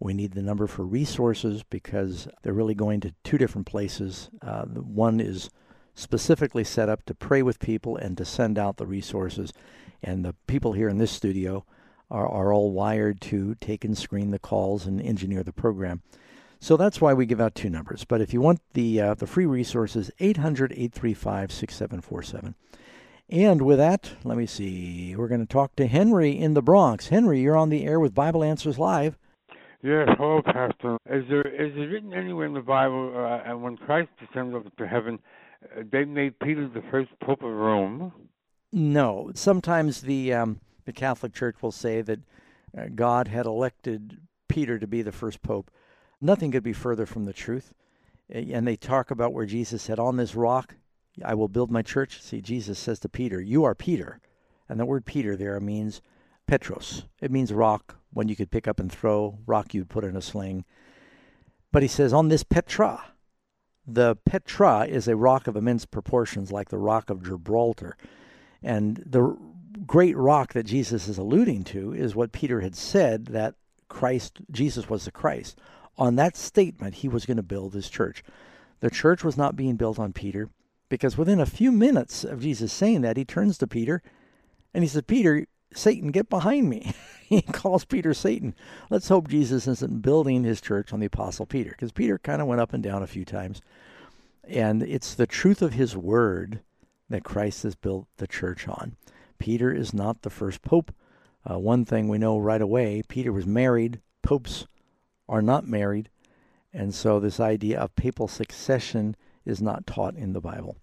we 0.00 0.14
need 0.14 0.32
the 0.32 0.42
number 0.42 0.66
for 0.66 0.84
resources 0.84 1.62
because 1.62 2.26
they're 2.42 2.54
really 2.54 2.74
going 2.74 3.00
to 3.00 3.14
two 3.22 3.36
different 3.36 3.66
places. 3.66 4.30
Uh, 4.40 4.64
one 4.64 5.20
is 5.20 5.50
specifically 5.94 6.64
set 6.64 6.88
up 6.88 7.04
to 7.04 7.14
pray 7.14 7.42
with 7.42 7.60
people 7.60 7.96
and 7.96 8.16
to 8.16 8.24
send 8.24 8.58
out 8.58 8.78
the 8.78 8.86
resources. 8.86 9.52
And 10.02 10.24
the 10.24 10.34
people 10.46 10.72
here 10.72 10.88
in 10.88 10.96
this 10.96 11.10
studio 11.10 11.66
are, 12.10 12.26
are 12.26 12.52
all 12.52 12.72
wired 12.72 13.20
to 13.22 13.54
take 13.56 13.84
and 13.84 13.96
screen 13.96 14.30
the 14.30 14.38
calls 14.38 14.86
and 14.86 15.02
engineer 15.02 15.42
the 15.42 15.52
program. 15.52 16.00
So 16.60 16.78
that's 16.78 17.00
why 17.00 17.12
we 17.12 17.26
give 17.26 17.40
out 17.40 17.54
two 17.54 17.70
numbers. 17.70 18.04
But 18.04 18.22
if 18.22 18.32
you 18.32 18.40
want 18.40 18.60
the 18.74 19.00
uh, 19.00 19.14
the 19.14 19.26
free 19.26 19.46
resources, 19.46 20.10
800 20.18 20.72
835 20.72 21.52
6747. 21.52 22.54
And 23.30 23.62
with 23.62 23.78
that, 23.78 24.12
let 24.24 24.36
me 24.36 24.44
see. 24.44 25.14
We're 25.16 25.28
going 25.28 25.46
to 25.46 25.46
talk 25.46 25.76
to 25.76 25.86
Henry 25.86 26.32
in 26.32 26.54
the 26.54 26.62
Bronx. 26.62 27.08
Henry, 27.08 27.40
you're 27.40 27.56
on 27.56 27.70
the 27.70 27.86
air 27.86 28.00
with 28.00 28.14
Bible 28.14 28.42
Answers 28.42 28.78
Live. 28.78 29.16
Yes, 29.82 30.08
hello, 30.18 30.42
Pastor. 30.42 30.98
Is 31.06 31.24
there 31.30 31.40
is 31.40 31.74
it 31.74 31.90
written 31.90 32.12
anywhere 32.12 32.44
in 32.44 32.52
the 32.52 32.60
Bible, 32.60 33.14
uh, 33.16 33.48
and 33.48 33.62
when 33.62 33.78
Christ 33.78 34.10
descended 34.20 34.66
up 34.66 34.76
to 34.76 34.86
heaven, 34.86 35.18
uh, 35.64 35.84
they 35.90 36.04
made 36.04 36.38
Peter 36.38 36.68
the 36.68 36.82
first 36.90 37.08
pope 37.20 37.42
of 37.42 37.50
Rome? 37.50 38.12
No. 38.72 39.30
Sometimes 39.34 40.02
the 40.02 40.34
um, 40.34 40.60
the 40.84 40.92
Catholic 40.92 41.32
Church 41.32 41.56
will 41.62 41.72
say 41.72 42.02
that 42.02 42.20
uh, 42.76 42.84
God 42.94 43.28
had 43.28 43.46
elected 43.46 44.18
Peter 44.48 44.78
to 44.78 44.86
be 44.86 45.00
the 45.00 45.12
first 45.12 45.40
pope. 45.40 45.70
Nothing 46.20 46.50
could 46.50 46.62
be 46.62 46.74
further 46.74 47.06
from 47.06 47.24
the 47.24 47.32
truth. 47.32 47.72
And 48.28 48.66
they 48.66 48.76
talk 48.76 49.10
about 49.10 49.32
where 49.32 49.46
Jesus 49.46 49.80
said, 49.80 49.98
"On 49.98 50.18
this 50.18 50.34
rock, 50.34 50.74
I 51.24 51.32
will 51.32 51.48
build 51.48 51.70
my 51.70 51.80
church." 51.80 52.20
See, 52.20 52.42
Jesus 52.42 52.78
says 52.78 53.00
to 53.00 53.08
Peter, 53.08 53.40
"You 53.40 53.64
are 53.64 53.74
Peter," 53.74 54.20
and 54.68 54.78
the 54.78 54.84
word 54.84 55.06
Peter 55.06 55.36
there 55.36 55.58
means 55.58 56.02
Petros. 56.50 57.04
It 57.20 57.30
means 57.30 57.52
rock, 57.52 57.94
one 58.12 58.26
you 58.26 58.34
could 58.34 58.50
pick 58.50 58.66
up 58.66 58.80
and 58.80 58.90
throw, 58.90 59.38
rock 59.46 59.72
you'd 59.72 59.88
put 59.88 60.02
in 60.02 60.16
a 60.16 60.20
sling. 60.20 60.64
But 61.70 61.82
he 61.82 61.88
says, 61.88 62.12
on 62.12 62.26
this 62.26 62.42
Petra, 62.42 63.12
the 63.86 64.16
Petra 64.24 64.84
is 64.84 65.06
a 65.06 65.14
rock 65.14 65.46
of 65.46 65.54
immense 65.54 65.86
proportions, 65.86 66.50
like 66.50 66.68
the 66.68 66.76
rock 66.76 67.08
of 67.08 67.22
Gibraltar. 67.22 67.96
And 68.64 68.96
the 69.06 69.38
great 69.86 70.16
rock 70.16 70.52
that 70.54 70.66
Jesus 70.66 71.06
is 71.06 71.18
alluding 71.18 71.62
to 71.66 71.92
is 71.92 72.16
what 72.16 72.32
Peter 72.32 72.62
had 72.62 72.74
said 72.74 73.26
that 73.26 73.54
Christ, 73.88 74.40
Jesus 74.50 74.90
was 74.90 75.04
the 75.04 75.12
Christ. 75.12 75.56
On 75.98 76.16
that 76.16 76.36
statement, 76.36 76.96
he 76.96 77.08
was 77.08 77.26
going 77.26 77.36
to 77.36 77.44
build 77.44 77.74
his 77.74 77.88
church. 77.88 78.24
The 78.80 78.90
church 78.90 79.22
was 79.22 79.36
not 79.36 79.54
being 79.54 79.76
built 79.76 80.00
on 80.00 80.12
Peter 80.12 80.50
because 80.88 81.16
within 81.16 81.38
a 81.38 81.46
few 81.46 81.70
minutes 81.70 82.24
of 82.24 82.42
Jesus 82.42 82.72
saying 82.72 83.02
that, 83.02 83.16
he 83.16 83.24
turns 83.24 83.56
to 83.58 83.68
Peter 83.68 84.02
and 84.74 84.82
he 84.82 84.88
says, 84.88 85.02
Peter, 85.06 85.46
Satan, 85.74 86.10
get 86.10 86.28
behind 86.28 86.68
me. 86.68 86.92
he 87.28 87.42
calls 87.42 87.84
Peter 87.84 88.12
Satan. 88.12 88.54
Let's 88.90 89.08
hope 89.08 89.28
Jesus 89.28 89.66
isn't 89.66 90.02
building 90.02 90.44
his 90.44 90.60
church 90.60 90.92
on 90.92 91.00
the 91.00 91.06
Apostle 91.06 91.46
Peter 91.46 91.70
because 91.70 91.92
Peter 91.92 92.18
kind 92.18 92.42
of 92.42 92.48
went 92.48 92.60
up 92.60 92.72
and 92.72 92.82
down 92.82 93.02
a 93.02 93.08
few 93.08 93.24
times. 93.24 93.60
And 94.44 94.82
it's 94.82 95.14
the 95.14 95.26
truth 95.26 95.62
of 95.62 95.74
his 95.74 95.96
word 95.96 96.60
that 97.08 97.24
Christ 97.24 97.62
has 97.62 97.74
built 97.74 98.06
the 98.16 98.26
church 98.26 98.66
on. 98.66 98.96
Peter 99.38 99.72
is 99.72 99.94
not 99.94 100.22
the 100.22 100.30
first 100.30 100.62
pope. 100.62 100.92
Uh, 101.48 101.58
one 101.58 101.84
thing 101.84 102.08
we 102.08 102.18
know 102.18 102.38
right 102.38 102.60
away 102.60 103.02
Peter 103.08 103.32
was 103.32 103.46
married, 103.46 104.00
popes 104.22 104.66
are 105.28 105.42
not 105.42 105.66
married. 105.66 106.10
And 106.72 106.94
so 106.94 107.18
this 107.18 107.40
idea 107.40 107.80
of 107.80 107.94
papal 107.96 108.28
succession 108.28 109.16
is 109.44 109.62
not 109.62 109.86
taught 109.86 110.14
in 110.16 110.32
the 110.32 110.40
Bible. 110.40 110.76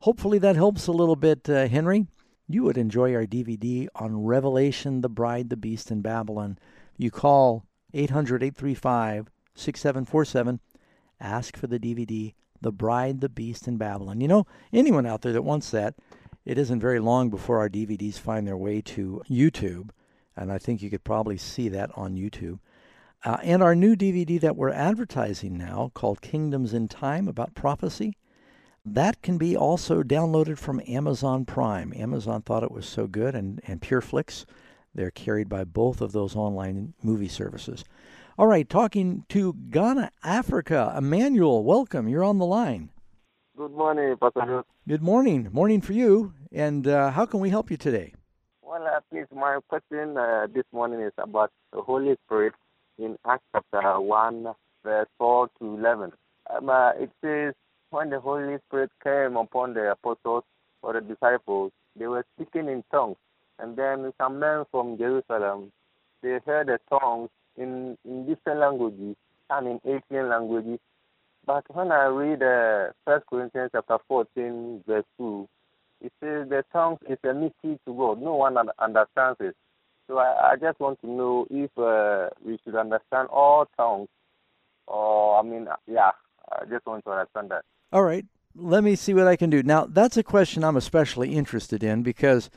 Hopefully 0.00 0.38
that 0.38 0.56
helps 0.56 0.86
a 0.86 0.92
little 0.92 1.16
bit, 1.16 1.48
uh, 1.48 1.66
Henry. 1.68 2.06
You 2.46 2.62
would 2.64 2.76
enjoy 2.76 3.14
our 3.14 3.24
DVD 3.24 3.88
on 3.94 4.24
Revelation, 4.24 5.00
the 5.00 5.08
Bride, 5.08 5.48
the 5.48 5.56
Beast, 5.56 5.90
and 5.90 6.02
Babylon. 6.02 6.58
You 6.96 7.10
call 7.10 7.64
800 7.94 8.42
835 8.42 9.30
6747. 9.54 10.60
Ask 11.20 11.56
for 11.56 11.66
the 11.66 11.78
DVD, 11.78 12.34
The 12.60 12.72
Bride, 12.72 13.20
the 13.20 13.28
Beast, 13.28 13.66
and 13.66 13.78
Babylon. 13.78 14.20
You 14.20 14.28
know, 14.28 14.46
anyone 14.72 15.06
out 15.06 15.22
there 15.22 15.32
that 15.32 15.42
wants 15.42 15.70
that, 15.70 15.94
it 16.44 16.58
isn't 16.58 16.80
very 16.80 17.00
long 17.00 17.30
before 17.30 17.58
our 17.58 17.70
DVDs 17.70 18.18
find 18.18 18.46
their 18.46 18.56
way 18.56 18.82
to 18.82 19.22
YouTube. 19.30 19.90
And 20.36 20.52
I 20.52 20.58
think 20.58 20.82
you 20.82 20.90
could 20.90 21.04
probably 21.04 21.38
see 21.38 21.68
that 21.70 21.90
on 21.96 22.16
YouTube. 22.16 22.58
Uh, 23.24 23.38
and 23.42 23.62
our 23.62 23.74
new 23.74 23.96
DVD 23.96 24.38
that 24.40 24.56
we're 24.56 24.70
advertising 24.70 25.56
now 25.56 25.90
called 25.94 26.20
Kingdoms 26.20 26.74
in 26.74 26.88
Time 26.88 27.26
about 27.26 27.54
prophecy. 27.54 28.16
That 28.84 29.22
can 29.22 29.38
be 29.38 29.56
also 29.56 30.02
downloaded 30.02 30.58
from 30.58 30.82
Amazon 30.86 31.46
Prime. 31.46 31.94
Amazon 31.96 32.42
thought 32.42 32.62
it 32.62 32.70
was 32.70 32.84
so 32.84 33.06
good, 33.06 33.34
and, 33.34 33.60
and 33.66 33.80
PureFlix. 33.80 34.44
They're 34.94 35.10
carried 35.10 35.48
by 35.48 35.64
both 35.64 36.02
of 36.02 36.12
those 36.12 36.36
online 36.36 36.92
movie 37.02 37.28
services. 37.28 37.82
All 38.36 38.46
right, 38.46 38.68
talking 38.68 39.24
to 39.30 39.54
Ghana, 39.70 40.10
Africa. 40.22 40.94
Emmanuel, 40.96 41.64
welcome. 41.64 42.08
You're 42.08 42.24
on 42.24 42.38
the 42.38 42.44
line. 42.44 42.90
Good 43.56 43.72
morning, 43.72 44.16
Pastor. 44.20 44.64
Good 44.86 45.02
morning. 45.02 45.48
Morning 45.50 45.80
for 45.80 45.94
you. 45.94 46.34
And 46.52 46.86
uh, 46.86 47.10
how 47.10 47.24
can 47.24 47.40
we 47.40 47.48
help 47.48 47.70
you 47.70 47.78
today? 47.78 48.12
Well, 48.62 48.86
uh, 48.86 49.00
please, 49.10 49.26
my 49.34 49.60
question 49.68 50.18
uh, 50.18 50.46
this 50.52 50.64
morning 50.72 51.00
is 51.00 51.12
about 51.16 51.52
the 51.72 51.80
Holy 51.80 52.16
Spirit 52.26 52.52
in 52.98 53.16
Acts 53.26 53.44
chapter 53.52 53.98
1, 53.98 54.46
verse 54.84 55.08
4 55.16 55.48
to 55.58 55.64
11. 55.64 56.12
Um, 56.54 56.68
uh, 56.68 56.90
it 56.90 57.10
says, 57.22 57.54
when 57.94 58.10
the 58.10 58.18
Holy 58.18 58.56
Spirit 58.66 58.90
came 59.04 59.36
upon 59.36 59.72
the 59.74 59.92
apostles 59.92 60.42
or 60.82 60.94
the 60.94 61.00
disciples, 61.00 61.70
they 61.96 62.08
were 62.08 62.26
speaking 62.34 62.68
in 62.68 62.82
tongues. 62.90 63.16
And 63.60 63.76
then 63.76 64.12
some 64.20 64.40
men 64.40 64.64
from 64.72 64.98
Jerusalem, 64.98 65.70
they 66.20 66.40
heard 66.44 66.66
the 66.66 66.80
tongues 66.90 67.30
in, 67.56 67.96
in 68.04 68.26
different 68.26 68.58
languages 68.58 69.14
and 69.48 69.68
in 69.68 69.80
alien 69.86 70.28
languages. 70.28 70.80
But 71.46 71.64
when 71.72 71.92
I 71.92 72.06
read 72.06 72.42
uh, 72.42 72.92
1 73.04 73.20
Corinthians 73.30 73.70
chapter 73.72 73.98
14, 74.08 74.82
verse 74.88 75.04
2, 75.18 75.48
it 76.00 76.12
says 76.20 76.48
the 76.48 76.64
tongue 76.72 76.98
is 77.08 77.18
a 77.22 77.32
mystery 77.32 77.78
to 77.86 77.94
God. 77.94 78.20
No 78.20 78.34
one 78.34 78.56
understands 78.78 79.38
it. 79.38 79.54
So 80.08 80.18
I, 80.18 80.52
I 80.52 80.56
just 80.56 80.80
want 80.80 81.00
to 81.02 81.06
know 81.06 81.46
if 81.48 81.70
uh, 81.78 82.30
we 82.44 82.58
should 82.64 82.74
understand 82.74 83.28
all 83.28 83.68
tongues, 83.76 84.08
or 84.88 85.38
I 85.38 85.42
mean, 85.42 85.68
yeah, 85.86 86.10
I 86.50 86.64
just 86.64 86.84
want 86.86 87.04
to 87.04 87.12
understand 87.12 87.52
that. 87.52 87.64
All 87.94 88.02
right, 88.02 88.26
let 88.56 88.84
me 88.84 88.96
see 88.96 89.14
what 89.14 89.28
I 89.28 89.36
can 89.36 89.48
do. 89.50 89.62
Now, 89.62 89.86
that's 89.86 90.16
a 90.16 90.22
question 90.22 90.64
I'm 90.64 90.76
especially 90.76 91.34
interested 91.34 91.82
in 91.82 92.02
because 92.02 92.50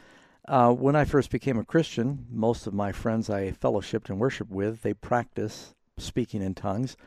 uh, 0.48 0.74
when 0.74 0.96
I 0.96 1.06
first 1.06 1.30
became 1.30 1.60
a 1.60 1.64
Christian, 1.64 2.26
most 2.32 2.66
of 2.66 2.74
my 2.74 2.92
friends 2.92 3.30
I 3.30 3.52
fellowshipped 3.52 4.10
and 4.10 4.20
worshiped 4.20 4.52
with, 4.52 4.82
they 4.82 4.96
practice 4.96 5.76
speaking 5.98 6.42
in 6.42 6.56
tongues. 6.56 6.98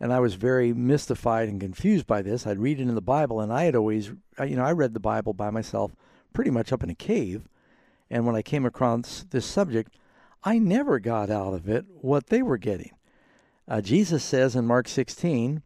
And 0.00 0.12
I 0.12 0.18
was 0.18 0.34
very 0.34 0.74
mystified 0.74 1.48
and 1.48 1.60
confused 1.60 2.06
by 2.06 2.22
this. 2.22 2.46
I'd 2.46 2.58
read 2.58 2.80
it 2.80 2.88
in 2.88 2.94
the 2.94 3.00
Bible, 3.00 3.40
and 3.40 3.52
I 3.52 3.62
had 3.62 3.76
always, 3.76 4.08
you 4.44 4.56
know, 4.56 4.64
I 4.64 4.72
read 4.72 4.92
the 4.92 5.00
Bible 5.00 5.32
by 5.32 5.50
myself 5.50 5.94
pretty 6.34 6.50
much 6.50 6.72
up 6.72 6.82
in 6.82 6.90
a 6.90 6.94
cave 6.94 7.48
and 8.10 8.26
when 8.26 8.36
I 8.36 8.42
came 8.42 8.64
across 8.64 9.24
this 9.30 9.46
subject, 9.46 9.96
I 10.44 10.58
never 10.58 10.98
got 10.98 11.30
out 11.30 11.54
of 11.54 11.68
it 11.68 11.86
what 11.88 12.28
they 12.28 12.42
were 12.42 12.58
getting. 12.58 12.92
Uh, 13.68 13.80
Jesus 13.80 14.22
says 14.22 14.54
in 14.54 14.66
Mark 14.66 14.86
16 14.86 15.62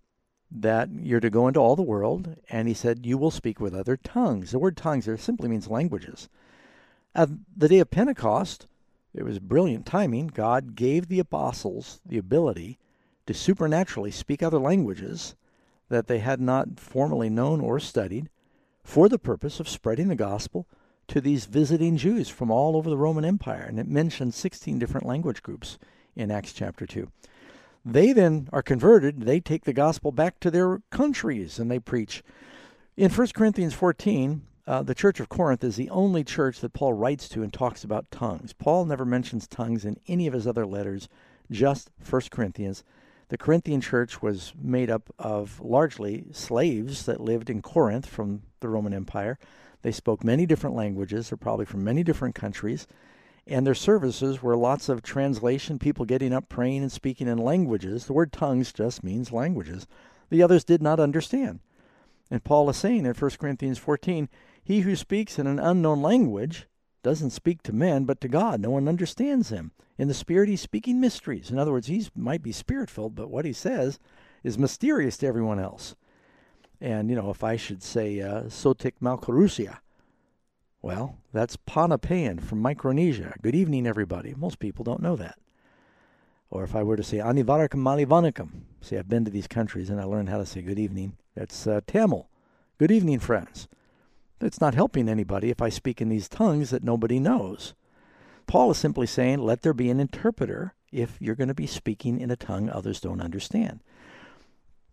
that 0.51 0.89
you're 0.93 1.21
to 1.21 1.31
go 1.31 1.47
into 1.47 1.61
all 1.61 1.77
the 1.77 1.83
world, 1.83 2.37
and 2.49 2.67
he 2.67 2.75
said, 2.75 3.07
You 3.07 3.17
will 3.19 3.31
speak 3.31 3.61
with 3.61 3.75
other 3.75 3.97
tongues. 3.97 4.51
The 4.51 4.59
word 4.59 4.77
tongues 4.77 5.07
there 5.07 5.17
simply 5.17 5.49
means 5.49 5.69
languages. 5.69 6.29
At 7.15 7.29
the 7.57 7.69
day 7.69 7.79
of 7.79 7.91
Pentecost, 7.91 8.67
it 9.15 9.25
was 9.25 9.39
brilliant 9.39 9.87
timing. 9.87 10.29
God 10.29 10.75
gave 10.75 11.09
the 11.09 11.19
apostles 11.19 12.01
the 12.07 12.19
ability 12.19 12.79
to 13.27 13.35
supernaturally 13.35 14.11
speak 14.11 14.43
other 14.43 14.59
languages 14.59 15.35
that 15.89 16.07
they 16.07 16.21
had 16.21 16.41
not 16.41 16.79
formally 16.79 17.29
known 17.29 17.61
or 17.61 17.81
studied 17.81 18.29
for 18.83 19.09
the 19.09 19.19
purpose 19.19 19.61
of 19.61 19.69
spreading 19.69 20.09
the 20.09 20.17
gospel 20.17 20.67
to 21.09 21.21
these 21.21 21.45
visiting 21.45 21.97
Jews 21.97 22.29
from 22.29 22.51
all 22.51 22.77
over 22.77 22.89
the 22.89 22.97
Roman 22.97 23.25
Empire. 23.25 23.67
And 23.69 23.79
it 23.81 23.89
mentions 23.89 24.37
16 24.37 24.79
different 24.79 25.07
language 25.07 25.43
groups 25.43 25.79
in 26.15 26.31
Acts 26.31 26.53
chapter 26.53 26.87
2. 26.87 27.11
They 27.85 28.13
then 28.13 28.49
are 28.53 28.63
converted. 28.63 29.23
They 29.23 29.41
take 29.41 29.65
the 29.65 29.73
gospel 29.73 30.13
back 30.13 30.39
to 30.41 30.51
their 30.51 30.83
countries 30.91 31.59
and 31.59 31.71
they 31.71 31.79
preach. 31.79 32.23
In 32.97 33.11
1 33.11 33.29
Corinthians 33.35 33.75
14, 33.75 34.43
uh, 34.67 34.83
the 34.83 34.95
church 34.95 35.19
of 35.21 35.29
Corinth 35.29 35.65
is 35.65 35.77
the 35.77 35.91
only 35.91 36.23
church 36.23 36.61
that 36.61 36.75
Paul 36.75 36.93
writes 36.93 37.29
to 37.31 37.43
and 37.43 37.53
talks 37.53 37.83
about 37.83 38.11
tongues. 38.11 38.53
Paul 38.53 38.85
never 38.85 39.05
mentions 39.05 39.49
tongues 39.49 39.85
in 39.85 39.99
any 40.07 40.27
of 40.27 40.35
his 40.35 40.47
other 40.47 40.67
letters, 40.67 41.09
just 41.51 41.91
1 42.09 42.23
Corinthians. 42.31 42.85
The 43.29 43.39
Corinthian 43.39 43.81
church 43.81 44.21
was 44.21 44.53
made 44.61 44.91
up 44.91 45.13
of 45.19 45.61
largely 45.61 46.27
slaves 46.33 47.07
that 47.07 47.21
lived 47.21 47.49
in 47.49 47.63
Corinth 47.63 48.07
from 48.07 48.43
the 48.61 48.69
Roman 48.69 48.93
Empire. 48.93 49.39
They 49.83 49.93
spoke 49.93 50.23
many 50.23 50.47
different 50.47 50.77
languages. 50.77 51.31
They're 51.31 51.39
probably 51.39 51.65
from 51.65 51.83
many 51.83 52.03
different 52.03 52.35
countries. 52.35 52.87
And 53.51 53.67
their 53.67 53.75
services 53.75 54.41
were 54.41 54.57
lots 54.57 54.89
of 54.89 55.03
translation, 55.03 55.81
people 55.81 56.05
getting 56.05 56.33
up, 56.33 56.49
praying, 56.49 56.83
and 56.83 56.93
speaking 56.93 57.27
in 57.27 57.37
languages. 57.37 58.07
The 58.07 58.13
word 58.13 58.33
tongues 58.33 58.73
just 58.73 59.03
means 59.03 59.33
languages. 59.33 59.89
The 60.31 60.41
others 60.41 60.63
did 60.63 60.81
not 60.81 61.01
understand. 61.01 61.59
And 62.31 62.45
Paul 62.45 62.71
is 62.71 62.77
saying 62.77 63.07
in 63.07 63.13
1 63.13 63.31
Corinthians 63.41 63.79
14, 63.79 64.29
He 64.63 64.81
who 64.81 64.95
speaks 64.95 65.37
in 65.37 65.49
an 65.49 65.59
unknown 65.59 66.01
language 66.01 66.69
doesn't 67.03 67.31
speak 67.31 67.65
to 67.65 67.73
men, 67.73 68.05
but 68.05 68.21
to 68.21 68.29
God. 68.29 68.61
No 68.61 68.71
one 68.71 68.87
understands 68.87 69.49
him. 69.49 69.73
In 69.99 70.07
the 70.07 70.15
Spirit, 70.15 70.49
he's 70.49 70.61
speaking 70.61 71.01
mysteries. 71.01 71.51
In 71.51 71.59
other 71.59 71.73
words, 71.73 71.89
he 71.89 72.07
might 72.15 72.45
be 72.45 72.53
spirit 72.53 72.89
filled, 72.89 73.17
but 73.17 73.31
what 73.31 73.45
he 73.45 73.53
says 73.53 73.99
is 74.45 74.59
mysterious 74.59 75.17
to 75.19 75.27
everyone 75.27 75.59
else. 75.59 75.97
And, 76.81 77.11
you 77.11 77.17
know, 77.17 77.31
if 77.31 77.43
I 77.43 77.57
should 77.57 77.83
say 77.83 78.21
uh, 78.21 78.45
Sotik 78.45 78.95
Malkarusia, 79.03 79.79
well, 80.83 81.19
that's 81.33 81.57
Pohnpeian 81.57 82.41
from 82.41 82.61
Micronesia. 82.61 83.35
Good 83.43 83.55
evening, 83.55 83.87
everybody. 83.87 84.35
Most 84.37 84.59
people 84.59 84.85
don't 84.85 85.03
know 85.03 85.17
that. 85.17 85.39
Or 86.51 86.65
if 86.65 86.75
I 86.75 86.83
were 86.83 86.97
to 86.97 87.03
say 87.03 87.19
Anivarakam 87.19 87.81
Malivanikam, 87.81 88.63
see, 88.81 88.97
I've 88.97 89.09
been 89.09 89.25
to 89.25 89.31
these 89.31 89.47
countries 89.47 89.91
and 89.91 90.01
I 90.01 90.05
learned 90.05 90.29
how 90.29 90.39
to 90.39 90.47
say 90.47 90.63
good 90.63 90.79
evening. 90.79 91.17
That's 91.35 91.67
uh, 91.67 91.81
Tamil. 91.87 92.29
Good 92.79 92.91
evening, 92.91 93.21
friends. 93.21 93.69
It's 94.41 94.61
not 94.61 94.75
helping 94.75 95.09
anybody 95.09 95.51
if 95.51 95.61
I 95.61 95.69
speak 95.69 96.01
in 96.01 96.09
these 96.09 96.29
tongues 96.29 96.71
that 96.71 96.83
nobody 96.83 97.19
knows. 97.19 97.75
Paul 98.47 98.71
is 98.71 98.79
simply 98.79 99.07
saying, 99.07 99.39
let 99.41 99.63
there 99.63 99.75
be 99.75 99.91
an 99.91 100.01
interpreter 100.01 100.75
if 100.91 101.19
you're 101.21 101.37
going 101.37 101.49
to 101.49 101.55
be 101.55 101.67
speaking 101.67 102.19
in 102.19 102.31
a 102.31 102.37
tongue 102.37 102.69
others 102.69 103.01
don't 103.01 103.21
understand 103.21 103.81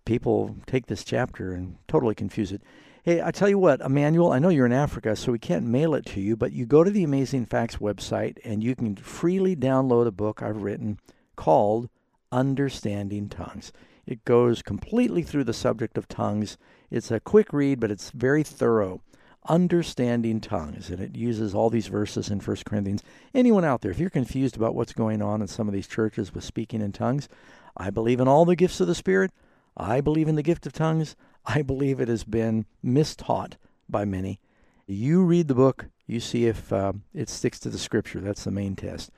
people 0.08 0.56
take 0.66 0.88
this 0.88 1.04
chapter 1.04 1.52
and 1.52 1.76
totally 1.88 2.16
confuse 2.16 2.54
it. 2.54 2.62
Hey, 3.08 3.22
I 3.22 3.32
tell 3.32 3.48
you 3.48 3.58
what, 3.58 3.80
Emmanuel, 3.80 4.34
I 4.34 4.40
know 4.40 4.50
you're 4.50 4.66
in 4.66 4.74
Africa, 4.74 5.16
so 5.16 5.32
we 5.32 5.40
can't 5.40 5.66
mail 5.66 5.96
it 5.96 6.06
to 6.08 6.20
you, 6.20 6.36
but 6.36 6.52
you 6.52 6.66
go 6.66 6.84
to 6.84 6.92
the 6.92 7.06
Amazing 7.06 7.46
Facts 7.46 7.78
website 7.78 8.38
and 8.44 8.62
you 8.62 8.76
can 8.76 8.98
freely 8.98 9.56
download 9.56 10.08
a 10.08 10.12
book 10.12 10.44
I've 10.44 10.62
written 10.62 11.00
called 11.38 11.88
Understanding 12.34 13.30
Tongues. 13.30 13.72
It 14.06 14.26
goes 14.26 14.62
completely 14.62 15.24
through 15.24 15.46
the 15.46 15.54
subject 15.54 15.98
of 15.98 16.10
tongues. 16.10 16.58
It's 16.92 17.10
a 17.10 17.22
quick 17.22 17.54
read, 17.54 17.80
but 17.80 17.92
it's 17.92 18.10
very 18.10 18.44
thorough. 18.44 19.00
Understanding 19.48 20.42
tongues, 20.42 20.90
and 20.90 21.00
it 21.00 21.16
uses 21.16 21.56
all 21.56 21.70
these 21.70 21.88
verses 21.88 22.30
in 22.30 22.42
1 22.42 22.58
Corinthians. 22.66 23.04
Anyone 23.34 23.64
out 23.64 23.80
there, 23.80 23.92
if 23.92 24.00
you're 24.00 24.10
confused 24.10 24.58
about 24.58 24.76
what's 24.76 24.92
going 24.92 25.22
on 25.22 25.42
in 25.42 25.48
some 25.48 25.70
of 25.70 25.74
these 25.74 25.88
churches 25.88 26.34
with 26.34 26.44
speaking 26.44 26.82
in 26.82 26.92
tongues, 26.92 27.30
I 27.78 27.90
believe 27.90 28.20
in 28.20 28.28
all 28.28 28.44
the 28.44 28.58
gifts 28.58 28.82
of 28.82 28.88
the 28.88 28.94
Spirit. 28.94 29.32
I 29.78 30.02
believe 30.02 30.28
in 30.28 30.36
the 30.36 30.44
gift 30.44 30.66
of 30.66 30.74
tongues. 30.74 31.16
I 31.48 31.62
believe 31.62 32.02
it 32.02 32.10
has 32.10 32.26
been 32.26 32.66
mistaught 32.84 33.54
by 33.88 34.04
many. 34.04 34.42
You 34.86 35.24
read 35.24 35.48
the 35.48 35.56
book, 35.56 35.86
you 36.06 36.20
see 36.20 36.46
if 36.46 36.74
uh, 36.74 36.92
it 37.14 37.30
sticks 37.30 37.58
to 37.62 37.70
the 37.70 37.80
scripture. 37.80 38.20
That's 38.20 38.44
the 38.44 38.52
main 38.52 38.76
test. 38.76 39.12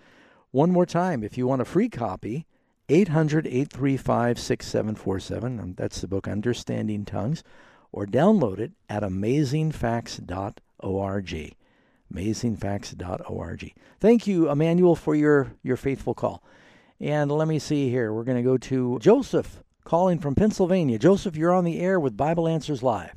One 0.51 0.71
more 0.71 0.85
time, 0.85 1.23
if 1.23 1.35
you 1.37 1.47
want 1.47 1.63
a 1.63 1.65
free 1.65 1.89
copy, 1.89 2.45
800 2.87 3.47
835 3.47 4.39
6747. 4.39 5.73
That's 5.75 6.01
the 6.01 6.07
book 6.07 6.27
Understanding 6.27 7.05
Tongues. 7.05 7.43
Or 7.91 8.05
download 8.05 8.59
it 8.59 8.73
at 8.87 9.01
amazingfacts.org. 9.01 11.55
Amazingfacts.org. 12.13 13.73
Thank 13.99 14.27
you, 14.27 14.51
Emmanuel, 14.51 14.95
for 14.95 15.15
your, 15.15 15.53
your 15.63 15.77
faithful 15.77 16.13
call. 16.13 16.43
And 16.99 17.31
let 17.31 17.47
me 17.47 17.57
see 17.57 17.89
here. 17.89 18.13
We're 18.13 18.23
going 18.23 18.37
to 18.37 18.43
go 18.43 18.57
to 18.57 18.99
Joseph 18.99 19.63
calling 19.89 20.19
from 20.19 20.35
Pennsylvania. 20.35 20.99
Joseph, 20.99 21.35
you're 21.35 21.51
on 21.51 21.63
the 21.63 21.79
air 21.79 21.99
with 21.99 22.15
Bible 22.15 22.47
Answers 22.47 22.83
Live. 22.83 23.15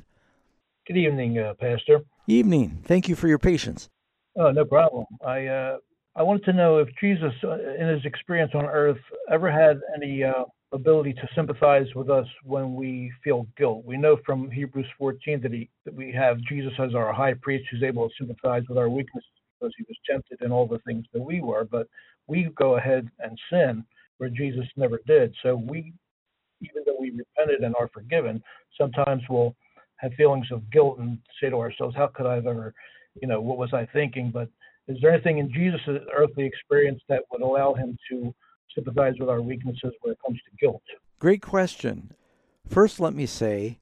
Good 0.87 0.97
evening, 0.97 1.37
uh, 1.37 1.53
Pastor. 1.53 2.01
Evening. 2.27 2.81
Thank 2.83 3.07
you 3.07 3.15
for 3.15 3.27
your 3.27 3.37
patience. 3.37 3.89
Oh, 4.35 4.49
no 4.49 4.65
problem. 4.65 5.05
I 5.23 5.45
uh, 5.45 5.77
I 6.15 6.23
wanted 6.23 6.43
to 6.45 6.53
know 6.53 6.79
if 6.79 6.87
Jesus, 6.99 7.31
uh, 7.43 7.59
in 7.79 7.87
his 7.87 8.03
experience 8.05 8.53
on 8.55 8.65
earth, 8.65 8.97
ever 9.29 9.51
had 9.51 9.81
any 9.95 10.23
uh, 10.23 10.45
ability 10.71 11.13
to 11.13 11.27
sympathize 11.35 11.85
with 11.95 12.09
us 12.09 12.25
when 12.43 12.73
we 12.73 13.11
feel 13.23 13.45
guilt. 13.55 13.83
We 13.85 13.95
know 13.97 14.17
from 14.25 14.49
Hebrews 14.49 14.87
14 14.97 15.41
that 15.41 15.53
he 15.53 15.69
that 15.85 15.93
we 15.93 16.11
have 16.11 16.41
Jesus 16.49 16.73
as 16.79 16.95
our 16.95 17.13
high 17.13 17.35
priest 17.35 17.65
who's 17.69 17.83
able 17.83 18.09
to 18.09 18.15
sympathize 18.17 18.63
with 18.67 18.79
our 18.79 18.89
weaknesses 18.89 19.29
because 19.59 19.75
he 19.77 19.85
was 19.87 19.97
tempted 20.09 20.41
in 20.41 20.51
all 20.51 20.65
the 20.65 20.79
things 20.87 21.05
that 21.13 21.21
we 21.21 21.39
were, 21.39 21.65
but 21.65 21.87
we 22.25 22.49
go 22.55 22.77
ahead 22.77 23.07
and 23.19 23.37
sin 23.51 23.85
where 24.17 24.29
Jesus 24.29 24.65
never 24.75 24.99
did. 25.05 25.35
So 25.43 25.55
we, 25.55 25.93
even 26.61 26.83
though 26.85 26.97
we 26.99 27.11
repented 27.11 27.61
and 27.61 27.75
are 27.79 27.89
forgiven, 27.93 28.43
sometimes 28.77 29.21
we'll 29.29 29.55
have 29.97 30.13
feelings 30.13 30.47
of 30.51 30.69
guilt 30.71 30.99
and 30.99 31.17
say 31.41 31.49
to 31.49 31.57
ourselves, 31.57 31.95
"How 31.95 32.07
could 32.07 32.25
I 32.25 32.35
have 32.35 32.47
ever, 32.47 32.73
you 33.21 33.27
know, 33.27 33.41
what 33.41 33.57
was 33.57 33.73
I 33.73 33.85
thinking?" 33.87 34.31
But 34.31 34.49
is 34.87 34.97
there 35.01 35.11
anything 35.11 35.37
in 35.37 35.51
Jesus' 35.51 35.81
earthly 36.13 36.45
experience 36.45 37.01
that 37.07 37.23
would 37.31 37.41
allow 37.41 37.73
him 37.73 37.97
to 38.09 38.33
sympathize 38.75 39.15
with 39.19 39.29
our 39.29 39.41
weaknesses 39.41 39.93
when 40.01 40.13
it 40.13 40.19
comes 40.25 40.39
to 40.39 40.57
guilt? 40.59 40.83
Great 41.19 41.41
question. 41.41 42.11
First, 42.67 42.99
let 42.99 43.13
me 43.13 43.25
say 43.25 43.79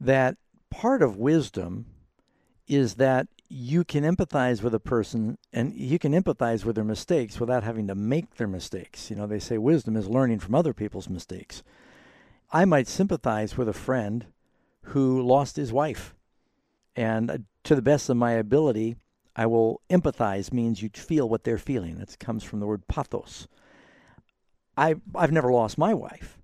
that 0.00 0.36
part 0.70 1.02
of 1.02 1.16
wisdom 1.16 1.86
is 2.66 2.94
that 2.94 3.26
you 3.48 3.82
can 3.82 4.04
empathize 4.04 4.62
with 4.62 4.72
a 4.74 4.80
person 4.80 5.36
and 5.52 5.74
you 5.74 5.98
can 5.98 6.12
empathize 6.12 6.64
with 6.64 6.76
their 6.76 6.84
mistakes 6.84 7.40
without 7.40 7.64
having 7.64 7.88
to 7.88 7.94
make 7.96 8.36
their 8.36 8.46
mistakes. 8.46 9.10
You 9.10 9.16
know, 9.16 9.26
they 9.26 9.40
say 9.40 9.58
wisdom 9.58 9.96
is 9.96 10.08
learning 10.08 10.38
from 10.38 10.54
other 10.54 10.72
people's 10.72 11.08
mistakes. 11.08 11.64
I 12.52 12.64
might 12.64 12.88
sympathize 12.88 13.56
with 13.56 13.68
a 13.68 13.72
friend 13.72 14.26
who 14.82 15.22
lost 15.22 15.56
his 15.56 15.72
wife. 15.72 16.14
And 16.96 17.30
uh, 17.30 17.38
to 17.64 17.74
the 17.74 17.82
best 17.82 18.08
of 18.08 18.16
my 18.16 18.32
ability, 18.32 18.96
I 19.36 19.46
will 19.46 19.80
empathize 19.88 20.52
means 20.52 20.82
you 20.82 20.90
feel 20.92 21.28
what 21.28 21.44
they're 21.44 21.58
feeling. 21.58 21.98
It 21.98 22.18
comes 22.18 22.42
from 22.42 22.60
the 22.60 22.66
word 22.66 22.88
pathos. 22.88 23.46
I 24.76 24.96
I've 25.14 25.32
never 25.32 25.52
lost 25.52 25.78
my 25.78 25.94
wife, 25.94 26.38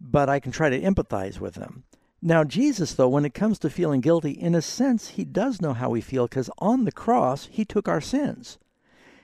but 0.00 0.28
I 0.28 0.40
can 0.40 0.52
try 0.52 0.70
to 0.70 0.80
empathize 0.80 1.40
with 1.40 1.54
them. 1.54 1.84
Now 2.20 2.42
Jesus 2.42 2.94
though 2.94 3.08
when 3.08 3.24
it 3.24 3.34
comes 3.34 3.58
to 3.60 3.70
feeling 3.70 4.00
guilty 4.00 4.30
in 4.32 4.54
a 4.54 4.62
sense 4.62 5.08
he 5.08 5.24
does 5.24 5.60
know 5.60 5.74
how 5.74 5.90
we 5.90 6.00
feel 6.00 6.26
cuz 6.26 6.50
on 6.58 6.84
the 6.84 6.92
cross 6.92 7.46
he 7.50 7.64
took 7.64 7.86
our 7.86 8.00
sins. 8.00 8.58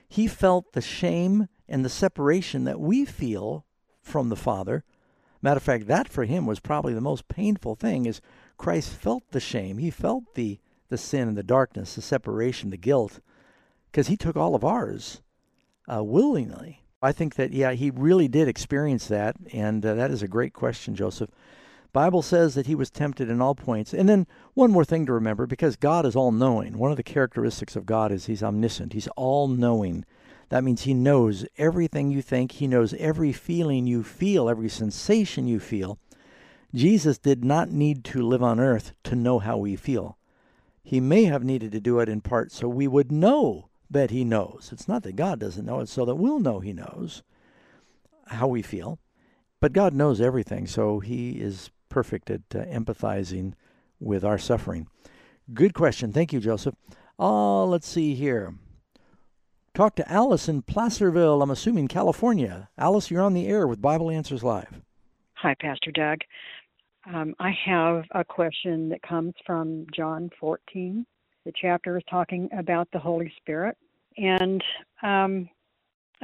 He 0.07 0.27
felt 0.27 0.73
the 0.73 0.81
shame 0.81 1.47
and 1.67 1.83
the 1.83 1.89
separation 1.89 2.63
that 2.65 2.79
we 2.79 3.05
feel 3.05 3.65
from 4.01 4.29
the 4.29 4.35
Father. 4.35 4.83
Matter 5.41 5.57
of 5.57 5.63
fact, 5.63 5.87
that 5.87 6.07
for 6.07 6.25
him 6.25 6.45
was 6.45 6.59
probably 6.59 6.93
the 6.93 7.01
most 7.01 7.27
painful 7.27 7.75
thing 7.75 8.05
is 8.05 8.21
Christ 8.57 8.89
felt 8.89 9.23
the 9.31 9.39
shame. 9.39 9.77
He 9.77 9.89
felt 9.89 10.35
the 10.35 10.59
the 10.89 10.97
sin 10.97 11.29
and 11.29 11.37
the 11.37 11.43
darkness, 11.43 11.95
the 11.95 12.01
separation, 12.01 12.69
the 12.69 12.77
guilt, 12.77 13.21
because 13.89 14.07
he 14.07 14.17
took 14.17 14.35
all 14.35 14.55
of 14.55 14.65
ours 14.65 15.21
uh, 15.91 16.03
willingly. 16.03 16.83
I 17.01 17.13
think 17.13 17.35
that 17.35 17.53
yeah, 17.53 17.71
he 17.71 17.89
really 17.89 18.27
did 18.27 18.49
experience 18.49 19.07
that, 19.07 19.37
and 19.53 19.85
uh, 19.85 19.93
that 19.95 20.11
is 20.11 20.21
a 20.21 20.27
great 20.27 20.53
question, 20.53 20.93
Joseph. 20.93 21.29
Bible 21.93 22.21
says 22.21 22.55
that 22.55 22.67
he 22.67 22.75
was 22.75 22.89
tempted 22.89 23.29
in 23.29 23.41
all 23.41 23.55
points. 23.55 23.93
And 23.93 24.07
then 24.07 24.27
one 24.53 24.71
more 24.71 24.85
thing 24.85 25.05
to 25.05 25.13
remember 25.13 25.45
because 25.45 25.75
God 25.75 26.05
is 26.05 26.15
all 26.15 26.31
knowing. 26.31 26.77
One 26.77 26.91
of 26.91 26.97
the 26.97 27.03
characteristics 27.03 27.75
of 27.75 27.85
God 27.85 28.11
is 28.11 28.27
he's 28.27 28.43
omniscient. 28.43 28.93
He's 28.93 29.09
all 29.17 29.47
knowing. 29.47 30.05
That 30.51 30.65
means 30.65 30.81
he 30.81 30.93
knows 30.93 31.45
everything 31.57 32.11
you 32.11 32.21
think, 32.21 32.51
he 32.51 32.67
knows 32.67 32.93
every 32.95 33.31
feeling 33.31 33.87
you 33.87 34.03
feel, 34.03 34.49
every 34.49 34.67
sensation 34.67 35.47
you 35.47 35.61
feel. 35.61 35.97
Jesus 36.75 37.17
did 37.17 37.45
not 37.45 37.71
need 37.71 38.03
to 38.05 38.21
live 38.21 38.43
on 38.43 38.59
earth 38.59 38.91
to 39.05 39.15
know 39.15 39.39
how 39.39 39.55
we 39.55 39.77
feel. 39.77 40.17
He 40.83 40.99
may 40.99 41.23
have 41.23 41.45
needed 41.45 41.71
to 41.71 41.79
do 41.79 42.01
it 42.01 42.09
in 42.09 42.19
part 42.19 42.51
so 42.51 42.67
we 42.67 42.85
would 42.85 43.13
know 43.13 43.69
that 43.89 44.11
He 44.11 44.25
knows. 44.25 44.71
It's 44.73 44.89
not 44.89 45.03
that 45.03 45.15
God 45.15 45.39
doesn't 45.39 45.65
know, 45.65 45.79
it's 45.79 45.93
so 45.93 46.03
that 46.03 46.15
we'll 46.15 46.41
know 46.41 46.59
He 46.59 46.73
knows 46.73 47.23
how 48.27 48.49
we 48.49 48.61
feel. 48.61 48.99
But 49.61 49.71
God 49.71 49.93
knows 49.93 50.19
everything, 50.19 50.67
so 50.67 50.99
He 50.99 51.39
is 51.39 51.69
perfect 51.87 52.29
at 52.29 52.41
uh, 52.53 52.65
empathizing 52.65 53.53
with 54.01 54.25
our 54.25 54.37
suffering. 54.37 54.87
Good 55.53 55.73
question. 55.73 56.11
Thank 56.11 56.33
you, 56.33 56.41
Joseph. 56.41 56.75
Uh, 57.17 57.63
let's 57.63 57.87
see 57.87 58.15
here. 58.15 58.53
Talk 59.73 59.95
to 59.95 60.11
Alice 60.11 60.49
in 60.49 60.63
Placerville, 60.63 61.41
I'm 61.41 61.49
assuming 61.49 61.87
California. 61.87 62.67
Alice, 62.77 63.09
you're 63.09 63.21
on 63.21 63.33
the 63.33 63.47
air 63.47 63.65
with 63.65 63.81
Bible 63.81 64.11
Answers 64.11 64.43
Live. 64.43 64.81
Hi, 65.35 65.55
Pastor 65.61 65.91
Doug. 65.91 66.19
Um, 67.05 67.33
I 67.39 67.51
have 67.65 68.03
a 68.11 68.25
question 68.25 68.89
that 68.89 69.01
comes 69.01 69.33
from 69.45 69.87
John 69.95 70.29
14. 70.41 71.05
The 71.45 71.53
chapter 71.59 71.97
is 71.97 72.03
talking 72.09 72.49
about 72.51 72.89
the 72.91 72.99
Holy 72.99 73.31
Spirit 73.37 73.77
and 74.17 74.61
um, 75.03 75.49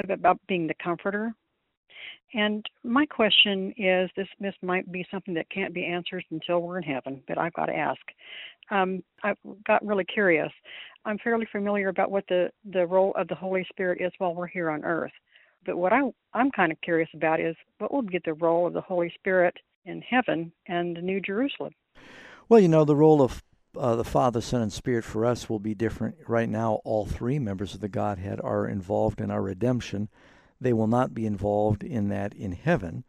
about 0.04 0.40
being 0.50 0.68
the 0.68 0.76
comforter. 0.84 1.34
And 2.34 2.66
my 2.84 3.06
question 3.06 3.74
is 3.78 4.10
this 4.16 4.28
this 4.40 4.56
might 4.62 4.92
be 4.92 5.06
something 5.10 5.34
that 5.36 5.50
can't 5.50 5.74
be 5.74 5.86
answered 5.86 6.26
until 6.30 6.62
we're 6.62 6.78
in 6.78 6.84
heaven, 6.84 7.22
but 7.28 7.38
I've 7.38 7.54
got 7.54 7.68
to 7.68 7.76
ask. 7.76 8.02
Um, 8.70 9.02
I 9.24 9.34
got 9.66 9.86
really 9.86 10.04
curious. 10.04 10.52
I'm 11.06 11.18
fairly 11.20 11.48
familiar 11.52 11.88
about 11.88 12.12
what 12.12 12.26
the, 12.28 12.52
the 12.70 12.86
role 12.86 13.14
of 13.16 13.30
the 13.30 13.36
Holy 13.36 13.66
Spirit 13.70 14.02
is 14.02 14.12
while 14.18 14.36
we're 14.36 14.48
here 14.48 14.70
on 14.70 14.84
earth. 14.84 15.14
But 15.66 15.78
what 15.78 15.94
I, 15.94 16.02
I'm 16.34 16.52
kind 16.52 16.72
of 16.72 16.82
curious 16.82 17.10
about 17.14 17.40
is 17.40 17.56
what 17.78 17.94
will 17.94 18.02
be 18.02 18.20
the 18.26 18.34
role 18.34 18.68
of 18.68 18.74
the 18.74 18.82
Holy 18.82 19.12
Spirit 19.16 19.56
in 19.86 20.02
heaven 20.02 20.52
and 20.68 20.98
the 20.98 21.02
New 21.02 21.22
Jerusalem. 21.22 21.74
Well, 22.50 22.60
you 22.60 22.68
know, 22.68 22.84
the 22.84 22.96
role 22.96 23.22
of 23.22 23.42
uh, 23.78 23.96
the 23.96 24.04
Father, 24.04 24.42
Son, 24.42 24.62
and 24.62 24.74
Spirit 24.74 25.06
for 25.06 25.26
us 25.26 25.50
will 25.50 25.60
be 25.60 25.74
different. 25.74 26.16
Right 26.28 26.50
now, 26.50 26.82
all 26.84 27.06
three 27.06 27.40
members 27.40 27.74
of 27.74 27.80
the 27.80 27.90
Godhead 27.90 28.42
are 28.44 28.68
involved 28.68 29.22
in 29.22 29.32
our 29.32 29.42
redemption. 29.42 30.10
They 30.60 30.74
will 30.74 30.88
not 30.88 31.14
be 31.14 31.26
involved 31.26 31.84
in 31.84 32.10
that 32.10 32.34
in 32.34 32.54
heaven. 32.54 33.04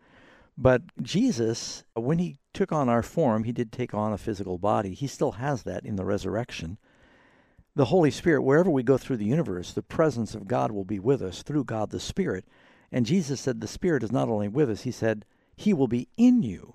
But 0.57 0.83
Jesus, 1.01 1.85
when 1.95 2.19
he 2.19 2.39
took 2.53 2.73
on 2.73 2.89
our 2.89 3.03
form, 3.03 3.45
he 3.45 3.53
did 3.53 3.71
take 3.71 3.95
on 3.95 4.13
a 4.13 4.19
physical 4.19 4.59
body. 4.59 4.95
He 4.95 5.07
still 5.07 5.33
has 5.33 5.63
that 5.63 5.85
in 5.85 5.97
the 5.97 6.05
resurrection. 6.05 6.79
The 7.77 7.87
Holy 7.87 8.11
Spirit, 8.11 8.43
wherever 8.43 8.69
we 8.69 8.83
go 8.83 8.99
through 8.99 9.19
the 9.19 9.25
universe, 9.25 9.73
the 9.73 9.83
presence 9.83 10.35
of 10.35 10.49
God 10.49 10.73
will 10.73 10.85
be 10.85 10.99
with 10.99 11.23
us 11.23 11.43
through 11.43 11.65
God 11.65 11.91
the 11.91 12.01
Spirit. 12.01 12.45
And 12.91 13.07
Jesus 13.07 13.41
said 13.41 13.61
the 13.61 13.69
Spirit 13.69 14.03
is 14.03 14.11
not 14.11 14.29
only 14.29 14.49
with 14.49 14.69
us, 14.69 14.83
he 14.83 14.91
said, 14.91 15.25
he 15.57 15.73
will 15.73 15.89
be 15.89 16.09
in 16.17 16.43
you. 16.43 16.75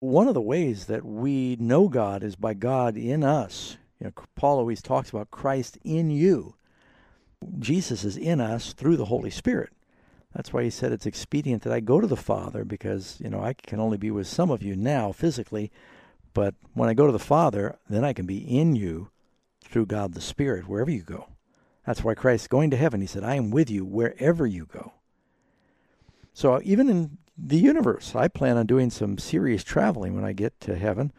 One 0.00 0.28
of 0.28 0.34
the 0.34 0.42
ways 0.42 0.86
that 0.86 1.04
we 1.04 1.56
know 1.58 1.88
God 1.88 2.22
is 2.22 2.36
by 2.36 2.52
God 2.52 2.96
in 2.98 3.24
us. 3.24 3.78
You 3.98 4.06
know, 4.06 4.12
Paul 4.34 4.58
always 4.58 4.82
talks 4.82 5.08
about 5.08 5.30
Christ 5.30 5.78
in 5.84 6.10
you. 6.10 6.56
Jesus 7.58 8.04
is 8.04 8.16
in 8.16 8.40
us 8.40 8.72
through 8.72 8.96
the 8.96 9.06
Holy 9.06 9.30
Spirit. 9.30 9.70
That's 10.34 10.52
why 10.52 10.64
he 10.64 10.70
said 10.70 10.92
it's 10.92 11.06
expedient 11.06 11.62
that 11.62 11.72
I 11.72 11.80
go 11.80 12.00
to 12.00 12.06
the 12.06 12.16
Father 12.16 12.64
because, 12.64 13.18
you 13.20 13.30
know, 13.30 13.40
I 13.40 13.54
can 13.54 13.78
only 13.78 13.96
be 13.96 14.10
with 14.10 14.26
some 14.26 14.50
of 14.50 14.62
you 14.62 14.74
now 14.74 15.12
physically, 15.12 15.70
but 16.32 16.54
when 16.72 16.88
I 16.88 16.94
go 16.94 17.06
to 17.06 17.12
the 17.12 17.18
Father, 17.18 17.78
then 17.88 18.04
I 18.04 18.12
can 18.12 18.26
be 18.26 18.38
in 18.38 18.74
you 18.74 19.10
through 19.62 19.86
God 19.86 20.14
the 20.14 20.20
Spirit 20.20 20.68
wherever 20.68 20.90
you 20.90 21.02
go. 21.02 21.28
That's 21.86 22.02
why 22.02 22.14
Christ 22.14 22.50
going 22.50 22.70
to 22.70 22.76
heaven, 22.76 23.00
he 23.00 23.06
said, 23.06 23.22
I 23.22 23.36
am 23.36 23.50
with 23.50 23.70
you 23.70 23.84
wherever 23.84 24.46
you 24.46 24.66
go. 24.66 24.94
So 26.32 26.60
even 26.64 26.88
in 26.88 27.18
the 27.36 27.58
universe. 27.58 28.14
I 28.14 28.28
plan 28.28 28.56
on 28.56 28.66
doing 28.66 28.90
some 28.90 29.18
serious 29.18 29.64
traveling 29.64 30.14
when 30.14 30.24
I 30.24 30.32
get 30.32 30.58
to 30.60 30.76
heaven, 30.76 31.12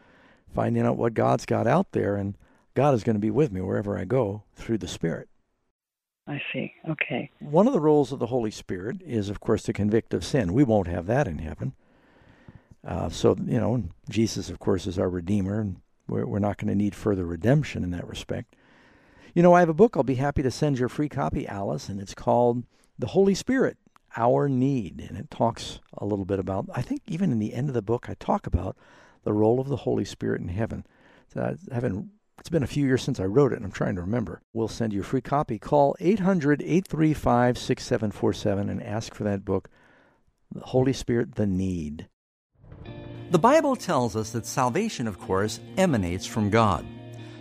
finding 0.54 0.84
out 0.84 0.96
what 0.96 1.14
God's 1.14 1.46
got 1.46 1.66
out 1.66 1.92
there, 1.92 2.16
and 2.16 2.36
God 2.74 2.94
is 2.94 3.04
going 3.04 3.16
to 3.16 3.20
be 3.20 3.30
with 3.30 3.52
me 3.52 3.60
wherever 3.60 3.98
I 3.98 4.04
go 4.04 4.42
through 4.54 4.78
the 4.78 4.88
Spirit. 4.88 5.28
I 6.26 6.42
see. 6.52 6.72
Okay. 6.88 7.30
One 7.38 7.66
of 7.66 7.72
the 7.72 7.80
roles 7.80 8.10
of 8.10 8.18
the 8.18 8.26
Holy 8.26 8.50
Spirit 8.50 9.00
is, 9.04 9.28
of 9.28 9.40
course, 9.40 9.62
to 9.64 9.72
convict 9.72 10.12
of 10.12 10.24
sin. 10.24 10.52
We 10.52 10.64
won't 10.64 10.88
have 10.88 11.06
that 11.06 11.28
in 11.28 11.38
heaven. 11.38 11.74
Uh, 12.84 13.08
so, 13.08 13.36
you 13.44 13.60
know, 13.60 13.84
Jesus, 14.08 14.50
of 14.50 14.58
course, 14.58 14.86
is 14.86 14.98
our 14.98 15.08
Redeemer, 15.08 15.60
and 15.60 15.76
we're, 16.08 16.26
we're 16.26 16.38
not 16.38 16.56
going 16.58 16.68
to 16.68 16.74
need 16.74 16.94
further 16.94 17.24
redemption 17.24 17.84
in 17.84 17.90
that 17.92 18.06
respect. 18.06 18.56
You 19.34 19.42
know, 19.42 19.52
I 19.52 19.60
have 19.60 19.68
a 19.68 19.74
book 19.74 19.96
I'll 19.96 20.02
be 20.02 20.14
happy 20.14 20.42
to 20.42 20.50
send 20.50 20.78
you 20.78 20.86
a 20.86 20.88
free 20.88 21.08
copy, 21.08 21.46
Alice, 21.46 21.88
and 21.88 22.00
it's 22.00 22.14
called 22.14 22.64
The 22.98 23.08
Holy 23.08 23.34
Spirit 23.34 23.76
our 24.16 24.48
need. 24.48 25.04
And 25.08 25.18
it 25.18 25.30
talks 25.30 25.80
a 25.96 26.06
little 26.06 26.24
bit 26.24 26.38
about, 26.38 26.66
I 26.74 26.82
think 26.82 27.02
even 27.06 27.30
in 27.30 27.38
the 27.38 27.54
end 27.54 27.68
of 27.68 27.74
the 27.74 27.82
book, 27.82 28.06
I 28.08 28.14
talk 28.14 28.46
about 28.46 28.76
the 29.24 29.32
role 29.32 29.60
of 29.60 29.68
the 29.68 29.76
Holy 29.76 30.04
Spirit 30.04 30.40
in 30.40 30.48
heaven. 30.48 30.86
So 31.32 31.56
I 31.70 31.74
haven't 31.74 32.10
it's 32.46 32.52
been 32.52 32.62
a 32.62 32.68
few 32.68 32.86
years 32.86 33.02
since 33.02 33.18
I 33.18 33.24
wrote 33.24 33.52
it, 33.52 33.56
and 33.56 33.64
I'm 33.64 33.72
trying 33.72 33.96
to 33.96 34.02
remember. 34.02 34.40
We'll 34.52 34.68
send 34.68 34.92
you 34.92 35.00
a 35.00 35.02
free 35.02 35.20
copy. 35.20 35.58
Call 35.58 35.96
800 35.98 36.62
835 36.62 37.58
6747 37.58 38.68
and 38.68 38.80
ask 38.84 39.16
for 39.16 39.24
that 39.24 39.44
book, 39.44 39.68
The 40.54 40.60
Holy 40.60 40.92
Spirit, 40.92 41.34
The 41.34 41.48
Need. 41.48 42.06
The 43.32 43.38
Bible 43.40 43.74
tells 43.74 44.14
us 44.14 44.30
that 44.30 44.46
salvation, 44.46 45.08
of 45.08 45.18
course, 45.18 45.58
emanates 45.76 46.24
from 46.24 46.48
God. 46.48 46.86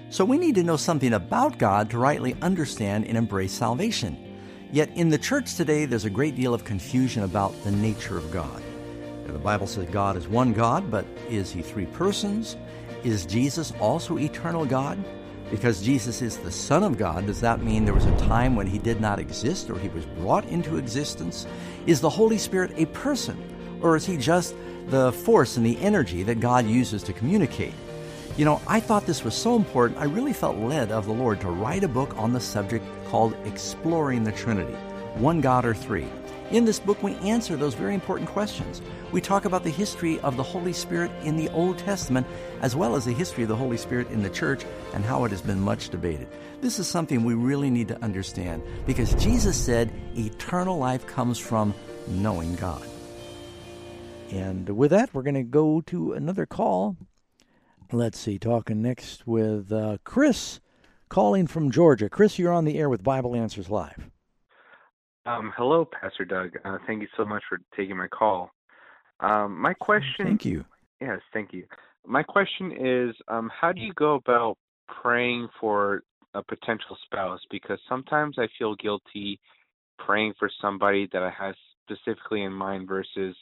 So 0.09 0.25
we 0.25 0.39
need 0.39 0.55
to 0.55 0.63
know 0.63 0.75
something 0.75 1.13
about 1.13 1.59
God 1.59 1.91
to 1.91 1.99
rightly 1.99 2.35
understand 2.41 3.05
and 3.05 3.15
embrace 3.15 3.53
salvation. 3.53 4.17
Yet 4.71 4.89
in 4.97 5.09
the 5.09 5.19
church 5.19 5.53
today, 5.53 5.85
there's 5.85 6.05
a 6.05 6.09
great 6.09 6.35
deal 6.35 6.55
of 6.55 6.65
confusion 6.65 7.21
about 7.21 7.53
the 7.63 7.71
nature 7.71 8.17
of 8.17 8.31
God. 8.31 8.63
The 9.27 9.37
Bible 9.37 9.67
says 9.67 9.87
God 9.91 10.17
is 10.17 10.27
one 10.27 10.51
God, 10.51 10.89
but 10.89 11.05
is 11.29 11.51
he 11.51 11.61
three 11.61 11.85
persons? 11.85 12.57
Is 13.05 13.27
Jesus 13.27 13.71
also 13.79 14.17
eternal 14.17 14.65
God? 14.65 14.97
Because 15.51 15.79
Jesus 15.79 16.23
is 16.23 16.37
the 16.37 16.49
Son 16.49 16.81
of 16.81 16.97
God, 16.97 17.27
does 17.27 17.39
that 17.41 17.61
mean 17.61 17.85
there 17.85 17.93
was 17.93 18.07
a 18.07 18.17
time 18.17 18.55
when 18.55 18.65
he 18.65 18.79
did 18.79 18.99
not 18.99 19.19
exist 19.19 19.69
or 19.69 19.77
he 19.77 19.89
was 19.89 20.07
brought 20.07 20.43
into 20.45 20.77
existence? 20.77 21.45
Is 21.85 22.01
the 22.01 22.09
Holy 22.09 22.39
Spirit 22.39 22.71
a 22.77 22.87
person, 22.87 23.37
or 23.83 23.95
is 23.95 24.07
he 24.07 24.17
just 24.17 24.55
the 24.87 25.11
force 25.11 25.55
and 25.55 25.63
the 25.63 25.79
energy 25.81 26.23
that 26.23 26.39
God 26.39 26.65
uses 26.65 27.03
to 27.03 27.13
communicate? 27.13 27.75
You 28.37 28.45
know, 28.45 28.59
I 28.65 28.79
thought 28.79 29.05
this 29.05 29.23
was 29.23 29.35
so 29.35 29.55
important, 29.55 29.99
I 29.99 30.05
really 30.05 30.33
felt 30.33 30.57
led 30.57 30.91
of 30.91 31.05
the 31.05 31.13
Lord 31.13 31.39
to 31.41 31.49
write 31.51 31.83
a 31.83 31.87
book 31.87 32.17
on 32.17 32.33
the 32.33 32.39
subject 32.39 32.83
called 33.09 33.37
Exploring 33.45 34.23
the 34.23 34.31
Trinity 34.31 34.73
One 35.13 35.41
God 35.41 35.63
or 35.63 35.75
Three. 35.75 36.07
In 36.51 36.63
this 36.63 36.79
book, 36.79 37.01
we 37.01 37.15
answer 37.15 37.55
those 37.55 37.73
very 37.73 37.95
important 37.95 38.29
questions. 38.29 38.79
We 39.11 39.19
talk 39.19 39.45
about 39.45 39.63
the 39.63 39.71
history 39.71 40.19
of 40.19 40.37
the 40.37 40.43
Holy 40.43 40.73
Spirit 40.73 41.09
in 41.23 41.37
the 41.37 41.49
Old 41.49 41.79
Testament, 41.79 42.27
as 42.61 42.75
well 42.75 42.95
as 42.95 43.05
the 43.05 43.13
history 43.13 43.43
of 43.43 43.49
the 43.49 43.55
Holy 43.55 43.77
Spirit 43.77 44.11
in 44.11 44.21
the 44.21 44.29
church 44.29 44.63
and 44.93 45.03
how 45.03 45.25
it 45.25 45.31
has 45.31 45.41
been 45.41 45.59
much 45.59 45.89
debated. 45.89 46.27
This 46.61 46.77
is 46.77 46.87
something 46.87 47.23
we 47.23 47.33
really 47.33 47.71
need 47.71 47.87
to 47.87 48.03
understand 48.03 48.61
because 48.85 49.15
Jesus 49.15 49.57
said 49.57 49.91
eternal 50.15 50.77
life 50.77 51.07
comes 51.07 51.39
from 51.39 51.73
knowing 52.07 52.55
God. 52.55 52.87
And 54.31 54.69
with 54.69 54.91
that, 54.91 55.13
we're 55.13 55.23
going 55.23 55.35
to 55.35 55.43
go 55.43 55.81
to 55.81 56.13
another 56.13 56.45
call. 56.45 56.95
Let's 57.91 58.19
see, 58.19 58.37
talking 58.37 58.83
next 58.83 59.25
with 59.25 59.71
uh, 59.71 59.97
Chris, 60.03 60.59
calling 61.09 61.47
from 61.47 61.71
Georgia. 61.71 62.07
Chris, 62.07 62.37
you're 62.37 62.53
on 62.53 62.65
the 62.65 62.77
air 62.77 62.89
with 62.89 63.03
Bible 63.03 63.35
Answers 63.35 63.69
Live. 63.69 64.11
Um, 65.25 65.51
hello, 65.57 65.85
Pastor 65.85 66.23
Doug. 66.23 66.51
Uh, 66.63 66.77
thank 66.85 67.01
you 67.01 67.07
so 67.17 67.25
much 67.25 67.43
for 67.49 67.59
taking 67.75 67.97
my 67.97 68.07
call. 68.07 68.51
Um, 69.19 69.59
my 69.59 69.73
question. 69.73 70.25
Thank 70.25 70.45
you. 70.45 70.63
Yes, 71.01 71.19
thank 71.33 71.51
you. 71.51 71.65
My 72.05 72.21
question 72.21 72.71
is, 72.71 73.15
um, 73.27 73.49
how 73.49 73.71
do 73.71 73.81
you 73.81 73.93
go 73.93 74.15
about 74.15 74.57
praying 74.87 75.49
for 75.59 76.03
a 76.35 76.43
potential 76.43 76.95
spouse? 77.05 77.39
Because 77.49 77.79
sometimes 77.89 78.37
I 78.37 78.47
feel 78.59 78.75
guilty 78.75 79.39
praying 79.97 80.33
for 80.37 80.49
somebody 80.61 81.09
that 81.11 81.23
I 81.23 81.31
have 81.31 81.55
specifically 81.89 82.43
in 82.43 82.53
mind 82.53 82.87
versus 82.87 83.35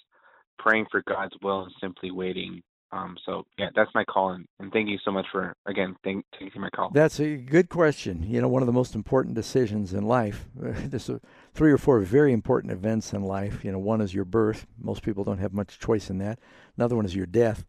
praying 0.59 0.85
for 0.89 1.03
God's 1.05 1.35
will 1.41 1.63
and 1.63 1.73
simply 1.81 2.11
waiting 2.11 2.61
um, 2.93 3.17
so 3.25 3.45
yeah, 3.57 3.69
that's 3.75 3.89
my 3.95 4.03
call, 4.03 4.31
and, 4.31 4.45
and 4.59 4.71
thank 4.71 4.87
you 4.87 4.99
so 5.03 5.09
much 5.09 5.25
for 5.31 5.55
again 5.65 5.95
thank, 6.03 6.23
taking 6.39 6.61
my 6.61 6.69
call. 6.69 6.91
That's 6.93 7.19
a 7.19 7.37
good 7.37 7.67
question. 7.67 8.23
You 8.29 8.39
know, 8.39 8.47
one 8.47 8.61
of 8.61 8.67
the 8.67 8.73
most 8.73 8.93
important 8.93 9.33
decisions 9.33 9.93
in 9.93 10.03
life. 10.03 10.45
There's 10.55 11.09
three 11.55 11.71
or 11.71 11.79
four 11.79 11.99
very 12.01 12.31
important 12.31 12.71
events 12.71 13.11
in 13.11 13.23
life. 13.23 13.65
You 13.65 13.71
know, 13.71 13.79
one 13.79 13.99
is 13.99 14.13
your 14.13 14.25
birth. 14.25 14.67
Most 14.79 15.01
people 15.01 15.23
don't 15.23 15.39
have 15.39 15.53
much 15.53 15.79
choice 15.79 16.11
in 16.11 16.19
that. 16.19 16.37
Another 16.77 16.95
one 16.95 17.05
is 17.05 17.15
your 17.15 17.25
death. 17.25 17.65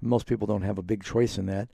Most 0.00 0.26
people 0.26 0.46
don't 0.46 0.62
have 0.62 0.78
a 0.78 0.82
big 0.82 1.04
choice 1.04 1.36
in 1.36 1.46
that. 1.46 1.68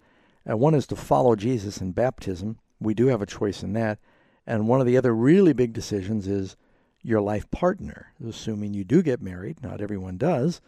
And 0.44 0.58
one 0.58 0.74
is 0.74 0.86
to 0.88 0.96
follow 0.96 1.36
Jesus 1.36 1.80
in 1.80 1.92
baptism. 1.92 2.58
We 2.80 2.94
do 2.94 3.06
have 3.06 3.22
a 3.22 3.26
choice 3.26 3.62
in 3.62 3.74
that. 3.74 3.98
And 4.44 4.66
one 4.66 4.80
of 4.80 4.86
the 4.86 4.96
other 4.96 5.14
really 5.14 5.52
big 5.52 5.72
decisions 5.72 6.26
is 6.26 6.56
your 7.02 7.20
life 7.20 7.48
partner, 7.50 8.12
assuming 8.26 8.74
you 8.74 8.82
do 8.82 9.02
get 9.02 9.22
married. 9.22 9.62
Not 9.62 9.80
everyone 9.80 10.16
does 10.16 10.60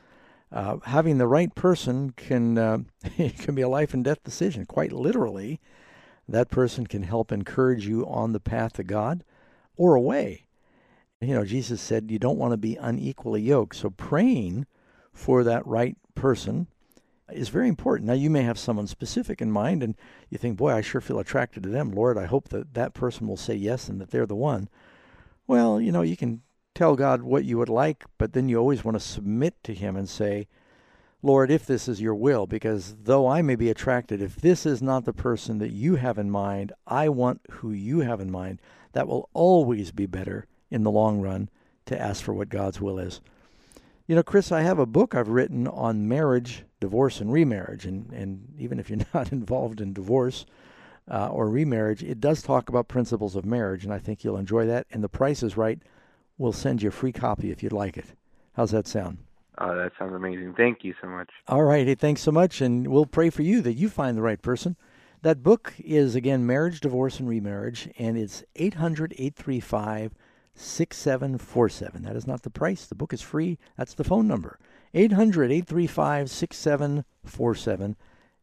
uh, 0.53 0.79
having 0.85 1.19
the 1.19 1.27
right 1.27 1.55
person 1.55 2.11
can 2.11 2.59
uh, 2.59 2.79
it 3.19 3.39
can 3.39 3.55
be 3.55 3.63
a 3.63 3.69
life 3.69 3.95
and 3.95 4.05
death 4.05 4.23
decision. 4.25 4.67
Quite 4.67 4.93
literally, 4.93 5.61
that 6.29 6.51
person 6.51 6.87
can 6.87 7.03
help 7.03 7.33
encourage 7.33 7.87
you 7.87 8.07
on 8.07 8.33
the 8.33 8.41
path 8.41 8.75
to 8.75 8.85
God 8.85 9.25
or 9.77 9.95
away. 9.95 10.47
You 11.21 11.35
know, 11.35 11.45
Jesus 11.45 11.81
said 11.81 12.11
you 12.11 12.19
don't 12.19 12.39
want 12.39 12.53
to 12.53 12.57
be 12.57 12.77
unequally 12.77 13.43
yoked. 13.43 13.77
So 13.77 13.91
praying 13.91 14.67
for 15.13 15.45
that 15.45 15.67
right 15.67 15.97
person 16.15 16.67
is 17.31 17.51
very 17.51 17.69
important. 17.69 18.09
Now, 18.09 18.15
you 18.15 18.31
may 18.31 18.43
have 18.43 18.59
someone 18.59 18.87
specific 18.87 19.41
in 19.43 19.51
mind, 19.51 19.83
and 19.83 19.97
you 20.31 20.39
think, 20.39 20.57
boy, 20.57 20.73
I 20.73 20.81
sure 20.81 21.01
feel 21.01 21.19
attracted 21.19 21.63
to 21.63 21.69
them. 21.69 21.93
Lord, 21.93 22.17
I 22.17 22.27
hope 22.27 22.49
that 22.49 22.75
that 22.75 22.95
person 22.95 23.29
will 23.29 23.37
say 23.37 23.55
yes 23.55 23.89
and 23.89 24.01
that 24.01 24.11
they're 24.11 24.27
the 24.27 24.35
one. 24.35 24.69
Well, 25.47 25.81
you 25.81 25.93
know, 25.93 26.03
you 26.03 26.17
can 26.17 26.43
tell 26.75 26.97
God 26.97 27.23
what 27.23 27.45
you 27.45 27.59
would 27.59 27.69
like, 27.69 28.05
but 28.19 28.33
then 28.33 28.49
you 28.49 28.59
always 28.59 28.85
want 28.85 28.97
to 28.97 29.05
submit 29.05 29.63
to 29.65 29.75
Him 29.75 29.97
and 29.97 30.09
say, 30.09 30.49
Lord, 31.23 31.51
if 31.51 31.67
this 31.67 31.87
is 31.87 32.01
your 32.01 32.15
will, 32.15 32.47
because 32.47 32.97
though 33.03 33.27
I 33.27 33.43
may 33.43 33.55
be 33.55 33.69
attracted, 33.69 34.23
if 34.23 34.37
this 34.37 34.65
is 34.65 34.81
not 34.81 35.05
the 35.05 35.13
person 35.13 35.59
that 35.59 35.73
you 35.73 35.97
have 35.97 36.17
in 36.17 36.31
mind, 36.31 36.73
I 36.87 37.11
want 37.11 37.43
who 37.51 37.73
you 37.73 38.01
have 38.01 38.21
in 38.21 38.31
mind. 38.31 38.61
That 38.93 39.07
will 39.07 39.29
always 39.35 39.93
be 39.93 40.07
better 40.07 40.47
in 40.71 40.83
the 40.83 40.91
long 40.91 41.21
run 41.21 41.51
to 41.87 42.01
ask 42.01 42.25
for 42.25 42.33
what 42.33 42.49
God's 42.49 42.81
will 42.81 42.99
is. 42.99 43.21
You 44.07 44.17
know, 44.17 44.23
Chris, 44.23 44.51
I 44.51 44.63
have 44.63 44.79
a 44.79 44.87
book 44.87 45.15
I've 45.15 45.29
written 45.29 45.69
on 45.69 46.09
marriage, 46.09 46.65
divorce, 46.81 47.21
and 47.21 47.31
remarriage. 47.31 47.85
And, 47.85 48.11
and 48.13 48.55
even 48.59 48.81
if 48.81 48.89
you're 48.89 48.99
not 49.15 49.31
involved 49.31 49.81
in 49.81 49.93
divorce 49.93 50.47
uh, 51.09 51.29
or 51.29 51.49
remarriage, 51.49 52.03
it 52.03 52.21
does 52.21 52.43
talk 52.43 52.69
about 52.69 52.89
principles 52.89 53.37
of 53.37 53.45
marriage. 53.45 53.85
And 53.85 53.93
I 53.93 53.99
think 53.99 54.25
you'll 54.25 54.39
enjoy 54.39 54.67
that. 54.67 54.87
And 54.91 55.05
the 55.05 55.09
price 55.09 55.43
is 55.43 55.57
right 55.57 55.81
we'll 56.41 56.53
send 56.53 56.83
you 56.83 56.89
a 56.89 56.93
free 56.93 57.13
copy 57.13 57.51
if 57.51 57.63
you'd 57.63 57.73
like 57.73 57.99
it. 57.99 58.07
How's 58.55 58.71
that 58.71 58.89
sound? 58.89 59.19
Oh, 59.59 59.77
that 59.77 59.93
sounds 59.99 60.15
amazing. 60.15 60.55
Thank 60.57 60.83
you 60.83 60.95
so 61.01 61.07
much. 61.07 61.29
All 61.47 61.63
right. 61.63 61.87
Hey, 61.87 61.95
thanks 61.95 62.23
so 62.23 62.33
much. 62.33 62.63
And 62.63 62.87
we'll 62.89 63.05
pray 63.05 63.29
for 63.29 63.43
you 63.43 63.61
that 63.61 63.75
you 63.75 63.91
find 63.91 64.17
the 64.17 64.23
right 64.23 64.41
person. 64.41 64.77
That 65.21 65.43
book 65.43 65.75
is, 65.79 66.15
again, 66.15 66.47
Marriage, 66.47 66.81
Divorce, 66.81 67.21
and 67.21 67.29
Remarriage, 67.29 67.91
and 67.99 68.17
it's 68.17 68.43
800 68.57 69.13
835 69.13 70.15
6747. 70.55 72.03
That 72.03 72.17
is 72.17 72.27
not 72.27 72.43
the 72.43 72.49
price. 72.49 72.87
The 72.87 72.95
book 72.95 73.13
is 73.13 73.21
free. 73.21 73.59
That's 73.77 73.93
the 73.93 74.05
phone 74.05 74.27
number 74.27 74.59
800 74.95 75.53
835 75.53 76.31
6747. 76.31 77.97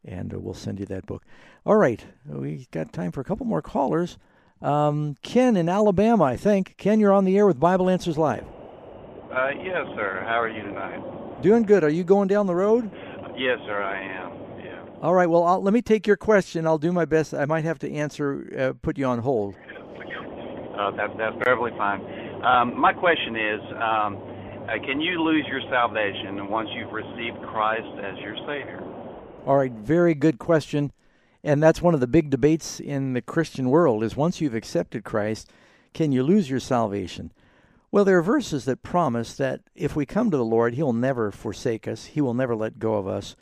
And 0.06 0.34
uh, 0.34 0.40
we'll 0.40 0.54
send 0.54 0.80
you 0.80 0.86
that 0.86 1.08
book. 1.08 1.24
All 1.66 1.76
right. 1.76 2.06
We 2.28 2.68
got 2.70 2.94
time 2.94 3.12
for 3.12 3.22
a 3.22 3.26
couple 3.26 3.48
more 3.48 3.64
callers. 3.64 4.20
Um, 4.62 5.16
Ken 5.22 5.56
in 5.56 5.70
Alabama, 5.70 6.24
I 6.24 6.36
think. 6.36 6.76
Ken, 6.78 7.00
you're 7.00 7.14
on 7.14 7.26
the 7.26 7.38
air 7.38 7.46
with 7.46 7.60
Bible 7.60 7.90
Answers 7.90 8.18
Live. 8.18 8.46
Uh, 9.32 9.50
yes, 9.64 9.86
sir. 9.96 10.24
How 10.26 10.40
are 10.40 10.50
you 10.50 10.64
tonight? 10.64 11.42
Doing 11.42 11.64
good. 11.64 11.84
Are 11.84 11.90
you 11.90 12.04
going 12.04 12.28
down 12.28 12.48
the 12.48 12.56
road? 12.56 12.90
Yes, 13.38 13.60
sir, 13.66 13.82
I 13.82 14.02
am. 14.02 14.66
Yeah. 14.66 14.84
All 15.02 15.14
right. 15.14 15.30
Well, 15.30 15.44
I'll, 15.44 15.62
let 15.62 15.74
me 15.74 15.82
take 15.82 16.08
your 16.08 16.18
question. 16.18 16.66
I'll 16.66 16.80
do 16.80 16.92
my 16.92 17.06
best. 17.06 17.34
I 17.34 17.46
might 17.46 17.64
have 17.64 17.78
to 17.80 17.92
answer, 17.94 18.50
uh, 18.58 18.74
put 18.82 18.98
you 18.98 19.06
on 19.06 19.20
hold. 19.20 19.56
Uh, 19.56 20.92
that, 20.92 21.10
that's 21.18 21.36
perfectly 21.42 21.72
fine. 21.78 22.02
Um, 22.44 22.80
my 22.80 22.94
question 22.94 23.36
is 23.36 23.62
um, 23.74 24.18
uh, 24.68 24.86
can 24.86 25.02
you 25.02 25.22
lose 25.22 25.46
your 25.48 25.62
salvation 25.70 26.50
once 26.50 26.70
you've 26.74 26.92
received 26.92 27.38
Christ 27.48 27.88
as 28.04 28.18
your 28.20 28.36
Savior? 28.48 28.84
All 29.46 29.58
right. 29.58 29.72
Very 29.72 30.14
good 30.14 30.40
question. 30.40 30.92
And 31.44 31.62
that's 31.62 31.82
one 31.82 31.94
of 31.94 32.00
the 32.00 32.08
big 32.08 32.30
debates 32.30 32.80
in 32.80 33.14
the 33.14 33.22
Christian 33.22 33.70
world 33.70 34.04
is 34.04 34.16
once 34.16 34.42
you've 34.42 34.56
accepted 34.56 35.04
Christ, 35.04 35.50
can 35.94 36.12
you 36.12 36.24
lose 36.24 36.50
your 36.50 36.60
salvation? 36.60 37.32
Well, 37.92 38.04
there 38.04 38.18
are 38.18 38.24
verses 38.24 38.66
that 38.66 38.84
promise 38.84 39.36
that 39.36 39.62
if 39.74 39.96
we 39.96 40.06
come 40.06 40.30
to 40.30 40.38
the 40.38 40.46
Lord, 40.46 40.74
He'll 40.74 40.94
never 40.94 41.32
forsake 41.32 41.88
us, 41.88 42.06
He 42.06 42.22
will 42.22 42.34
never 42.34 42.56
let 42.56 42.80
go 42.80 42.96
of 42.96 43.08
us. 43.08 43.36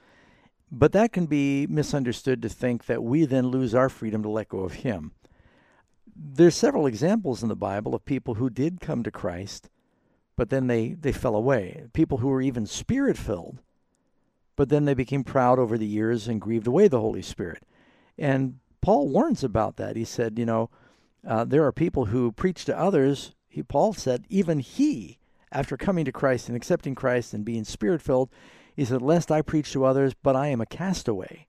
But 0.71 0.91
that 0.91 1.13
can 1.13 1.25
be 1.25 1.67
misunderstood 1.67 2.41
to 2.41 2.49
think 2.49 2.85
that 2.85 3.03
we 3.03 3.25
then 3.25 3.47
lose 3.47 3.73
our 3.73 3.89
freedom 3.89 4.21
to 4.23 4.29
let 4.29 4.49
go 4.49 4.59
of 4.59 4.73
Him. 4.73 5.11
There's 6.15 6.55
several 6.55 6.85
examples 6.85 7.43
in 7.43 7.49
the 7.49 7.55
Bible 7.55 7.93
of 7.93 8.05
people 8.05 8.35
who 8.35 8.49
did 8.49 8.79
come 8.79 9.03
to 9.03 9.11
Christ, 9.11 9.69
but 10.35 10.49
then 10.49 10.67
they, 10.67 10.93
they 10.93 11.11
fell 11.11 11.35
away. 11.35 11.85
People 11.93 12.19
who 12.19 12.27
were 12.27 12.41
even 12.41 12.65
spirit 12.65 13.17
filled, 13.17 13.61
but 14.55 14.69
then 14.69 14.85
they 14.85 14.93
became 14.93 15.23
proud 15.23 15.59
over 15.59 15.77
the 15.77 15.85
years 15.85 16.27
and 16.27 16.39
grieved 16.39 16.67
away 16.67 16.87
the 16.87 17.01
Holy 17.01 17.21
Spirit. 17.21 17.63
And 18.17 18.59
Paul 18.81 19.09
warns 19.09 19.43
about 19.43 19.77
that. 19.77 19.95
He 19.95 20.05
said, 20.05 20.37
you 20.39 20.45
know, 20.45 20.69
uh, 21.27 21.43
there 21.43 21.65
are 21.65 21.71
people 21.71 22.05
who 22.05 22.31
preach 22.31 22.65
to 22.65 22.77
others. 22.77 23.33
He, 23.47 23.63
Paul 23.63 23.93
said, 23.93 24.25
even 24.29 24.59
he, 24.59 25.17
after 25.51 25.77
coming 25.77 26.05
to 26.05 26.11
Christ 26.11 26.47
and 26.47 26.55
accepting 26.55 26.95
Christ 26.95 27.33
and 27.33 27.45
being 27.45 27.63
spirit 27.63 28.01
filled, 28.01 28.29
he 28.75 28.85
said, 28.85 29.01
Lest 29.01 29.31
I 29.31 29.41
preach 29.41 29.71
to 29.71 29.85
others, 29.85 30.13
but 30.21 30.35
I 30.35 30.47
am 30.47 30.61
a 30.61 30.65
castaway. 30.65 31.47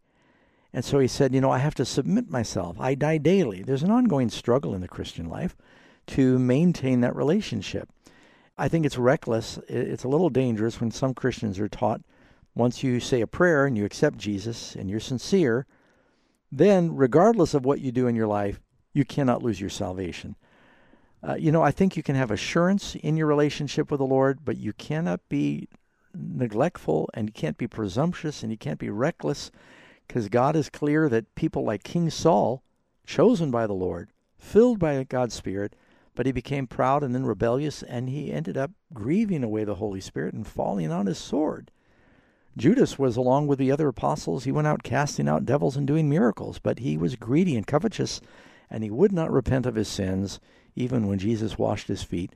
And 0.73 0.85
so 0.85 0.99
he 0.99 1.09
said, 1.09 1.35
You 1.35 1.41
know, 1.41 1.51
I 1.51 1.59
have 1.59 1.75
to 1.77 1.85
submit 1.85 2.31
myself. 2.31 2.77
I 2.79 2.95
die 2.95 3.19
daily. 3.19 3.63
There's 3.63 3.83
an 3.83 3.91
ongoing 3.91 4.29
struggle 4.29 4.75
in 4.75 4.81
the 4.81 4.89
Christian 4.89 5.29
life 5.29 5.57
to 6.09 6.39
maintain 6.39 7.01
that 7.01 7.17
relationship. 7.17 7.89
I 8.57 8.69
think 8.69 8.87
it's 8.87 8.97
reckless. 8.97 9.59
It's 9.69 10.05
a 10.05 10.09
little 10.09 10.31
dangerous 10.31 10.81
when 10.81 10.91
some 10.91 11.15
Christians 11.15 11.59
are 11.59 11.69
taught 11.69 12.01
once 12.55 12.83
you 12.83 13.01
say 13.01 13.21
a 13.21 13.27
prayer 13.27 13.67
and 13.67 13.77
you 13.77 13.85
accept 13.85 14.17
Jesus 14.17 14.75
and 14.75 14.89
you're 14.89 15.01
sincere, 15.01 15.67
then 16.51 16.95
regardless 16.95 17.55
of 17.55 17.65
what 17.65 17.81
you 17.81 17.93
do 17.93 18.07
in 18.07 18.17
your 18.17 18.27
life, 18.27 18.61
you 18.93 19.05
cannot 19.05 19.43
lose 19.43 19.61
your 19.61 19.71
salvation. 19.71 20.37
Uh, 21.27 21.35
you 21.35 21.51
know, 21.51 21.63
I 21.63 21.71
think 21.71 21.97
you 21.97 22.03
can 22.03 22.15
have 22.15 22.31
assurance 22.31 22.95
in 22.95 23.17
your 23.17 23.27
relationship 23.27 23.91
with 23.91 23.99
the 23.99 24.07
Lord, 24.07 24.45
but 24.45 24.57
you 24.57 24.73
cannot 24.73 25.21
be 25.29 25.69
neglectful 26.15 27.11
and 27.15 27.29
you 27.29 27.33
can't 27.33 27.59
be 27.59 27.67
presumptuous 27.67 28.43
and 28.43 28.51
you 28.51 28.59
can't 28.59 28.79
be 28.79 28.91
reckless 28.91 29.51
because 30.07 30.29
God 30.29 30.57
is 30.57 30.69
clear 30.69 31.09
that 31.09 31.35
people 31.35 31.65
like 31.65 31.83
King 31.83 32.11
Saul, 32.11 32.63
chosen 33.07 33.51
by 33.51 33.67
the 33.67 33.75
Lord, 33.75 34.11
filled 34.39 34.79
by 34.79 35.03
God's 35.05 35.35
Spirit, 35.35 35.75
but 36.15 36.27
he 36.27 36.33
became 36.33 36.67
proud 36.67 37.03
and 37.03 37.15
then 37.15 37.27
rebellious, 37.27 37.83
and 37.83 38.09
he 38.09 38.33
ended 38.33 38.57
up 38.57 38.71
grieving 38.95 39.45
away 39.45 39.65
the 39.65 39.75
Holy 39.75 40.01
Spirit 40.01 40.33
and 40.33 40.47
falling 40.47 40.91
on 40.91 41.07
his 41.07 41.19
sword. 41.19 41.71
Judas 42.57 42.99
was 42.99 43.17
along 43.17 43.47
with 43.47 43.59
the 43.59 43.71
other 43.71 43.89
apostles. 43.89 44.45
He 44.45 44.53
went 44.53 44.67
out 44.67 44.83
casting 44.83 45.29
out 45.29 45.45
devils 45.45 45.77
and 45.77 45.87
doing 45.87 46.09
miracles, 46.09 46.59
but 46.59 46.79
he 46.79 46.97
was 46.97 47.17
greedy 47.17 47.55
and 47.57 47.67
covetous, 47.67 48.21
and 48.71 48.83
he 48.83 48.91
would 48.91 49.13
not 49.13 49.31
repent 49.31 49.67
of 49.67 49.75
his 49.75 49.89
sins, 49.89 50.41
even 50.75 51.07
when 51.07 51.19
Jesus 51.19 51.59
washed 51.59 51.89
his 51.89 52.03
feet. 52.03 52.33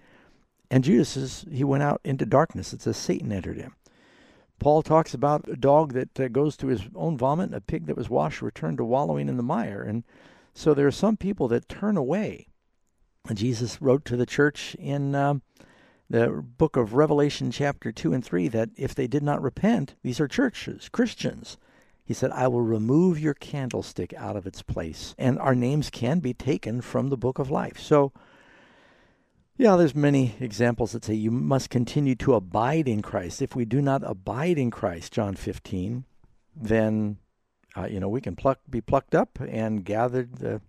And 0.71 0.85
Judas 0.85 1.16
is, 1.16 1.45
he 1.51 1.64
went 1.64 1.83
out 1.83 2.01
into 2.05 2.27
darkness. 2.27 2.73
It 2.73 2.83
says 2.83 2.97
Satan 2.97 3.33
entered 3.33 3.57
him. 3.57 3.75
Paul 4.59 4.83
talks 4.83 5.14
about 5.14 5.49
a 5.49 5.57
dog 5.57 5.95
that 5.95 6.21
uh, 6.21 6.29
goes 6.29 6.57
to 6.59 6.66
his 6.66 6.83
own 6.95 7.16
vomit, 7.16 7.55
a 7.55 7.62
pig 7.62 7.87
that 7.87 7.97
was 7.97 8.11
washed 8.11 8.43
returned 8.43 8.77
to 8.77 8.85
wallowing 8.85 9.29
in 9.29 9.39
the 9.39 9.43
mire. 9.43 9.83
And 9.83 10.05
so 10.53 10.75
there 10.75 10.87
are 10.87 10.93
some 10.93 11.16
people 11.16 11.49
that 11.49 11.68
turn 11.68 11.97
away. 11.97 12.47
And 13.27 13.39
Jesus 13.39 13.81
wrote 13.81 14.05
to 14.05 14.16
the 14.16 14.27
church 14.27 14.77
in 14.79 15.14
um, 15.14 15.43
the 16.11 16.45
book 16.59 16.77
of 16.77 16.95
Revelation, 16.95 17.53
chapter 17.53 17.93
2 17.93 18.13
and 18.13 18.25
3, 18.25 18.49
that 18.49 18.71
if 18.77 18.95
they 18.95 19.07
did 19.07 19.23
not 19.23 19.41
repent, 19.41 19.95
these 20.03 20.21
are 20.21 20.27
churches, 20.27 20.89
Christians. 20.89 21.57
He 22.05 22.13
said, 22.13 22.33
I 22.33 22.49
will 22.49 22.63
remove 22.63 23.21
your 23.21 23.35
candlestick 23.35 24.13
out 24.15 24.35
of 24.35 24.45
its 24.45 24.61
place. 24.61 25.15
And 25.17 25.39
our 25.39 25.55
names 25.55 25.89
can 25.89 26.19
be 26.19 26.35
taken 26.35 26.81
from 26.81 27.09
the 27.09 27.17
book 27.17 27.39
of 27.39 27.53
life. 27.53 27.79
So, 27.79 28.13
yeah, 29.57 29.77
there's 29.77 29.95
many 29.95 30.35
examples 30.41 30.91
that 30.93 31.05
say 31.05 31.15
you 31.15 31.31
must 31.31 31.71
continue 31.71 32.17
to 32.17 32.35
abide 32.35 32.89
in 32.89 33.03
Christ. 33.03 33.41
If 33.41 33.55
we 33.55 33.65
do 33.65 33.81
not 33.81 34.03
abide 34.05 34.59
in 34.59 34.73
Christ, 34.73 35.13
John 35.13 35.37
15, 35.37 36.05
then 36.57 37.19
uh, 37.77 37.87
you 37.87 38.01
know 38.01 38.09
we 38.09 38.21
can 38.21 38.35
pluck, 38.35 38.59
be 38.69 38.81
plucked 38.81 39.15
up 39.15 39.39
and 39.41 39.85
gathered. 39.85 40.37
The 40.37 40.61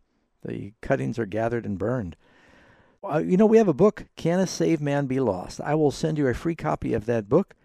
the 0.43 0.73
cuttings 0.81 1.17
are 1.17 1.25
gathered 1.25 1.65
and 1.65 1.79
burned. 1.79 2.15
Uh, 3.03 3.17
you 3.17 3.35
know 3.35 3.47
we 3.47 3.57
have 3.57 3.67
a 3.67 3.73
book, 3.73 4.05
"Can 4.15 4.39
a 4.39 4.45
Saved 4.45 4.81
Man 4.81 5.07
Be 5.07 5.19
Lost?" 5.19 5.59
I 5.61 5.73
will 5.75 5.91
send 5.91 6.17
you 6.17 6.27
a 6.27 6.33
free 6.33 6.55
copy 6.55 6.93
of 6.93 7.05
that 7.07 7.27
book. 7.27 7.55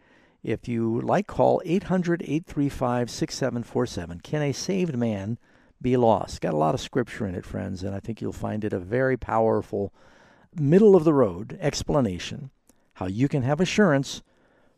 If 0.42 0.66
you 0.68 1.00
like, 1.00 1.26
call 1.26 1.60
800-835-6747. 1.64 4.22
Can 4.22 4.42
a 4.42 4.52
saved 4.52 4.96
man 4.96 5.38
be 5.82 5.96
lost? 5.96 6.40
Got 6.40 6.54
a 6.54 6.56
lot 6.56 6.74
of 6.74 6.80
scripture 6.80 7.26
in 7.26 7.34
it, 7.34 7.44
friends, 7.44 7.82
and 7.82 7.94
I 7.94 8.00
think 8.00 8.20
you'll 8.20 8.32
find 8.32 8.64
it 8.64 8.72
a 8.72 8.78
very 8.78 9.16
powerful 9.16 9.92
middle 10.54 10.94
of 10.94 11.04
the 11.04 11.12
road 11.12 11.58
explanation 11.60 12.50
how 12.96 13.06
you 13.06 13.28
can 13.28 13.42
have 13.42 13.60
assurance, 13.60 14.22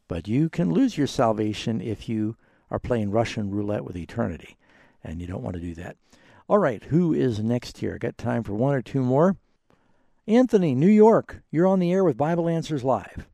but 0.09 0.27
you 0.27 0.49
can 0.49 0.73
lose 0.73 0.99
your 0.99 1.07
salvation 1.07 1.81
if 1.81 2.09
you 2.09 2.37
are 2.69 2.81
playing 2.81 3.13
Russian 3.13 3.51
roulette 3.51 3.85
with 3.85 3.97
eternity. 3.97 4.57
And 5.05 5.21
you 5.21 5.29
don't 5.29 5.43
want 5.43 5.55
to 5.55 5.63
do 5.63 5.75
that. 5.77 5.97
All 6.49 6.59
right, 6.59 6.83
who 6.85 7.13
is 7.13 7.39
next 7.39 7.79
here? 7.79 7.97
Got 7.97 8.19
time 8.19 8.43
for 8.43 8.55
one 8.55 8.75
or 8.75 8.83
two 8.83 9.03
more? 9.03 9.37
Anthony, 10.29 10.75
New 10.75 10.89
York. 10.89 11.43
You're 11.51 11.67
on 11.67 11.79
the 11.79 11.91
air 11.91 12.05
with 12.05 12.17
Bible 12.17 12.49
Answers 12.49 12.85
Live. 12.85 13.27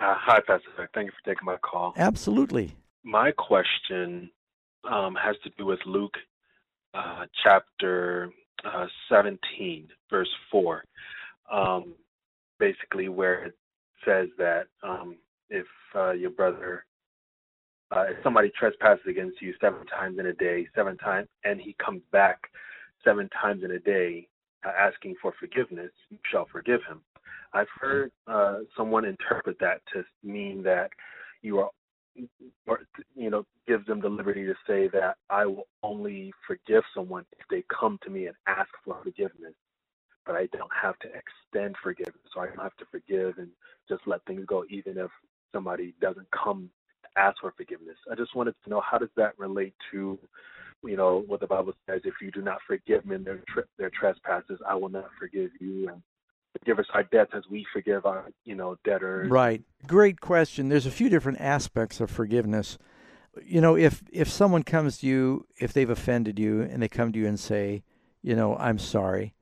Uh, 0.00 0.14
hi, 0.18 0.40
Pastor. 0.46 0.90
Thank 0.94 1.06
you 1.06 1.12
for 1.12 1.30
taking 1.30 1.44
my 1.44 1.58
call. 1.58 1.92
Absolutely. 1.96 2.74
My 3.04 3.32
question 3.32 4.30
um, 4.90 5.14
has 5.14 5.36
to 5.44 5.50
do 5.58 5.66
with 5.66 5.80
Luke 5.84 6.14
uh, 6.94 7.26
chapter 7.44 8.30
uh, 8.64 8.86
17, 9.10 9.88
verse 10.10 10.28
4 10.50 10.82
um, 11.52 11.94
basically 12.58 13.08
where 13.08 13.44
it 13.44 13.54
says 14.04 14.28
that 14.38 14.66
um, 14.82 15.16
if 15.50 15.66
uh, 15.94 16.12
your 16.12 16.30
brother, 16.30 16.84
uh, 17.94 18.04
if 18.08 18.16
somebody 18.22 18.50
trespasses 18.58 19.04
against 19.06 19.40
you 19.42 19.52
seven 19.60 19.84
times 19.86 20.18
in 20.18 20.26
a 20.26 20.32
day, 20.32 20.66
seven 20.74 20.96
times, 20.96 21.28
and 21.44 21.60
he 21.60 21.76
comes 21.84 22.02
back 22.10 22.38
seven 23.04 23.28
times 23.40 23.62
in 23.64 23.72
a 23.72 23.78
day 23.78 24.28
asking 24.70 25.16
for 25.20 25.32
forgiveness, 25.38 25.90
you 26.10 26.18
shall 26.30 26.46
forgive 26.50 26.80
him. 26.88 27.00
I've 27.52 27.68
heard 27.80 28.12
uh, 28.26 28.58
someone 28.76 29.04
interpret 29.04 29.58
that 29.60 29.82
to 29.92 30.04
mean 30.22 30.62
that 30.64 30.90
you 31.42 31.58
are, 31.60 31.70
or 32.66 32.80
you 33.14 33.30
know, 33.30 33.44
gives 33.66 33.86
them 33.86 34.00
the 34.00 34.08
liberty 34.08 34.44
to 34.44 34.54
say 34.66 34.88
that 34.88 35.16
I 35.30 35.46
will 35.46 35.66
only 35.82 36.32
forgive 36.46 36.82
someone 36.94 37.24
if 37.38 37.46
they 37.50 37.64
come 37.68 37.98
to 38.04 38.10
me 38.10 38.26
and 38.26 38.36
ask 38.46 38.70
for 38.84 38.98
forgiveness 39.02 39.54
but 40.26 40.34
I 40.36 40.46
don't 40.52 40.70
have 40.80 40.98
to 41.00 41.08
extend 41.08 41.76
forgiveness. 41.82 42.16
So 42.34 42.40
I 42.40 42.46
don't 42.46 42.62
have 42.62 42.76
to 42.78 42.84
forgive 42.90 43.38
and 43.38 43.48
just 43.88 44.02
let 44.06 44.24
things 44.24 44.44
go, 44.46 44.64
even 44.70 44.98
if 44.98 45.10
somebody 45.52 45.94
doesn't 46.00 46.28
come 46.30 46.70
ask 47.16 47.38
for 47.40 47.52
forgiveness. 47.56 47.96
I 48.10 48.14
just 48.14 48.34
wanted 48.34 48.54
to 48.64 48.70
know 48.70 48.80
how 48.80 48.98
does 48.98 49.10
that 49.16 49.38
relate 49.38 49.74
to, 49.92 50.18
you 50.84 50.96
know, 50.96 51.24
what 51.26 51.40
the 51.40 51.46
Bible 51.46 51.72
says: 51.86 52.02
if 52.04 52.14
you 52.20 52.30
do 52.30 52.42
not 52.42 52.58
forgive 52.66 53.04
men 53.06 53.24
their 53.24 53.42
their 53.78 53.90
trespasses, 53.90 54.60
I 54.68 54.74
will 54.74 54.88
not 54.88 55.08
forgive 55.18 55.50
you, 55.60 55.88
and 55.88 56.02
forgive 56.58 56.78
us 56.78 56.86
our 56.94 57.04
debts 57.04 57.32
as 57.34 57.44
we 57.50 57.66
forgive 57.72 58.06
our, 58.06 58.30
you 58.44 58.54
know, 58.54 58.76
debtors. 58.84 59.30
Right. 59.30 59.62
Great 59.86 60.20
question. 60.20 60.68
There's 60.68 60.86
a 60.86 60.90
few 60.90 61.08
different 61.08 61.40
aspects 61.40 62.00
of 62.00 62.10
forgiveness. 62.10 62.78
You 63.42 63.60
know, 63.60 63.76
if 63.76 64.02
if 64.12 64.28
someone 64.28 64.62
comes 64.62 64.98
to 64.98 65.06
you, 65.06 65.46
if 65.58 65.72
they've 65.72 65.88
offended 65.88 66.38
you, 66.38 66.62
and 66.62 66.82
they 66.82 66.88
come 66.88 67.12
to 67.12 67.18
you 67.18 67.26
and 67.26 67.40
say, 67.40 67.82
you 68.22 68.36
know, 68.36 68.56
I'm 68.56 68.78
sorry 68.78 69.34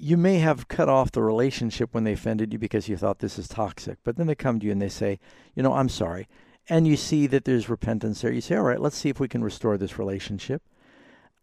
you 0.00 0.16
may 0.16 0.38
have 0.38 0.66
cut 0.66 0.88
off 0.88 1.12
the 1.12 1.22
relationship 1.22 1.92
when 1.92 2.04
they 2.04 2.14
offended 2.14 2.54
you 2.54 2.58
because 2.58 2.88
you 2.88 2.96
thought 2.96 3.18
this 3.18 3.38
is 3.38 3.46
toxic. 3.46 3.98
But 4.02 4.16
then 4.16 4.26
they 4.26 4.34
come 4.34 4.58
to 4.58 4.64
you 4.64 4.72
and 4.72 4.80
they 4.80 4.88
say, 4.88 5.18
you 5.54 5.62
know, 5.62 5.74
I'm 5.74 5.90
sorry. 5.90 6.26
And 6.70 6.86
you 6.86 6.96
see 6.96 7.26
that 7.26 7.44
there's 7.44 7.68
repentance 7.68 8.20
there. 8.20 8.32
You 8.32 8.40
say, 8.40 8.54
all 8.54 8.62
right, 8.62 8.80
let's 8.80 8.96
see 8.96 9.08
if 9.08 9.18
we 9.18 9.26
can 9.26 9.42
restore 9.42 9.76
this 9.76 9.98
relationship. 9.98 10.62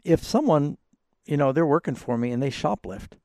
If 0.05 0.23
someone, 0.23 0.77
you 1.25 1.35
know, 1.35 1.51
they're 1.51 1.65
working 1.65 1.95
for 1.95 2.17
me 2.17 2.31
and 2.31 2.41
they 2.41 2.49
shoplift 2.49 3.17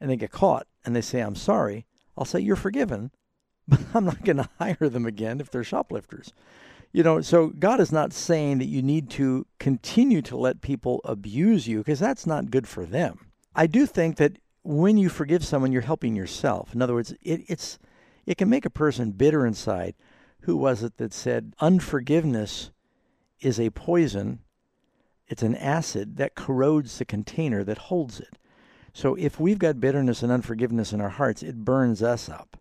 and 0.00 0.10
they 0.10 0.16
get 0.16 0.30
caught 0.30 0.66
and 0.82 0.96
they 0.96 1.02
say, 1.02 1.20
I'm 1.20 1.36
sorry, 1.36 1.84
I'll 2.16 2.24
say, 2.24 2.40
you're 2.40 2.56
forgiven, 2.56 3.10
but 3.68 3.80
I'm 3.92 4.06
not 4.06 4.24
going 4.24 4.36
to 4.38 4.48
hire 4.58 4.88
them 4.88 5.04
again 5.04 5.38
if 5.38 5.50
they're 5.50 5.62
shoplifters. 5.62 6.32
You 6.90 7.02
know, 7.02 7.20
so 7.20 7.48
God 7.48 7.80
is 7.80 7.92
not 7.92 8.14
saying 8.14 8.56
that 8.58 8.64
you 8.68 8.80
need 8.80 9.10
to 9.10 9.46
continue 9.58 10.22
to 10.22 10.38
let 10.38 10.62
people 10.62 11.02
abuse 11.04 11.68
you 11.68 11.78
because 11.78 12.00
that's 12.00 12.26
not 12.26 12.50
good 12.50 12.66
for 12.66 12.86
them. 12.86 13.26
I 13.54 13.66
do 13.66 13.84
think 13.84 14.16
that 14.16 14.38
when 14.62 14.96
you 14.96 15.10
forgive 15.10 15.44
someone, 15.44 15.70
you're 15.70 15.82
helping 15.82 16.16
yourself. 16.16 16.74
In 16.74 16.80
other 16.80 16.94
words, 16.94 17.12
it, 17.20 17.42
it's 17.46 17.78
it 18.24 18.38
can 18.38 18.48
make 18.48 18.64
a 18.64 18.70
person 18.70 19.12
bitter 19.12 19.46
inside. 19.46 19.94
Who 20.46 20.56
was 20.56 20.84
it 20.84 20.98
that 20.98 21.12
said 21.12 21.54
unforgiveness 21.58 22.70
is 23.40 23.58
a 23.58 23.70
poison? 23.70 24.38
It's 25.26 25.42
an 25.42 25.56
acid 25.56 26.18
that 26.18 26.36
corrodes 26.36 26.98
the 26.98 27.04
container 27.04 27.64
that 27.64 27.78
holds 27.78 28.20
it. 28.20 28.38
So 28.92 29.16
if 29.16 29.40
we've 29.40 29.58
got 29.58 29.80
bitterness 29.80 30.22
and 30.22 30.30
unforgiveness 30.30 30.92
in 30.92 31.00
our 31.00 31.08
hearts, 31.08 31.42
it 31.42 31.64
burns 31.64 32.00
us 32.00 32.28
up. 32.28 32.56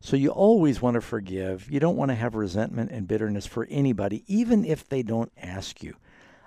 So 0.00 0.16
you 0.16 0.30
always 0.30 0.80
want 0.80 0.94
to 0.94 1.02
forgive. 1.02 1.70
You 1.70 1.78
don't 1.78 1.98
want 1.98 2.08
to 2.10 2.14
have 2.14 2.34
resentment 2.34 2.90
and 2.90 3.06
bitterness 3.06 3.44
for 3.44 3.66
anybody, 3.68 4.24
even 4.26 4.64
if 4.64 4.88
they 4.88 5.02
don't 5.02 5.30
ask 5.36 5.82
you. 5.82 5.94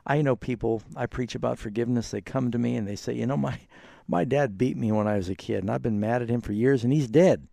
I 0.07 0.23
know 0.23 0.35
people, 0.35 0.81
I 0.95 1.05
preach 1.05 1.35
about 1.35 1.59
forgiveness, 1.59 2.09
they 2.09 2.21
come 2.21 2.49
to 2.49 2.57
me 2.57 2.75
and 2.75 2.87
they 2.87 2.95
say, 2.95 3.13
you 3.13 3.27
know, 3.27 3.37
my 3.37 3.59
my 4.07 4.23
dad 4.23 4.57
beat 4.57 4.75
me 4.75 4.91
when 4.91 5.07
I 5.07 5.17
was 5.17 5.29
a 5.29 5.35
kid, 5.35 5.59
and 5.59 5.69
I've 5.69 5.83
been 5.83 5.99
mad 5.99 6.23
at 6.23 6.29
him 6.29 6.41
for 6.41 6.51
years, 6.51 6.83
and 6.83 6.91
he's 6.91 7.07
dead. 7.07 7.47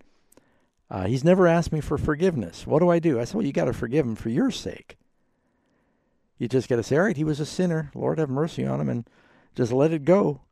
Uh, 0.90 1.06
he's 1.06 1.24
never 1.24 1.46
asked 1.46 1.72
me 1.72 1.80
for 1.80 1.98
forgiveness. 1.98 2.66
What 2.66 2.78
do 2.78 2.88
I 2.88 2.98
do? 2.98 3.18
I 3.18 3.24
said, 3.24 3.34
Well, 3.34 3.46
you 3.46 3.52
got 3.52 3.64
to 3.64 3.72
forgive 3.72 4.06
him 4.06 4.14
for 4.14 4.28
your 4.28 4.50
sake. 4.50 4.96
You 6.38 6.48
just 6.48 6.68
got 6.68 6.76
to 6.76 6.82
say, 6.82 6.96
All 6.96 7.04
right, 7.04 7.16
he 7.16 7.24
was 7.24 7.40
a 7.40 7.46
sinner. 7.46 7.90
Lord 7.94 8.18
have 8.18 8.30
mercy 8.30 8.64
on 8.64 8.80
him, 8.80 8.88
and 8.88 9.08
just 9.54 9.72
let 9.72 9.92
it 9.92 10.04
go. 10.04 10.42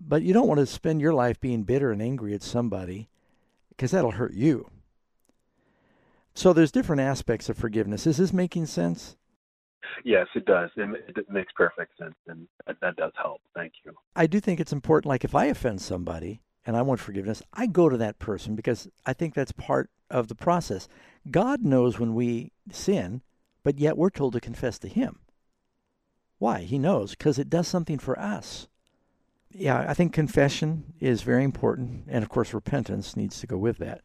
But 0.00 0.22
you 0.22 0.32
don't 0.32 0.46
want 0.46 0.60
to 0.60 0.66
spend 0.66 1.00
your 1.00 1.14
life 1.14 1.40
being 1.40 1.62
bitter 1.62 1.90
and 1.90 2.02
angry 2.02 2.34
at 2.34 2.42
somebody 2.42 3.08
because 3.70 3.90
that'll 3.90 4.12
hurt 4.12 4.34
you. 4.34 4.70
So 6.34 6.52
there's 6.52 6.70
different 6.70 7.00
aspects 7.00 7.48
of 7.48 7.56
forgiveness. 7.56 8.06
Is 8.06 8.18
this 8.18 8.32
making 8.32 8.66
sense? 8.66 9.16
Yes, 10.04 10.26
it 10.34 10.44
does. 10.44 10.70
It, 10.76 11.16
it 11.16 11.30
makes 11.30 11.52
perfect 11.56 11.96
sense, 11.98 12.14
and 12.26 12.46
that 12.80 12.96
does 12.96 13.12
help. 13.16 13.40
Thank 13.54 13.72
you. 13.84 13.92
I 14.14 14.26
do 14.26 14.38
think 14.38 14.60
it's 14.60 14.72
important. 14.72 15.08
Like 15.08 15.24
if 15.24 15.34
I 15.34 15.46
offend 15.46 15.80
somebody 15.80 16.40
and 16.68 16.76
I 16.76 16.82
want 16.82 17.00
forgiveness, 17.00 17.42
I 17.54 17.66
go 17.66 17.88
to 17.88 17.96
that 17.96 18.18
person 18.18 18.54
because 18.54 18.88
I 19.06 19.14
think 19.14 19.32
that's 19.32 19.52
part 19.52 19.88
of 20.10 20.28
the 20.28 20.34
process. 20.34 20.86
God 21.30 21.64
knows 21.64 21.98
when 21.98 22.14
we 22.14 22.52
sin, 22.70 23.22
but 23.62 23.78
yet 23.78 23.96
we're 23.96 24.10
told 24.10 24.34
to 24.34 24.40
confess 24.40 24.78
to 24.80 24.88
Him. 24.88 25.20
Why? 26.36 26.60
He 26.60 26.78
knows 26.78 27.12
because 27.12 27.38
it 27.38 27.48
does 27.48 27.66
something 27.66 27.98
for 27.98 28.18
us. 28.20 28.68
Yeah, 29.50 29.86
I 29.88 29.94
think 29.94 30.12
confession 30.12 30.92
is 31.00 31.22
very 31.22 31.42
important, 31.42 32.04
and 32.06 32.22
of 32.22 32.28
course, 32.28 32.52
repentance 32.52 33.16
needs 33.16 33.40
to 33.40 33.46
go 33.46 33.56
with 33.56 33.78
that. 33.78 34.02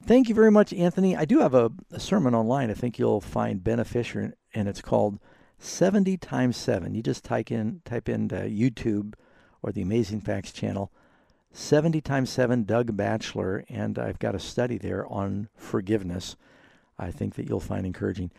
Thank 0.00 0.28
you 0.28 0.34
very 0.36 0.52
much, 0.52 0.72
Anthony. 0.72 1.16
I 1.16 1.24
do 1.24 1.40
have 1.40 1.54
a, 1.54 1.72
a 1.90 1.98
sermon 1.98 2.36
online 2.36 2.70
I 2.70 2.74
think 2.74 3.00
you'll 3.00 3.20
find 3.20 3.64
beneficial, 3.64 4.30
and 4.54 4.68
it's 4.68 4.80
called 4.80 5.18
70 5.58 6.18
times 6.18 6.56
7. 6.56 6.94
You 6.94 7.02
just 7.02 7.24
type 7.24 7.50
in, 7.50 7.80
type 7.84 8.08
in 8.08 8.28
YouTube 8.28 9.14
or 9.60 9.72
the 9.72 9.82
Amazing 9.82 10.20
Facts 10.20 10.52
channel, 10.52 10.92
70 11.52 12.00
times 12.00 12.30
7 12.30 12.64
Doug 12.64 12.96
Batchelor, 12.96 13.64
and 13.68 13.98
I've 13.98 14.18
got 14.18 14.34
a 14.34 14.38
study 14.38 14.78
there 14.78 15.06
on 15.06 15.48
forgiveness. 15.56 16.36
I 16.98 17.10
think 17.10 17.34
that 17.34 17.48
you'll 17.48 17.60
find 17.60 17.86
encouraging. 17.86 18.30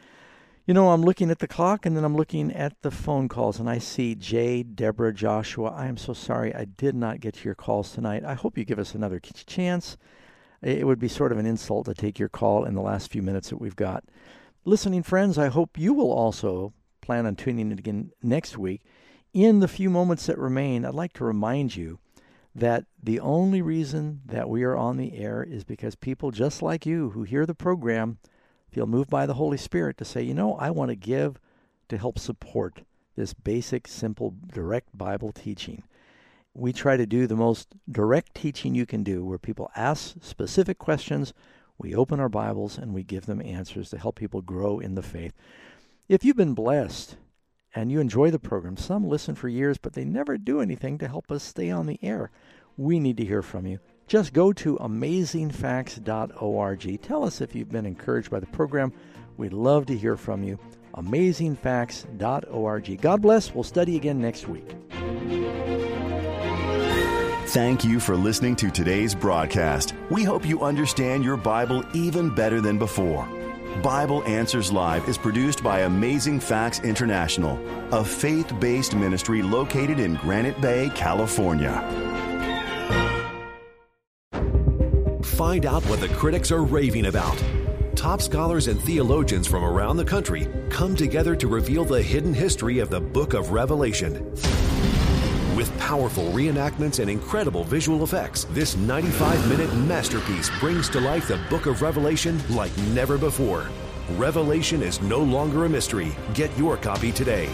You 0.66 0.74
know, 0.74 0.90
I'm 0.90 1.02
looking 1.02 1.32
at 1.32 1.40
the 1.40 1.48
clock 1.48 1.86
and 1.86 1.96
then 1.96 2.04
I'm 2.04 2.18
looking 2.18 2.52
at 2.52 2.82
the 2.82 2.92
phone 2.92 3.30
calls, 3.30 3.60
and 3.60 3.70
I 3.70 3.78
see 3.78 4.16
Jay, 4.16 4.64
Deborah, 4.64 5.14
Joshua. 5.14 5.70
I 5.72 5.88
am 5.88 5.96
so 5.96 6.14
sorry 6.14 6.54
I 6.54 6.66
did 6.66 6.94
not 6.94 7.22
get 7.22 7.36
to 7.36 7.46
your 7.46 7.56
calls 7.56 7.92
tonight. 7.92 8.26
I 8.26 8.34
hope 8.34 8.58
you 8.58 8.66
give 8.66 8.80
us 8.80 8.94
another 8.94 9.20
chance. 9.20 9.98
It 10.62 10.86
would 10.86 11.00
be 11.00 11.08
sort 11.08 11.32
of 11.32 11.38
an 11.38 11.46
insult 11.46 11.86
to 11.86 11.94
take 11.94 12.20
your 12.20 12.30
call 12.30 12.66
in 12.66 12.74
the 12.74 12.82
last 12.82 13.12
few 13.12 13.22
minutes 13.22 13.50
that 13.50 13.62
we've 13.62 13.76
got. 13.76 14.04
Listening 14.66 15.04
friends, 15.04 15.38
I 15.38 15.48
hope 15.48 15.78
you 15.78 15.94
will 15.94 16.12
also 16.12 16.74
plan 17.00 17.26
on 17.26 17.36
tuning 17.36 17.72
in 17.72 17.80
again 17.80 18.12
next 18.22 18.58
week. 18.58 18.82
In 19.34 19.62
the 19.62 19.68
few 19.68 19.90
moments 19.90 20.26
that 20.26 20.38
remain, 20.38 20.84
I'd 20.84 20.94
like 20.94 21.14
to 21.14 21.24
remind 21.24 21.76
you 21.76 22.00
that 22.58 22.86
the 23.02 23.20
only 23.20 23.62
reason 23.62 24.22
that 24.26 24.50
we 24.50 24.64
are 24.64 24.76
on 24.76 24.98
the 24.98 25.16
air 25.16 25.44
is 25.44 25.64
because 25.64 25.96
people 25.96 26.32
just 26.32 26.62
like 26.62 26.86
you 26.86 27.12
who 27.12 27.24
hear 27.24 27.46
the 27.46 27.56
program 27.56 28.18
feel 28.70 28.88
moved 28.88 29.10
by 29.10 29.26
the 29.26 29.36
Holy 29.36 29.58
Spirit 29.58 29.98
to 29.98 30.06
say, 30.06 30.22
you 30.22 30.34
know, 30.34 30.56
I 30.56 30.72
want 30.72 30.90
to 30.90 30.96
give 30.96 31.40
to 31.90 31.98
help 31.98 32.20
support 32.20 32.84
this 33.16 33.34
basic, 33.34 33.88
simple, 33.88 34.34
direct 34.52 34.98
Bible 34.98 35.32
teaching 35.32 35.84
we 36.58 36.74
try 36.74 36.98
to 36.98 37.06
do 37.06 37.28
the 37.28 37.36
most 37.36 37.76
direct 37.90 38.34
teaching 38.34 38.74
you 38.74 38.86
can 38.86 39.04
do, 39.04 39.24
where 39.24 39.38
people 39.38 39.70
ask 39.76 40.16
specific 40.22 40.80
questions, 40.80 41.32
we 41.78 41.94
open 41.94 42.20
our 42.20 42.30
Bibles, 42.30 42.80
and 42.80 42.94
we 42.94 43.04
give 43.04 43.28
them 43.28 43.42
answers 43.44 43.92
to 43.92 44.00
help 44.00 44.16
people 44.16 44.42
grow 44.42 44.80
in 44.80 44.96
the 44.96 45.04
faith. 45.04 45.34
If 46.10 46.26
you've 46.26 46.36
been 46.36 46.56
blessed 46.56 47.18
and 47.78 47.92
you 47.92 48.00
enjoy 48.00 48.32
the 48.32 48.40
program, 48.40 48.76
some 48.76 49.08
listen 49.08 49.36
for 49.36 49.48
years, 49.48 49.78
but 49.78 49.94
they 49.94 50.04
never 50.04 50.36
do 50.36 50.62
anything 50.62 50.98
to 50.98 51.08
help 51.08 51.32
us 51.32 51.44
stay 51.44 51.70
on 51.70 51.86
the 51.86 52.00
air. 52.02 52.32
We 52.76 53.00
need 53.00 53.18
to 53.18 53.26
hear 53.26 53.44
from 53.44 53.68
you. 53.68 53.78
Just 54.08 54.34
go 54.34 54.52
to 54.54 54.78
amazingfacts.org. 54.78 57.02
Tell 57.04 57.24
us 57.24 57.40
if 57.40 57.54
you've 57.54 57.70
been 57.70 57.86
encouraged 57.86 58.32
by 58.32 58.40
the 58.40 58.48
program. 58.48 58.92
We'd 59.38 59.54
love 59.54 59.86
to 59.88 59.96
hear 59.96 60.18
from 60.18 60.44
you. 60.44 60.58
Amazingfacts.org. 60.96 63.00
God 63.00 63.22
bless. 63.22 63.54
We'll 63.54 63.64
study 63.64 63.96
again 63.96 64.20
next 64.20 64.48
week. 64.48 64.74
Thank 67.50 67.86
you 67.86 68.00
for 68.00 68.16
listening 68.16 68.56
to 68.56 68.72
today's 68.72 69.14
broadcast. 69.14 69.94
We 70.10 70.24
hope 70.24 70.48
you 70.48 70.64
understand 70.64 71.24
your 71.24 71.38
Bible 71.38 71.84
even 71.94 72.34
better 72.34 72.60
than 72.60 72.80
before. 72.80 73.37
Bible 73.84 74.24
Answers 74.24 74.72
Live 74.72 75.08
is 75.08 75.20
produced 75.20 75.64
by 75.64 75.82
Amazing 75.82 76.40
Facts 76.40 76.80
International, 76.80 77.60
a 77.92 78.04
faith 78.04 78.52
based 78.60 78.96
ministry 78.96 79.44
located 79.44 80.00
in 80.00 80.16
Granite 80.16 80.60
Bay, 80.60 80.90
California. 80.96 81.72
Find 85.22 85.68
out 85.68 85.84
what 85.84 86.00
the 86.00 86.10
critics 86.10 86.52
are 86.52 86.64
raving 86.64 87.06
about. 87.06 87.42
Top 87.96 88.20
scholars 88.20 88.68
and 88.68 88.82
theologians 88.82 89.46
from 89.46 89.64
around 89.64 89.98
the 89.98 90.06
country 90.06 90.48
come 90.70 90.96
together 90.96 91.36
to 91.36 91.48
reveal 91.48 91.86
the 91.86 92.02
hidden 92.02 92.34
history 92.34 92.80
of 92.80 92.90
the 92.90 93.00
book 93.00 93.36
of 93.36 93.52
Revelation. 93.52 94.36
With 95.58 95.76
powerful 95.80 96.26
reenactments 96.34 97.00
and 97.00 97.10
incredible 97.10 97.64
visual 97.64 98.04
effects, 98.04 98.44
this 98.52 98.78
95 98.78 99.50
minute 99.50 99.74
masterpiece 99.74 100.52
brings 100.60 100.88
to 100.90 101.00
life 101.00 101.30
the 101.30 101.40
book 101.50 101.66
of 101.66 101.82
Revelation 101.82 102.40
like 102.52 102.78
never 102.94 103.18
before. 103.18 103.68
Revelation 104.18 104.84
is 104.84 105.02
no 105.02 105.18
longer 105.18 105.66
a 105.66 105.70
mystery. 105.70 106.16
Get 106.36 106.56
your 106.60 106.78
copy 106.78 107.12
today. 107.12 107.48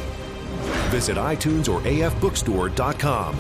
Visit 0.90 1.16
iTunes 1.16 1.74
or 1.74 1.80
afbookstore.com. 1.80 3.38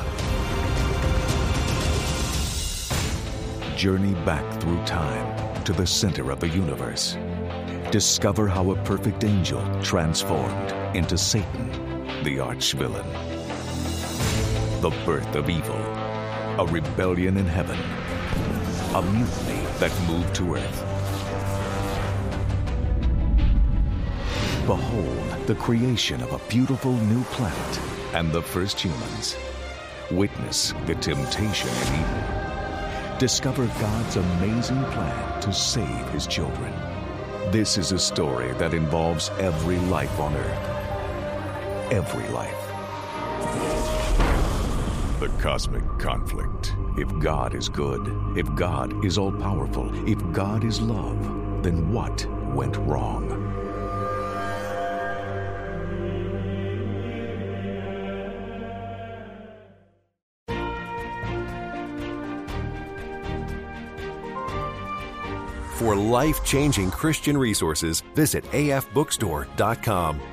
Journey 3.76 4.14
back 4.24 4.62
through 4.62 4.82
time 4.86 5.64
to 5.66 5.74
the 5.74 5.86
center 5.86 6.32
of 6.32 6.40
the 6.40 6.48
universe. 6.48 7.18
Discover 7.92 8.48
how 8.48 8.72
a 8.72 8.82
perfect 8.84 9.26
angel 9.26 9.62
transformed 9.82 10.72
into 10.96 11.18
Satan, 11.18 12.24
the 12.24 12.40
arch 12.40 12.72
villain 12.72 13.33
the 14.84 14.90
birth 15.06 15.34
of 15.36 15.50
evil, 15.50 15.78
a 16.60 16.68
rebellion 16.70 17.38
in 17.38 17.46
heaven, 17.46 17.80
a 18.94 19.02
mutiny 19.02 19.66
that 19.80 19.94
moved 20.10 20.36
to 20.36 20.56
earth. 20.56 20.80
Behold 24.68 25.48
the 25.48 25.56
creation 25.56 26.22
of 26.22 26.34
a 26.34 26.50
beautiful 26.50 26.92
new 26.92 27.24
planet 27.36 27.80
and 28.14 28.30
the 28.34 28.42
first 28.42 28.78
humans. 28.78 29.38
Witness 30.12 30.74
the 30.86 30.96
temptation 30.96 31.70
in 31.70 32.02
Eden. 32.02 33.18
Discover 33.20 33.68
God's 33.80 34.18
amazing 34.18 34.84
plan 34.92 35.42
to 35.44 35.54
save 35.54 36.10
his 36.10 36.28
children. 36.28 36.74
This 37.54 37.78
is 37.78 37.94
a 37.94 37.98
story 37.98 38.52
that 38.56 38.74
involves 38.74 39.30
every 39.40 39.78
life 39.78 40.20
on 40.20 40.36
earth. 40.36 41.90
Every 41.90 42.28
life. 42.34 42.73
The 45.24 45.30
cosmic 45.42 45.88
conflict. 46.00 46.76
If 46.98 47.08
God 47.20 47.56
is 47.56 47.70
good, 47.70 48.38
if 48.38 48.54
God 48.56 49.06
is 49.06 49.18
all 49.18 49.32
powerful, 49.32 49.90
if 50.06 50.20
God 50.34 50.66
is 50.66 50.82
love, 50.82 51.64
then 51.64 51.94
what 51.94 52.26
went 52.54 52.76
wrong? 52.76 53.30
For 65.76 65.96
life 65.96 66.44
changing 66.44 66.92
Christian 66.92 67.38
resources, 67.38 68.02
visit 68.14 68.44
afbookstore.com. 68.52 70.33